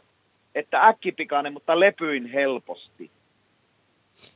että 0.55 0.87
äkkipikainen, 0.87 1.53
mutta 1.53 1.79
lepyin 1.79 2.25
helposti. 2.25 3.11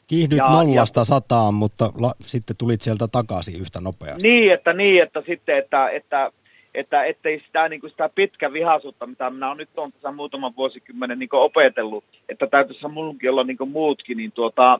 Kiihdyt 0.08 0.38
Ja- 0.38 0.52
nollasta 0.52 1.06
sataan, 1.06 1.54
mutta 1.54 1.89
la, 2.00 2.14
sitten 2.22 2.56
tulit 2.58 2.82
sieltä 2.82 3.08
takaisin 3.12 3.62
yhtä 3.62 3.82
nopeasti. 3.82 4.28
Niin, 4.28 4.54
että 4.54 4.74
niin, 4.74 5.04
että 5.04 5.24
sitten, 5.28 5.58
että, 5.58 5.89
että, 5.89 6.32
että 6.74 7.04
ettei 7.04 7.41
sitä, 7.45 7.70
niin 7.70 7.82
kuin 7.82 7.91
sitä 7.91 8.10
pitkä 8.16 8.54
vihaisuutta, 8.54 9.06
mitä 9.08 9.30
minä 9.30 9.47
olen 9.47 9.58
nyt 9.58 9.70
on 9.78 9.91
tässä 9.91 10.12
muutaman 10.12 10.56
vuosikymmenen 10.56 11.20
niin 11.20 11.30
kuin 11.30 11.41
opetellut, 11.41 12.04
että 12.30 12.47
täytyisi 12.47 12.88
munkin 12.88 13.30
olla 13.32 13.43
niin 13.43 13.58
kuin 13.58 13.70
muutkin, 13.70 14.18
niin, 14.18 14.32
tuota, 14.32 14.80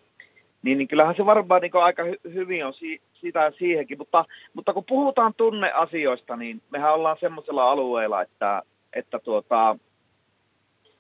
niin, 0.64 0.78
niin 0.78 0.88
kyllähän 0.88 1.16
se 1.16 1.26
varmaan 1.26 1.62
niin 1.62 1.72
aika 1.76 2.04
hy- 2.04 2.34
hyvin 2.34 2.66
on 2.66 2.74
si- 2.74 3.02
sitä 3.22 3.40
ja 3.40 3.52
siihenkin. 3.60 3.98
Mutta, 3.98 4.26
mutta 4.54 4.74
kun 4.74 4.86
puhutaan 4.86 5.34
tunneasioista, 5.34 6.36
niin 6.36 6.62
mehän 6.70 6.94
ollaan 6.94 7.18
semmoisella 7.20 7.72
alueella, 7.72 8.22
että, 8.22 8.62
että 8.94 9.20
tuota, 9.20 9.78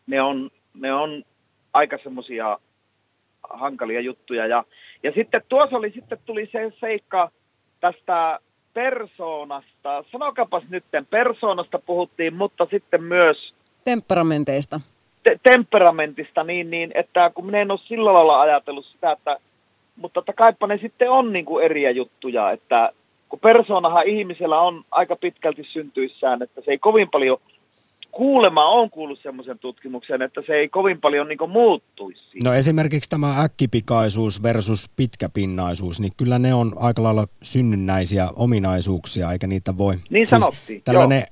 ne, 0.07 0.21
on, 0.21 0.49
ne 0.73 0.93
on 0.93 1.23
aika 1.73 1.97
semmoisia 2.03 2.59
hankalia 3.49 4.01
juttuja. 4.01 4.47
Ja, 4.47 4.63
ja 5.03 5.11
sitten 5.11 5.41
tuossa 5.49 5.77
oli, 5.77 5.91
sitten 5.91 6.17
tuli 6.25 6.49
se 6.51 6.73
seikka 6.79 7.31
tästä 7.79 8.39
persoonasta. 8.73 10.03
Sanokapas 10.11 10.63
nyt, 10.69 10.83
persoonasta 11.09 11.79
puhuttiin, 11.79 12.33
mutta 12.33 12.67
sitten 12.71 13.03
myös 13.03 13.53
Temperamenteista. 13.85 14.81
te- 15.23 15.39
temperamentista 15.43 16.43
niin, 16.43 16.69
niin, 16.69 16.91
että 16.95 17.31
kun 17.33 17.45
minä 17.45 17.61
en 17.61 17.71
ole 17.71 17.79
sillä 17.87 18.13
lailla 18.13 18.41
ajatellut 18.41 18.85
sitä, 18.85 19.11
että 19.11 19.37
mutta 19.95 20.19
että 20.19 20.33
kaipa 20.33 20.67
ne 20.67 20.77
sitten 20.77 21.11
on 21.11 21.33
niin 21.33 21.45
kuin 21.45 21.65
eriä 21.65 21.91
juttuja, 21.91 22.51
että 22.51 22.91
kun 23.29 23.39
persoonahan 23.39 24.07
ihmisellä 24.07 24.59
on 24.59 24.83
aika 24.91 25.15
pitkälti 25.15 25.63
syntyissään, 25.63 26.41
että 26.41 26.61
se 26.61 26.71
ei 26.71 26.77
kovin 26.77 27.09
paljon, 27.09 27.37
kuulema 28.11 28.69
on 28.69 28.89
kuullut 28.89 29.19
semmoisen 29.23 29.59
tutkimuksen, 29.59 30.21
että 30.21 30.41
se 30.47 30.53
ei 30.53 30.69
kovin 30.69 31.01
paljon 31.01 31.27
niin 31.27 31.49
muuttuisi. 31.49 32.21
No 32.43 32.53
esimerkiksi 32.53 33.09
tämä 33.09 33.41
äkkipikaisuus 33.41 34.43
versus 34.43 34.89
pitkäpinnaisuus, 34.95 35.99
niin 35.99 36.11
kyllä 36.17 36.39
ne 36.39 36.53
on 36.53 36.73
aika 36.75 37.03
lailla 37.03 37.27
synnynnäisiä 37.43 38.29
ominaisuuksia, 38.35 39.31
eikä 39.31 39.47
niitä 39.47 39.77
voi... 39.77 39.95
Niin 40.09 40.27
sanottiin, 40.27 40.81
Tällainen 40.81 41.23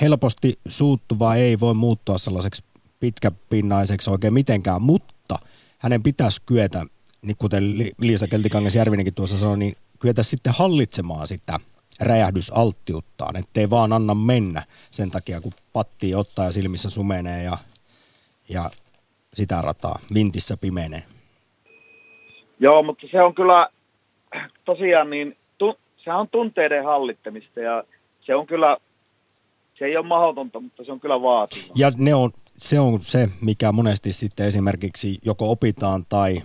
helposti 0.00 0.58
suuttuva 0.68 1.34
ei 1.34 1.60
voi 1.60 1.74
muuttua 1.74 2.18
sellaiseksi 2.18 2.64
pitkäpinnaiseksi 3.00 4.10
oikein 4.10 4.34
mitenkään, 4.34 4.82
mutta 4.82 5.38
hänen 5.78 6.02
pitäisi 6.02 6.42
kyetä, 6.46 6.86
niin 7.22 7.36
kuten 7.36 7.78
Li- 7.78 7.92
Liisa 8.00 8.28
Keltikangas 8.28 8.74
Järvinenkin 8.74 9.14
tuossa 9.14 9.38
sanoi, 9.38 9.58
niin 9.58 9.74
kyetä 9.98 10.22
sitten 10.22 10.54
hallitsemaan 10.56 11.28
sitä 11.28 11.60
räjähdysalttiuttaan, 12.00 13.36
ettei 13.36 13.70
vaan 13.70 13.92
anna 13.92 14.14
mennä 14.14 14.62
sen 14.90 15.10
takia, 15.10 15.40
kun 15.40 15.52
patti 15.72 16.14
ottaa 16.14 16.44
ja 16.44 16.52
silmissä 16.52 16.90
sumenee 16.90 17.42
ja, 17.42 17.58
ja 18.48 18.70
sitä 19.34 19.62
rataa 19.62 19.98
vintissä 20.14 20.56
pimenee. 20.56 21.02
Joo, 22.60 22.82
mutta 22.82 23.06
se 23.10 23.22
on 23.22 23.34
kyllä 23.34 23.68
tosiaan 24.64 25.10
niin, 25.10 25.36
tu, 25.58 25.78
se 26.04 26.12
on 26.12 26.28
tunteiden 26.28 26.84
hallittamista 26.84 27.60
ja 27.60 27.84
se 28.20 28.34
on 28.34 28.46
kyllä, 28.46 28.76
se 29.78 29.84
ei 29.84 29.96
ole 29.96 30.06
mahdotonta, 30.06 30.60
mutta 30.60 30.84
se 30.84 30.92
on 30.92 31.00
kyllä 31.00 31.22
vaativaa. 31.22 31.72
Ja 31.74 31.90
ne 31.96 32.14
on, 32.14 32.30
se 32.58 32.80
on 32.80 33.02
se, 33.02 33.28
mikä 33.40 33.72
monesti 33.72 34.12
sitten 34.12 34.46
esimerkiksi 34.46 35.18
joko 35.24 35.50
opitaan 35.50 36.04
tai 36.08 36.42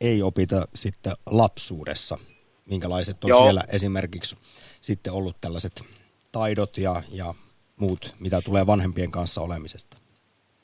ei 0.00 0.22
opita 0.22 0.68
sitten 0.74 1.12
lapsuudessa. 1.26 2.18
Minkälaiset 2.66 3.24
on 3.24 3.28
Joo. 3.28 3.42
siellä 3.42 3.64
esimerkiksi 3.72 4.36
sitten 4.84 5.12
ollut 5.12 5.36
tällaiset 5.40 5.84
taidot 6.32 6.78
ja, 6.78 6.94
ja 7.12 7.34
muut, 7.76 8.14
mitä 8.20 8.40
tulee 8.44 8.66
vanhempien 8.66 9.10
kanssa 9.10 9.40
olemisesta. 9.40 9.96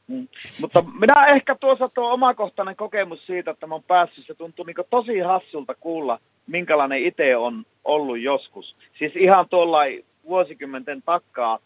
Mm. 0.08 0.28
Mutta 0.60 0.84
minä 1.00 1.26
ehkä 1.26 1.54
tuossa 1.54 1.88
tuo 1.88 2.12
omakohtainen 2.12 2.76
kokemus 2.76 3.26
siitä, 3.26 3.50
että 3.50 3.66
mä 3.66 3.74
oon 3.74 3.82
päässyt, 3.82 4.26
se 4.26 4.34
tuntuu 4.34 4.64
niin 4.64 4.76
tosi 4.90 5.18
hassulta 5.18 5.74
kuulla, 5.74 6.20
minkälainen 6.46 7.06
itse 7.06 7.36
on 7.36 7.66
ollut 7.84 8.20
joskus. 8.20 8.76
Siis 8.98 9.12
ihan 9.16 9.48
tuolla 9.48 9.78
vuosikymmenten 10.24 11.02
takkaa, 11.02 11.58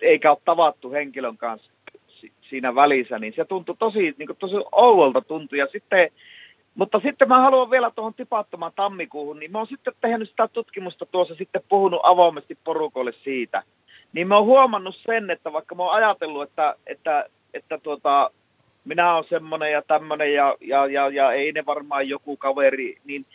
eikä 0.00 0.30
ole 0.30 0.38
tavattu 0.44 0.90
henkilön 0.90 1.36
kanssa 1.36 1.70
si- 2.20 2.32
siinä 2.48 2.74
välissä, 2.74 3.18
niin 3.18 3.32
se 3.36 3.44
tuntui 3.44 3.76
tosi, 3.78 4.14
niin 4.18 4.28
tosi 4.38 4.54
ouvolta 4.72 5.20
tuntui. 5.20 5.58
Ja 5.58 5.66
sitten, 5.72 6.10
mutta 6.74 7.00
sitten 7.00 7.28
mä 7.28 7.40
haluan 7.40 7.70
vielä 7.70 7.90
tuohon 7.90 8.14
tipattomaan 8.14 8.72
tammikuuhun, 8.76 9.38
niin 9.38 9.52
mä 9.52 9.58
oon 9.58 9.66
sitten 9.66 9.92
tehnyt 10.00 10.30
sitä 10.30 10.48
tutkimusta 10.48 11.06
tuossa 11.06 11.34
sitten 11.34 11.62
puhunut 11.68 12.00
avoimesti 12.02 12.58
porukoille 12.64 13.12
siitä, 13.24 13.62
niin 14.12 14.28
mä 14.28 14.36
oon 14.36 14.46
huomannut 14.46 14.96
sen, 15.06 15.30
että 15.30 15.52
vaikka 15.52 15.74
mä 15.74 15.82
oon 15.82 15.94
ajatellut, 15.94 16.42
että, 16.42 16.74
että, 16.86 17.28
että 17.54 17.78
tuota, 17.78 18.30
minä 18.84 19.14
olen 19.14 19.24
semmoinen 19.28 19.72
ja 19.72 19.82
tämmöinen 19.82 20.34
ja, 20.34 20.56
ja, 20.60 20.86
ja, 20.86 21.08
ja 21.08 21.32
ei 21.32 21.52
ne 21.52 21.66
varmaan 21.66 22.08
joku 22.08 22.36
kaveri, 22.36 22.96
niin 23.04 23.26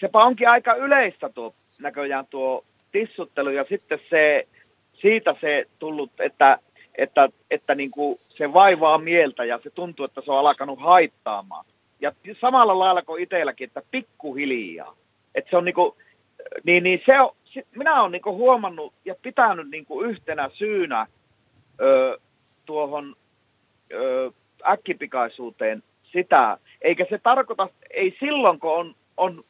sepä 0.00 0.18
onkin 0.18 0.48
aika 0.48 0.74
yleistä 0.74 1.28
tuo 1.28 1.54
näköjään 1.78 2.26
tuo 2.26 2.64
tissuttelu 2.92 3.50
ja 3.50 3.64
sitten 3.68 3.98
se, 4.10 4.48
siitä 4.92 5.34
se 5.40 5.66
tullut, 5.78 6.10
että, 6.18 6.58
että, 6.98 7.28
että 7.50 7.74
niin 7.74 7.90
kuin 7.90 8.20
se 8.28 8.52
vaivaa 8.52 8.98
mieltä 8.98 9.44
ja 9.44 9.60
se 9.62 9.70
tuntuu, 9.70 10.04
että 10.04 10.20
se 10.24 10.32
on 10.32 10.38
alkanut 10.38 10.80
haittaamaan. 10.80 11.64
Ja 12.00 12.12
samalla 12.40 12.78
lailla 12.78 13.02
kuin 13.02 13.22
itselläkin, 13.22 13.66
että 13.66 13.82
pikkuhiljaa. 13.90 14.96
Että 15.34 15.50
se 15.50 15.56
on 15.56 15.64
niin 15.64 15.74
kuin, 15.74 15.94
niin, 16.64 16.82
niin 16.82 17.02
se 17.06 17.20
on, 17.20 17.36
sit 17.44 17.66
minä 17.76 18.00
olen 18.00 18.12
niinku 18.12 18.36
huomannut 18.36 18.94
ja 19.04 19.14
pitänyt 19.22 19.70
niinku 19.70 20.02
yhtenä 20.02 20.50
syynä 20.54 21.06
ö, 21.80 22.18
tuohon 22.66 23.16
ö, 23.92 24.32
äkkipikaisuuteen 24.66 25.82
sitä, 26.12 26.58
eikä 26.82 27.06
se 27.10 27.18
tarkoita, 27.18 27.68
ei 27.90 28.16
silloin 28.20 28.60
kun 28.60 28.74
on, 28.74 28.94
on, 29.16 29.44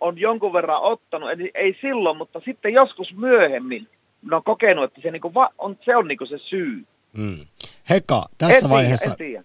on 0.00 0.18
jonkun 0.18 0.52
verran 0.52 0.82
ottanut, 0.82 1.30
eli 1.30 1.50
ei 1.54 1.76
silloin, 1.80 2.16
mutta 2.16 2.40
sitten 2.44 2.72
joskus 2.72 3.14
myöhemmin 3.16 3.88
minä 4.22 4.36
olen 4.36 4.44
kokenut, 4.44 4.84
että 4.84 5.00
se, 5.00 5.10
niinku 5.10 5.34
va, 5.34 5.50
on, 5.58 5.78
se 5.84 5.96
on 5.96 6.08
niinku 6.08 6.26
se 6.26 6.38
syy. 6.38 6.86
Mm. 7.12 7.46
Heka, 7.90 8.26
tässä 8.38 8.66
en 8.66 8.70
vaiheessa, 8.70 9.16
Tiedä, 9.16 9.38
en 9.38 9.44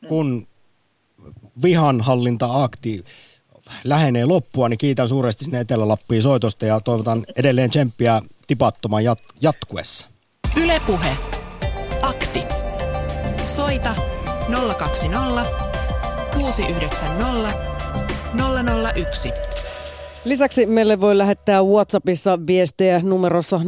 tiedä. 0.00 0.08
kun 0.08 0.46
vihanhallinta-akti 1.62 3.04
lähenee 3.84 4.24
loppua, 4.24 4.68
niin 4.68 4.78
kiitän 4.78 5.08
suuresti 5.08 5.44
sinne 5.44 5.60
Etelä-Lappiin 5.60 6.22
soitosta 6.22 6.66
ja 6.66 6.80
toivotan 6.80 7.24
edelleen 7.36 7.70
tsemppiä 7.70 8.22
tipattoman 8.46 9.02
jat- 9.02 9.34
jatkuessa. 9.40 10.06
Ylepuhe. 10.62 11.16
Akti. 12.02 12.42
Soita 13.44 13.94
020 14.78 15.44
690 16.34 17.54
001. 18.94 19.32
Lisäksi 20.24 20.66
meille 20.66 21.00
voi 21.00 21.18
lähettää 21.18 21.62
WhatsAppissa 21.62 22.38
viestejä 22.46 23.00
numerossa 23.00 23.56
0401638586. 23.58 23.62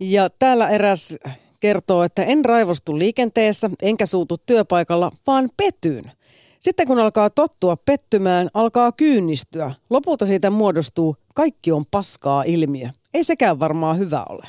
Ja 0.00 0.30
täällä 0.30 0.68
eräs 0.68 1.14
kertoo, 1.62 2.02
että 2.02 2.24
en 2.24 2.44
raivostu 2.44 2.98
liikenteessä 2.98 3.70
enkä 3.82 4.06
suutu 4.06 4.38
työpaikalla, 4.46 5.12
vaan 5.26 5.50
petyn. 5.56 6.12
Sitten 6.58 6.86
kun 6.86 6.98
alkaa 6.98 7.30
tottua 7.30 7.76
pettymään, 7.76 8.50
alkaa 8.54 8.92
kyynistyä. 8.92 9.74
Lopulta 9.90 10.26
siitä 10.26 10.50
muodostuu 10.50 11.16
kaikki 11.34 11.72
on 11.72 11.84
paskaa 11.90 12.42
ilmiö. 12.42 12.88
Ei 13.14 13.24
sekään 13.24 13.60
varmaan 13.60 13.98
hyvä 13.98 14.24
ole. 14.28 14.46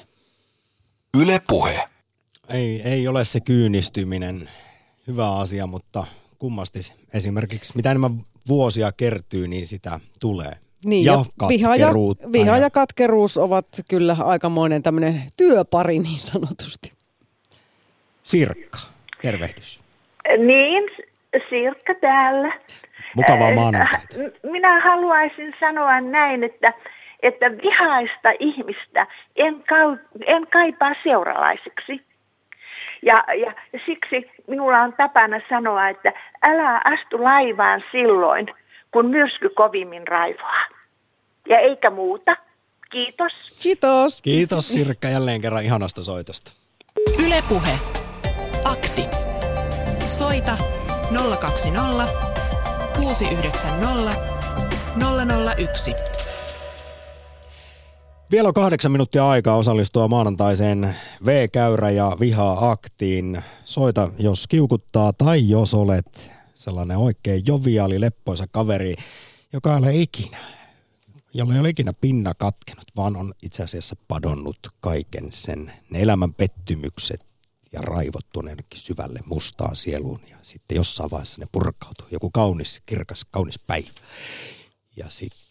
Yle 1.18 1.42
Puhe. 1.48 1.90
Ei, 2.50 2.82
ei 2.82 3.08
ole 3.08 3.26
se 3.26 3.40
kyynistyminen 3.40 4.50
hyvä 5.08 5.36
asia, 5.36 5.68
mutta 5.68 6.06
kummasti 6.40 6.80
esimerkiksi 7.14 7.74
mitä 7.76 7.92
enemmän 7.92 8.26
vuosia 8.48 8.92
kertyy, 8.92 9.48
niin 9.48 9.68
sitä 9.68 10.00
tulee. 10.20 10.54
Niin, 10.86 11.06
ja 11.06 11.26
viha 11.48 11.76
ja, 11.76 11.94
viha 12.32 12.58
ja 12.58 12.70
katkeruus 12.70 13.38
ovat 13.38 13.68
kyllä 13.90 14.18
aikamoinen 14.20 14.84
tämmöinen 14.84 15.24
työpari 15.38 16.00
niin 16.00 16.20
sanotusti. 16.20 16.93
Sirkka, 18.24 18.80
tervehdys. 19.22 19.82
Niin, 20.38 20.84
Sirkka 21.50 21.94
täällä. 22.02 22.54
Mukavaa 23.16 23.48
Äh, 23.48 23.56
maanantaita. 23.56 24.16
Minä 24.44 24.82
haluaisin 24.82 25.54
sanoa 25.60 26.02
näin, 26.02 26.44
että, 26.44 26.74
että 27.24 27.46
vihaista 27.52 28.30
ihmistä 28.40 29.08
en, 29.36 29.64
kau, 29.70 29.98
en 30.26 30.48
kaipaa 30.48 30.94
seuralaiseksi. 31.04 32.02
Ja, 33.02 33.24
ja 33.42 33.54
siksi 33.86 34.32
minulla 34.48 34.80
on 34.80 34.94
tapana 34.94 35.42
sanoa, 35.50 35.90
että 35.90 36.14
älä 36.48 36.82
astu 36.86 37.24
laivaan 37.24 37.84
silloin, 37.92 38.48
kun 38.92 39.06
myrsky 39.06 39.50
kovimmin 39.50 40.08
raivoaa. 40.08 40.68
Ja 41.50 41.60
eikä 41.60 41.90
muuta. 41.90 42.38
Kiitos. 42.92 43.34
Kiitos. 43.64 44.22
Kiitos 44.22 44.70
Sirkka 44.74 45.08
jälleen 45.08 45.42
kerran 45.42 45.64
ihanasta 45.64 46.04
soitosta. 46.04 46.52
Ylepuhe. 47.26 48.03
Soita 50.24 50.58
020 51.40 52.08
690 52.96 54.16
001. 55.58 55.94
Vielä 58.32 58.48
on 58.48 58.54
kahdeksan 58.54 58.92
minuuttia 58.92 59.30
aikaa 59.30 59.58
osallistua 59.58 60.08
maanantaiseen 60.08 60.96
V-käyrä 61.26 61.90
ja 61.90 62.18
viha-aktiin. 62.20 63.42
Soita, 63.66 64.10
jos 64.20 64.48
kiukuttaa 64.48 65.14
tai 65.14 65.50
jos 65.50 65.74
olet 65.74 66.32
sellainen 66.56 66.98
oikein 66.98 67.44
joviaali, 67.48 68.02
leppoisa 68.02 68.46
kaveri, 68.52 68.96
joka 69.54 69.72
ei 69.72 69.78
ole 69.78 69.96
ikinä, 69.96 70.38
jolla 71.34 71.54
ei 71.54 71.60
ole 71.60 71.70
ikinä 71.70 71.94
pinna 72.02 72.34
katkenut, 72.34 72.86
vaan 72.96 73.16
on 73.18 73.34
itse 73.42 73.64
asiassa 73.64 73.96
padonnut 74.08 74.60
kaiken 74.82 75.32
sen, 75.32 75.74
ne 75.90 76.02
elämän 76.02 76.34
pettymykset 76.34 77.33
ja 77.74 77.82
raivot 77.82 78.26
tuonne 78.34 78.52
jonnekin 78.52 78.80
syvälle 78.80 79.20
mustaan 79.26 79.76
sieluun 79.76 80.20
ja 80.30 80.38
sitten 80.42 80.76
jossain 80.76 81.12
vaiheessa 81.12 81.42
ne 81.42 81.48
purkautuu. 81.52 82.08
Joku 82.12 82.30
kaunis, 82.30 82.82
kirkas, 82.86 83.26
kaunis 83.32 83.60
päivä. 83.60 83.90
Ja 84.98 85.06
sitten 85.10 85.44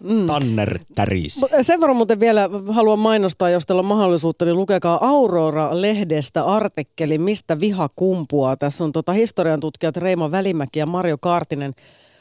Mm. 0.00 0.26
Tanner 0.26 0.78
täris. 0.94 1.40
Sen 1.62 1.80
verran 1.80 1.96
muuten 1.96 2.20
vielä 2.20 2.50
haluan 2.68 2.98
mainostaa, 2.98 3.50
jos 3.50 3.66
teillä 3.66 3.80
on 3.80 3.86
mahdollisuutta, 3.86 4.44
niin 4.44 4.56
lukekaa 4.56 4.98
Aurora-lehdestä 5.06 6.44
artikkeli, 6.44 7.18
mistä 7.18 7.60
viha 7.60 7.88
kumpuaa. 7.96 8.56
Tässä 8.56 8.84
on 8.84 8.92
tota 8.92 9.12
historian 9.12 9.60
tutkijat 9.60 9.96
Reima 9.96 10.30
Välimäki 10.30 10.78
ja 10.78 10.86
Marjo 10.86 11.18
Kaartinen 11.18 11.74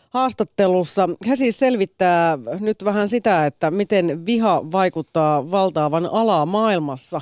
haastattelussa. 0.09 1.09
He 1.27 1.35
siis 1.35 1.59
selvittää 1.59 2.37
nyt 2.59 2.85
vähän 2.85 3.07
sitä, 3.07 3.45
että 3.45 3.71
miten 3.71 4.25
viha 4.25 4.71
vaikuttaa 4.71 5.51
valtaavan 5.51 6.05
alaa 6.05 6.45
maailmassa 6.45 7.21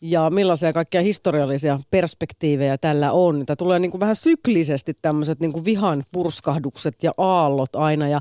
ja 0.00 0.30
millaisia 0.30 0.72
kaikkia 0.72 1.02
historiallisia 1.02 1.78
perspektiivejä 1.90 2.78
tällä 2.78 3.12
on. 3.12 3.46
Tämä 3.46 3.56
tulee 3.56 3.78
niin 3.78 3.90
kuin 3.90 4.00
vähän 4.00 4.16
syklisesti 4.16 4.94
tämmöiset 5.02 5.40
niin 5.40 5.52
kuin 5.52 5.64
vihan 5.64 6.02
purskahdukset 6.12 7.02
ja 7.02 7.12
aallot 7.16 7.76
aina 7.76 8.08
ja 8.08 8.20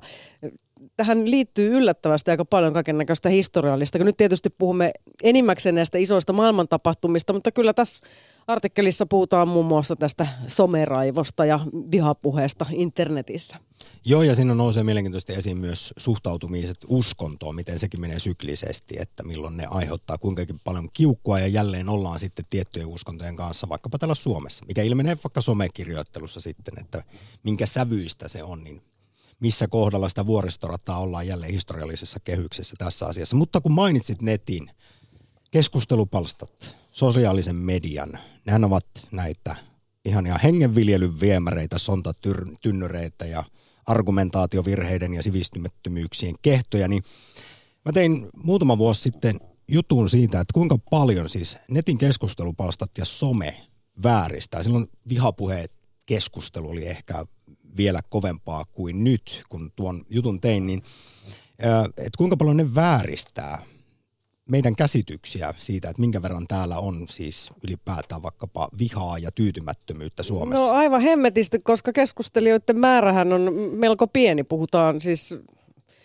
tähän 0.98 1.32
liittyy 1.32 1.78
yllättävästi 1.78 2.32
aika 2.32 2.46
paljon 2.46 2.74
kaiken 2.74 2.98
näköistä 2.98 3.30
historiallista, 3.30 4.00
nyt 4.00 4.18
tietysti 4.18 4.50
puhumme 4.50 4.92
enimmäkseen 5.24 5.76
näistä 5.76 5.98
isoista 5.98 6.34
maailmantapahtumista, 6.34 7.34
mutta 7.34 7.52
kyllä 7.52 7.74
tässä 7.74 8.00
artikkelissa 8.48 9.06
puhutaan 9.06 9.48
muun 9.48 9.66
muassa 9.66 9.96
tästä 9.96 10.28
someraivosta 10.48 11.46
ja 11.46 11.60
vihapuheesta 11.92 12.66
internetissä. 12.72 13.58
Joo, 14.06 14.24
ja 14.24 14.36
siinä 14.36 14.54
nousee 14.54 14.84
mielenkiintoisesti 14.84 15.34
esiin 15.34 15.58
myös 15.58 15.94
suhtautumiset 15.98 16.78
uskontoon, 16.88 17.56
miten 17.56 17.80
sekin 17.80 18.02
menee 18.02 18.20
syklisesti, 18.20 18.96
että 19.00 19.24
milloin 19.24 19.58
ne 19.58 19.66
aiheuttaa 19.70 20.18
kuinka 20.18 20.42
paljon 20.64 20.90
kiukkua 20.94 21.40
ja 21.40 21.48
jälleen 21.48 21.90
ollaan 21.90 22.20
sitten 22.20 22.46
tiettyjen 22.50 22.88
uskontojen 22.88 23.36
kanssa, 23.36 23.70
vaikkapa 23.70 23.98
täällä 23.98 24.16
Suomessa, 24.16 24.66
mikä 24.68 24.84
ilmenee 24.84 25.18
vaikka 25.24 25.42
somekirjoittelussa 25.42 26.42
sitten, 26.42 26.80
että 26.80 27.04
minkä 27.44 27.66
sävyistä 27.66 28.28
se 28.28 28.44
on, 28.44 28.64
niin 28.64 28.82
missä 29.40 29.68
kohdalla 29.68 30.10
sitä 30.10 30.26
vuoristorataa 30.26 31.00
ollaan 31.00 31.28
jälleen 31.28 31.54
historiallisessa 31.54 32.20
kehyksessä 32.20 32.76
tässä 32.78 33.06
asiassa. 33.06 33.36
Mutta 33.36 33.62
kun 33.62 33.72
mainitsit 33.72 34.22
netin, 34.22 34.72
keskustelupalstat, 35.52 36.78
sosiaalisen 36.92 37.56
median, 37.56 38.20
nehän 38.46 38.64
ovat 38.64 38.86
näitä 39.12 39.56
ihania 40.06 40.38
hengenviljelyn 40.38 41.20
viemäreitä, 41.20 41.78
sontatynnyreitä 41.78 43.26
ja 43.26 43.44
argumentaatiovirheiden 43.86 45.14
ja 45.14 45.24
sivistymättömyyksien 45.24 46.36
kehtoja, 46.42 46.88
niin 46.88 47.04
mä 47.86 47.92
tein 47.92 48.30
muutama 48.44 48.78
vuosi 48.78 49.02
sitten 49.02 49.40
jutun 49.68 50.10
siitä, 50.10 50.40
että 50.40 50.54
kuinka 50.54 50.78
paljon 50.90 51.30
siis 51.30 51.58
netin 51.70 51.98
keskustelupalstat 51.98 52.92
ja 52.98 53.06
some 53.06 53.68
vääristää. 54.04 54.64
Silloin 54.64 54.88
vihapuheet 55.10 55.72
keskustelu 56.06 56.70
oli 56.70 56.88
ehkä 56.88 57.26
vielä 57.78 58.00
kovempaa 58.10 58.66
kuin 58.66 59.04
nyt, 59.04 59.44
kun 59.50 59.72
tuon 59.76 60.06
jutun 60.10 60.42
tein, 60.42 60.68
niin 60.68 60.82
että 61.98 62.18
kuinka 62.18 62.38
paljon 62.38 62.58
ne 62.58 62.76
vääristää 62.76 63.66
meidän 64.50 64.76
käsityksiä 64.76 65.54
siitä, 65.58 65.90
että 65.90 66.00
minkä 66.00 66.22
verran 66.22 66.48
täällä 66.48 66.80
on 66.80 67.06
siis 67.10 67.52
ylipäätään 67.68 68.24
vaikkapa 68.24 68.70
vihaa 68.80 69.18
ja 69.18 69.32
tyytymättömyyttä 69.32 70.24
Suomessa? 70.24 70.66
No 70.66 70.72
aivan 70.72 71.02
hemmetisti, 71.02 71.60
koska 71.60 71.94
keskustelijoiden 71.94 72.80
määrähän 72.80 73.34
on 73.34 73.54
melko 73.72 74.08
pieni. 74.08 74.44
Puhutaan 74.44 75.02
siis 75.02 75.36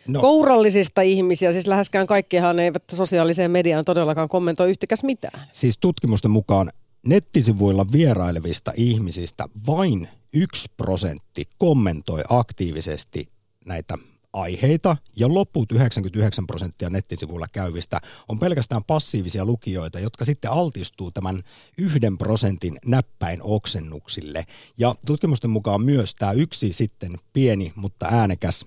no. 0.09 0.21
kourallisista 0.21 1.03
ihmisiä, 1.03 1.53
siis 1.53 1.67
läheskään 1.67 2.07
kaikkihan 2.07 2.59
eivät 2.59 2.83
sosiaaliseen 2.93 3.51
mediaan 3.51 3.85
todellakaan 3.85 4.29
kommentoi 4.29 4.71
yhtikäs 4.71 5.05
mitään. 5.05 5.49
Siis 5.53 5.79
tutkimusten 5.79 6.31
mukaan 6.31 6.71
nettisivuilla 7.07 7.87
vierailevista 7.93 8.73
ihmisistä 8.77 9.49
vain 9.67 10.09
yksi 10.33 10.69
prosentti 10.77 11.49
kommentoi 11.59 12.23
aktiivisesti 12.29 13.29
näitä 13.67 13.99
aiheita 14.33 14.97
ja 15.17 15.35
loput 15.35 15.73
99 15.73 16.47
prosenttia 16.47 16.91
nettisivuilla 16.91 17.47
käyvistä 17.53 18.01
on 18.29 18.39
pelkästään 18.39 18.85
passiivisia 18.85 19.45
lukijoita, 19.45 20.01
jotka 20.01 20.25
sitten 20.25 20.51
altistuu 20.51 21.11
tämän 21.11 21.43
yhden 21.79 22.19
prosentin 22.19 22.79
näppäin 22.87 23.43
oksennuksille. 23.43 24.47
Ja 24.79 24.95
tutkimusten 25.07 25.51
mukaan 25.51 25.83
myös 25.83 26.15
tämä 26.15 26.33
yksi 26.33 26.73
sitten 26.73 27.17
pieni, 27.33 27.73
mutta 27.77 28.07
äänekäs 28.11 28.67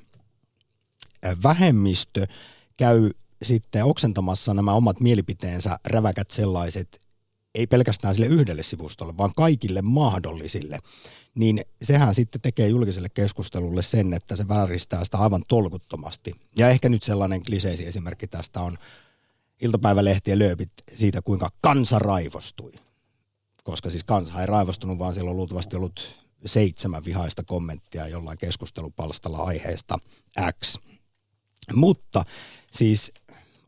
vähemmistö 1.44 2.28
käy 2.78 3.10
sitten 3.44 3.84
oksentamassa 3.84 4.54
nämä 4.54 4.74
omat 4.74 5.00
mielipiteensä 5.00 5.80
räväkät 5.86 6.30
sellaiset, 6.30 7.00
ei 7.56 7.68
pelkästään 7.68 8.14
sille 8.14 8.28
yhdelle 8.28 8.64
sivustolle, 8.64 9.18
vaan 9.18 9.34
kaikille 9.36 9.82
mahdollisille 9.82 10.80
niin 11.36 11.66
sehän 11.82 12.16
sitten 12.16 12.42
tekee 12.42 12.68
julkiselle 12.68 13.10
keskustelulle 13.10 13.82
sen, 13.82 14.14
että 14.14 14.36
se 14.36 14.48
vääristää 14.48 15.06
sitä 15.06 15.18
aivan 15.18 15.44
tolkuttomasti. 15.48 16.34
Ja 16.58 16.70
ehkä 16.70 16.90
nyt 16.90 17.04
sellainen 17.04 17.44
kliseisi 17.44 17.88
esimerkki 17.88 18.28
tästä 18.28 18.62
on 18.62 18.78
iltapäivälehtien 19.62 20.40
lööpit 20.40 20.72
siitä, 20.94 21.22
kuinka 21.22 21.52
kansa 21.62 22.00
raivostui. 22.00 22.72
Koska 23.64 23.90
siis 23.90 24.04
kansa 24.04 24.42
ei 24.42 24.46
raivostunut, 24.46 25.00
vaan 25.00 25.14
siellä 25.14 25.32
on 25.32 25.38
luultavasti 25.38 25.76
ollut 25.76 26.20
seitsemän 26.46 27.06
vihaista 27.06 27.44
kommenttia 27.44 28.08
jollain 28.08 28.38
keskustelupalstalla 28.38 29.38
aiheesta 29.38 30.00
X. 30.64 30.78
Mutta 31.74 32.26
siis 32.72 33.12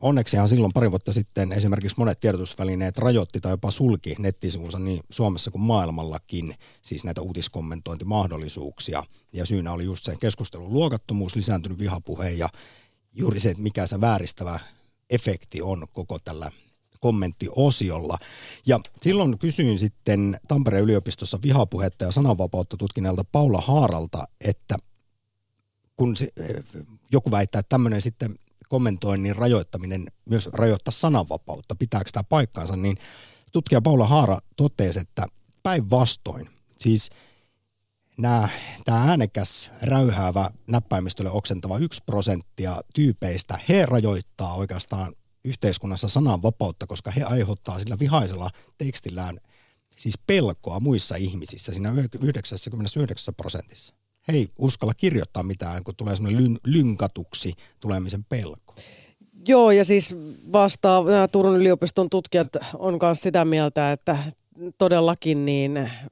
onneksihan 0.06 0.48
silloin 0.48 0.72
pari 0.72 0.90
vuotta 0.90 1.12
sitten 1.12 1.52
esimerkiksi 1.52 1.98
monet 1.98 2.20
tiedotusvälineet 2.20 2.98
rajoitti 2.98 3.40
tai 3.40 3.52
jopa 3.52 3.70
sulki 3.70 4.14
nettisivunsa 4.18 4.78
niin 4.78 5.00
Suomessa 5.10 5.50
kuin 5.50 5.62
maailmallakin, 5.62 6.54
siis 6.82 7.04
näitä 7.04 7.20
uutiskommentointimahdollisuuksia. 7.20 9.04
Ja 9.32 9.46
syynä 9.46 9.72
oli 9.72 9.84
just 9.84 10.04
se 10.04 10.16
keskustelun 10.20 10.72
luokattomuus, 10.72 11.36
lisääntynyt 11.36 11.78
vihapuhe 11.78 12.30
ja 12.30 12.48
juuri 13.12 13.40
se, 13.40 13.50
että 13.50 13.62
mikä 13.62 13.86
se 13.86 14.00
vääristävä 14.00 14.60
efekti 15.10 15.62
on 15.62 15.86
koko 15.92 16.18
tällä 16.18 16.52
kommenttiosiolla. 17.00 18.18
Ja 18.66 18.80
silloin 19.02 19.38
kysyin 19.38 19.78
sitten 19.78 20.40
Tampereen 20.48 20.84
yliopistossa 20.84 21.38
vihapuhetta 21.42 22.04
ja 22.04 22.12
sananvapautta 22.12 22.76
tutkineelta 22.76 23.24
Paula 23.24 23.60
Haaralta, 23.60 24.28
että 24.40 24.76
kun 25.96 26.16
se, 26.16 26.28
eh, 26.36 26.64
joku 27.12 27.30
väittää, 27.30 27.58
että 27.58 27.68
tämmöinen 27.68 28.02
sitten 28.02 28.38
kommentoinnin 28.68 29.36
rajoittaminen 29.36 30.06
myös 30.24 30.48
rajoittaa 30.52 30.92
sananvapautta, 30.92 31.74
pitääkö 31.74 32.10
tämä 32.12 32.24
paikkaansa, 32.24 32.76
niin 32.76 32.96
tutkija 33.52 33.82
Paula 33.82 34.06
Haara 34.06 34.38
totesi, 34.56 34.98
että 34.98 35.26
päinvastoin, 35.62 36.48
siis 36.78 37.10
nämä, 38.18 38.48
tämä 38.84 39.10
äänekäs, 39.10 39.70
räyhäävä, 39.82 40.50
näppäimistölle 40.66 41.30
oksentava 41.30 41.78
yksi 41.78 42.02
prosenttia 42.06 42.80
tyypeistä, 42.94 43.58
he 43.68 43.86
rajoittaa 43.86 44.54
oikeastaan 44.54 45.12
yhteiskunnassa 45.44 46.08
sananvapautta, 46.08 46.86
koska 46.86 47.10
he 47.10 47.22
aiheuttaa 47.22 47.78
sillä 47.78 47.98
vihaisella 47.98 48.50
tekstillään 48.78 49.36
siis 49.96 50.18
pelkoa 50.26 50.80
muissa 50.80 51.16
ihmisissä 51.16 51.72
siinä 51.72 51.92
99 52.20 53.34
prosentissa 53.34 53.94
ei 54.28 54.48
uskalla 54.58 54.94
kirjoittaa 54.94 55.42
mitään, 55.42 55.84
kun 55.84 55.96
tulee 55.96 56.16
semmoinen 56.16 56.42
lyn, 56.42 56.58
lynkatuksi 56.66 57.54
tulemisen 57.80 58.24
pelko. 58.24 58.74
Joo, 59.48 59.70
ja 59.70 59.84
siis 59.84 60.16
vastaa 60.52 61.04
nämä 61.04 61.28
Turun 61.28 61.56
yliopiston 61.56 62.10
tutkijat 62.10 62.48
on 62.74 62.98
myös 63.02 63.20
sitä 63.20 63.44
mieltä, 63.44 63.92
että 63.92 64.18
todellakin 64.78 65.46
niin 65.46 65.76
äh, 65.76 66.08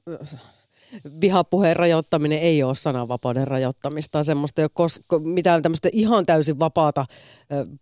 vihapuheen 1.21 1.75
rajoittaminen 1.75 2.39
ei 2.39 2.63
ole 2.63 2.75
sananvapauden 2.75 3.47
rajoittamista. 3.47 4.23
Semmoista 4.23 4.61
ei 4.61 4.67
ole 4.77 4.87
kos- 4.87 5.19
mitään 5.19 5.61
tämmöistä 5.61 5.89
ihan 5.91 6.25
täysin 6.25 6.59
vapaata 6.59 7.01
äh, 7.01 7.07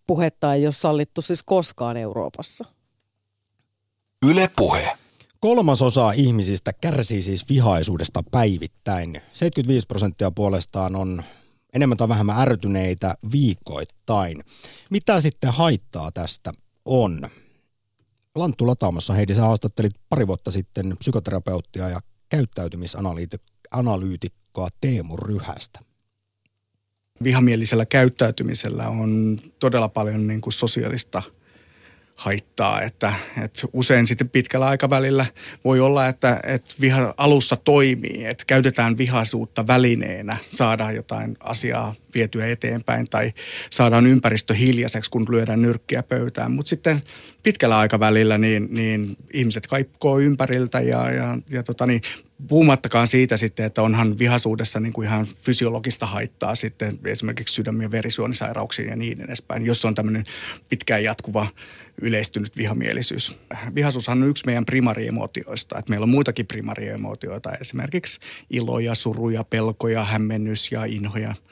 puhetta 0.07 0.53
ei 0.53 0.65
ole 0.67 0.73
sallittu 0.73 1.21
siis 1.21 1.43
koskaan 1.43 1.97
Euroopassa. 1.97 2.65
Yle 4.25 4.49
puhe. 4.55 4.97
Kolmasosa 5.43 6.11
ihmisistä 6.11 6.73
kärsii 6.73 7.23
siis 7.23 7.49
vihaisuudesta 7.49 8.23
päivittäin. 8.31 9.21
75 9.33 9.87
prosenttia 9.87 10.31
puolestaan 10.31 10.95
on 10.95 11.23
enemmän 11.73 11.97
tai 11.97 12.09
vähemmän 12.09 12.41
ärtyneitä 12.41 13.15
viikoittain. 13.31 14.43
Mitä 14.89 15.21
sitten 15.21 15.53
haittaa 15.53 16.11
tästä 16.11 16.51
on? 16.85 17.29
Lanttu 18.35 18.67
Lataamassa 18.67 19.13
Heidi, 19.13 19.35
sä 19.35 19.41
haastattelit 19.41 19.91
pari 20.09 20.27
vuotta 20.27 20.51
sitten 20.51 20.95
psykoterapeuttia 20.99 21.89
ja 21.89 22.01
käyttäytymisanalyytikkoa 22.29 24.67
Teemu 24.81 25.17
Ryhästä. 25.17 25.79
Vihamielisellä 27.23 27.85
käyttäytymisellä 27.85 28.89
on 28.89 29.39
todella 29.59 29.89
paljon 29.89 30.27
niin 30.27 30.41
kuin 30.41 30.53
sosiaalista 30.53 31.23
haittaa. 32.15 32.81
Että, 32.81 33.13
että 33.43 33.67
usein 33.73 34.07
sitten 34.07 34.29
pitkällä 34.29 34.67
aikavälillä 34.67 35.25
voi 35.65 35.79
olla, 35.79 36.07
että, 36.07 36.39
että 36.43 36.75
viha 36.81 37.13
alussa 37.17 37.55
toimii, 37.55 38.25
että 38.25 38.43
käytetään 38.47 38.97
vihaisuutta 38.97 39.67
välineenä, 39.67 40.37
saadaan 40.51 40.95
jotain 40.95 41.37
asiaa 41.39 41.95
vietyä 42.15 42.47
eteenpäin 42.47 43.07
tai 43.09 43.33
saadaan 43.69 44.07
ympäristö 44.07 44.53
hiljaiseksi, 44.53 45.11
kun 45.11 45.25
lyödään 45.29 45.61
nyrkkiä 45.61 46.03
pöytään. 46.03 46.51
Mutta 46.51 46.69
sitten 46.69 47.01
pitkällä 47.43 47.77
aikavälillä 47.77 48.37
niin, 48.37 48.67
niin 48.71 49.17
ihmiset 49.33 49.67
kaikkoo 49.67 50.19
ympäriltä 50.19 50.79
ja, 50.79 51.11
ja, 51.11 51.37
ja 51.49 51.63
tota 51.63 51.85
niin, 51.85 52.01
puhumattakaan 52.47 53.07
siitä 53.07 53.37
sitten, 53.37 53.65
että 53.65 53.81
onhan 53.81 54.19
vihaisuudessa 54.19 54.79
niin 54.79 54.93
kuin 54.93 55.07
ihan 55.07 55.27
fysiologista 55.41 56.05
haittaa 56.05 56.55
sitten 56.55 56.99
esimerkiksi 57.05 57.55
sydäm- 57.55 57.81
ja 57.81 57.91
verisuonisairauksiin 57.91 58.89
ja 58.89 58.95
niin 58.95 59.21
edespäin, 59.21 59.65
jos 59.65 59.85
on 59.85 59.95
tämmöinen 59.95 60.25
pitkään 60.69 61.03
jatkuva 61.03 61.47
yleistynyt 62.01 62.57
vihamielisyys. 62.57 63.37
Vihaisuushan 63.75 64.23
on 64.23 64.29
yksi 64.29 64.45
meidän 64.45 64.65
primariemotioista, 64.65 65.77
että 65.77 65.89
meillä 65.89 66.03
on 66.03 66.09
muitakin 66.09 66.47
primariemotioita, 66.47 67.53
esimerkiksi 67.53 68.19
iloja, 68.49 68.95
suruja, 68.95 69.43
pelkoja, 69.43 70.03
hämmennys 70.03 70.71
ja 70.71 70.85
inhoja– 70.85 71.35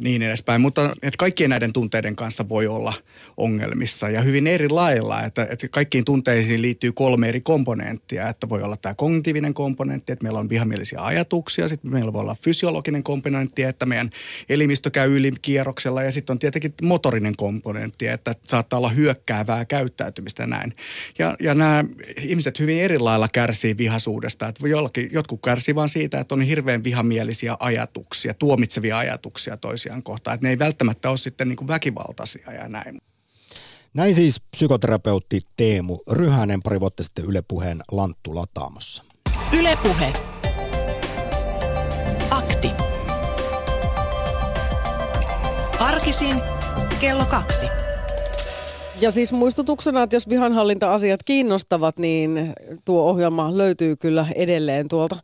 niin 0.00 0.22
edespäin. 0.22 0.60
Mutta 0.60 0.90
että 1.02 1.18
kaikkien 1.18 1.50
näiden 1.50 1.72
tunteiden 1.72 2.16
kanssa 2.16 2.48
voi 2.48 2.66
olla 2.66 2.94
ongelmissa 3.36 4.08
ja 4.08 4.22
hyvin 4.22 4.46
eri 4.46 4.68
lailla. 4.68 5.22
Että, 5.22 5.46
että 5.50 5.68
kaikkiin 5.68 6.04
tunteisiin 6.04 6.62
liittyy 6.62 6.92
kolme 6.92 7.28
eri 7.28 7.40
komponenttia. 7.40 8.28
Että 8.28 8.48
voi 8.48 8.62
olla 8.62 8.76
tämä 8.76 8.94
kognitiivinen 8.94 9.54
komponentti, 9.54 10.12
että 10.12 10.22
meillä 10.22 10.38
on 10.38 10.48
vihamielisiä 10.48 11.00
ajatuksia. 11.00 11.68
Sitten 11.68 11.92
meillä 11.92 12.12
voi 12.12 12.20
olla 12.20 12.36
fysiologinen 12.42 13.02
komponentti, 13.02 13.62
että 13.62 13.86
meidän 13.86 14.10
elimistö 14.48 14.90
käy 14.90 15.16
yli 15.16 15.32
kierroksella. 15.42 16.02
Ja 16.02 16.10
sitten 16.10 16.34
on 16.34 16.38
tietenkin 16.38 16.74
motorinen 16.82 17.36
komponentti, 17.36 18.06
että 18.06 18.34
saattaa 18.44 18.78
olla 18.78 18.88
hyökkäävää 18.88 19.64
käyttäytymistä 19.64 20.46
näin. 20.46 20.74
Ja, 21.18 21.36
ja 21.40 21.54
nämä 21.54 21.84
ihmiset 22.20 22.58
hyvin 22.58 22.80
eri 22.80 22.98
lailla 22.98 23.28
kärsii 23.32 23.76
vihaisuudesta. 23.76 24.48
Että 24.48 24.68
jollakin, 24.68 25.08
jotkut 25.12 25.40
kärsii 25.44 25.74
vain 25.74 25.88
siitä, 25.88 26.20
että 26.20 26.34
on 26.34 26.42
hirveän 26.42 26.84
vihamielisiä 26.84 27.56
ajatuksia, 27.60 28.34
tuomitsevia 28.34 28.98
ajatuksia 28.98 29.56
toisia 29.56 29.87
toisiaan 29.88 30.02
kohtaan. 30.02 30.34
Että 30.34 30.46
ne 30.46 30.50
ei 30.50 30.58
välttämättä 30.58 31.08
ole 31.08 31.16
sitten 31.16 31.48
niin 31.48 31.56
kuin 31.56 31.68
väkivaltaisia 31.68 32.52
ja 32.52 32.68
näin. 32.68 32.98
Näin 33.94 34.14
siis 34.14 34.40
psykoterapeutti 34.50 35.40
Teemu 35.56 35.98
Ryhänen 36.10 36.62
pari 36.62 36.80
vuotta 36.80 37.02
sitten 37.02 37.24
Yle 37.24 37.42
Puheen 37.48 37.80
Lanttu 37.92 38.34
Lataamossa. 38.34 39.04
Ylepuhe. 39.58 40.12
Akti. 42.30 42.70
Arkisin 45.78 46.42
kello 47.00 47.24
kaksi. 47.24 47.66
Ja 49.00 49.10
siis 49.10 49.32
muistutuksena, 49.32 50.02
että 50.02 50.16
jos 50.16 50.28
vihanhallinta-asiat 50.28 51.22
kiinnostavat, 51.22 51.98
niin 51.98 52.52
tuo 52.84 53.02
ohjelma 53.02 53.56
löytyy 53.56 53.96
kyllä 53.96 54.26
edelleen 54.34 54.88
tuolta 54.88 55.16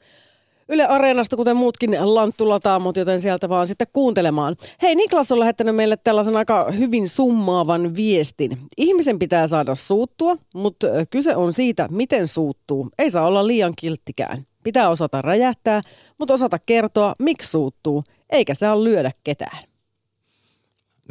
Yle 0.68 0.86
Areenasta, 0.86 1.36
kuten 1.36 1.56
muutkin 1.56 1.96
lanttulataamot, 2.00 2.96
joten 2.96 3.20
sieltä 3.20 3.48
vaan 3.48 3.66
sitten 3.66 3.86
kuuntelemaan. 3.92 4.56
Hei, 4.82 4.94
Niklas 4.94 5.32
on 5.32 5.40
lähettänyt 5.40 5.76
meille 5.76 5.96
tällaisen 6.04 6.36
aika 6.36 6.70
hyvin 6.70 7.08
summaavan 7.08 7.96
viestin. 7.96 8.58
Ihmisen 8.76 9.18
pitää 9.18 9.48
saada 9.48 9.74
suuttua, 9.74 10.36
mutta 10.54 10.86
kyse 11.10 11.36
on 11.36 11.52
siitä, 11.52 11.88
miten 11.90 12.28
suuttuu. 12.28 12.88
Ei 12.98 13.10
saa 13.10 13.26
olla 13.26 13.46
liian 13.46 13.72
kilttikään. 13.76 14.46
Pitää 14.64 14.88
osata 14.88 15.22
räjähtää, 15.22 15.82
mutta 16.18 16.34
osata 16.34 16.58
kertoa, 16.58 17.14
miksi 17.18 17.50
suuttuu, 17.50 18.04
eikä 18.30 18.54
saa 18.54 18.84
lyödä 18.84 19.12
ketään. 19.24 19.64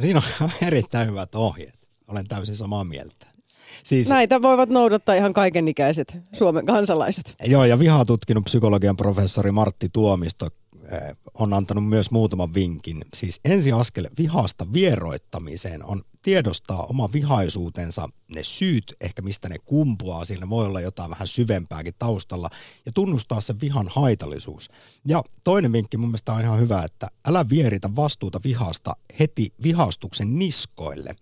Siinä 0.00 0.22
on 0.40 0.50
erittäin 0.66 1.08
hyvät 1.08 1.34
ohjeet. 1.34 1.74
Olen 2.08 2.28
täysin 2.28 2.56
samaa 2.56 2.84
mieltä. 2.84 3.33
Siis, 3.82 4.08
Näitä 4.08 4.42
voivat 4.42 4.68
noudattaa 4.68 5.14
ihan 5.14 5.32
kaikenikäiset 5.32 6.16
Suomen 6.32 6.66
kansalaiset. 6.66 7.34
Joo, 7.46 7.64
ja 7.64 7.78
vihaa 7.78 8.04
tutkinut 8.04 8.44
psykologian 8.44 8.96
professori 8.96 9.50
Martti 9.50 9.88
Tuomisto 9.92 10.48
eh, 10.92 11.16
on 11.34 11.52
antanut 11.52 11.88
myös 11.88 12.10
muutaman 12.10 12.54
vinkin. 12.54 13.02
Siis 13.14 13.40
ensiaskel 13.44 14.06
vihasta 14.18 14.66
vieroittamiseen 14.72 15.84
on 15.84 16.02
tiedostaa 16.24 16.86
oma 16.86 17.12
vihaisuutensa, 17.12 18.08
ne 18.34 18.42
syyt, 18.44 18.94
ehkä 19.00 19.22
mistä 19.22 19.48
ne 19.48 19.56
kumpuaa, 19.64 20.24
siinä 20.24 20.48
voi 20.48 20.66
olla 20.66 20.80
jotain 20.80 21.10
vähän 21.10 21.26
syvempääkin 21.26 21.94
taustalla, 21.98 22.50
ja 22.86 22.92
tunnustaa 22.92 23.40
sen 23.40 23.60
vihan 23.60 23.88
haitallisuus. 23.90 24.68
Ja 25.08 25.22
toinen 25.44 25.72
vinkki 25.72 25.96
mun 25.96 26.08
mielestä 26.08 26.32
on 26.32 26.40
ihan 26.40 26.60
hyvä, 26.60 26.82
että 26.82 27.08
älä 27.26 27.48
vieritä 27.48 27.90
vastuuta 27.96 28.40
vihasta 28.44 28.96
heti 29.20 29.52
vihastuksen 29.62 30.38
niskoille. 30.38 31.14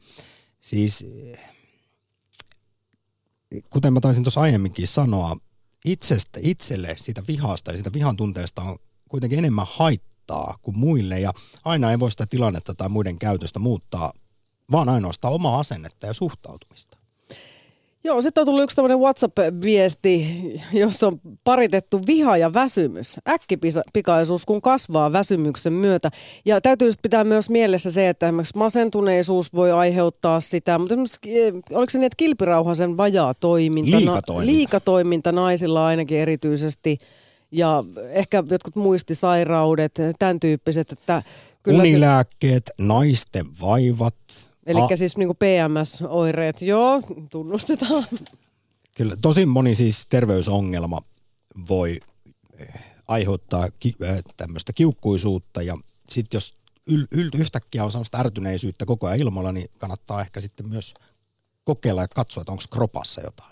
Siis 0.60 1.06
kuten 3.70 3.92
mä 3.92 4.00
taisin 4.00 4.24
tuossa 4.24 4.40
aiemminkin 4.40 4.86
sanoa, 4.86 5.36
itsestä, 5.84 6.40
itselle 6.42 6.96
siitä 6.98 7.22
vihasta 7.28 7.70
ja 7.70 7.76
siitä 7.76 7.92
vihan 7.92 8.16
tunteesta 8.16 8.62
on 8.62 8.76
kuitenkin 9.08 9.38
enemmän 9.38 9.66
haittaa 9.70 10.58
kuin 10.62 10.78
muille 10.78 11.20
ja 11.20 11.32
aina 11.64 11.90
ei 11.90 12.00
voi 12.00 12.10
sitä 12.10 12.26
tilannetta 12.26 12.74
tai 12.74 12.88
muiden 12.88 13.18
käytöstä 13.18 13.58
muuttaa, 13.58 14.12
vaan 14.70 14.88
ainoastaan 14.88 15.34
omaa 15.34 15.60
asennetta 15.60 16.06
ja 16.06 16.14
suhtautumista. 16.14 17.01
Joo, 18.04 18.22
sitten 18.22 18.40
on 18.40 18.46
tullut 18.46 18.62
yksi 18.62 18.76
tämmöinen 18.76 18.98
WhatsApp-viesti, 18.98 20.26
jossa 20.72 21.06
on 21.06 21.20
paritettu 21.44 22.00
viha 22.06 22.36
ja 22.36 22.54
väsymys. 22.54 23.16
Äkkipikaisuus, 23.28 24.46
kun 24.46 24.62
kasvaa 24.62 25.12
väsymyksen 25.12 25.72
myötä. 25.72 26.10
Ja 26.44 26.60
täytyy 26.60 26.90
pitää 27.02 27.24
myös 27.24 27.50
mielessä 27.50 27.90
se, 27.90 28.08
että 28.08 28.26
esimerkiksi 28.26 28.58
masentuneisuus 28.58 29.54
voi 29.54 29.72
aiheuttaa 29.72 30.40
sitä, 30.40 30.78
mutta 30.78 30.94
eh, 31.26 31.54
oliko 31.70 31.90
se 31.90 31.98
niin, 31.98 32.06
että 32.06 32.16
kilpirauhasen 32.16 32.96
vajaa 32.96 33.34
toiminta, 33.34 33.96
liikatoiminta. 33.96 34.52
liikatoiminta 34.52 35.32
naisilla 35.32 35.86
ainakin 35.86 36.18
erityisesti, 36.18 36.98
ja 37.50 37.84
ehkä 38.10 38.44
jotkut 38.50 38.76
muistisairaudet, 38.76 39.92
tämän 40.18 40.40
tyyppiset, 40.40 40.92
että 40.92 41.22
Kyllä 41.62 41.78
Unilääkkeet, 41.78 42.66
se... 42.66 42.74
naisten 42.78 43.46
vaivat, 43.60 44.14
Eli 44.66 44.80
A- 44.80 44.96
siis 44.96 45.16
niin 45.16 45.28
PMS-oireet, 45.28 46.62
joo, 46.62 47.02
tunnustetaan. 47.30 48.04
Kyllä, 48.96 49.16
tosi 49.22 49.46
moni 49.46 49.74
siis 49.74 50.06
terveysongelma 50.06 51.02
voi 51.68 52.00
eh, 52.58 52.68
aiheuttaa 53.08 53.70
ki- 53.70 53.94
eh, 54.00 54.22
tämmöistä 54.36 54.72
kiukkuisuutta 54.72 55.62
ja 55.62 55.78
sitten 56.08 56.36
jos 56.36 56.54
yl- 56.90 57.08
yl- 57.16 57.38
yhtäkkiä 57.40 57.84
on 57.84 57.90
sellaista 57.90 58.18
ärtyneisyyttä 58.18 58.86
koko 58.86 59.06
ajan 59.06 59.20
ilmalla, 59.20 59.52
niin 59.52 59.66
kannattaa 59.78 60.20
ehkä 60.20 60.40
sitten 60.40 60.68
myös 60.68 60.94
kokeilla 61.64 62.02
ja 62.02 62.08
katsoa, 62.08 62.40
että 62.40 62.52
onko 62.52 62.64
kropassa 62.70 63.20
jotain. 63.20 63.51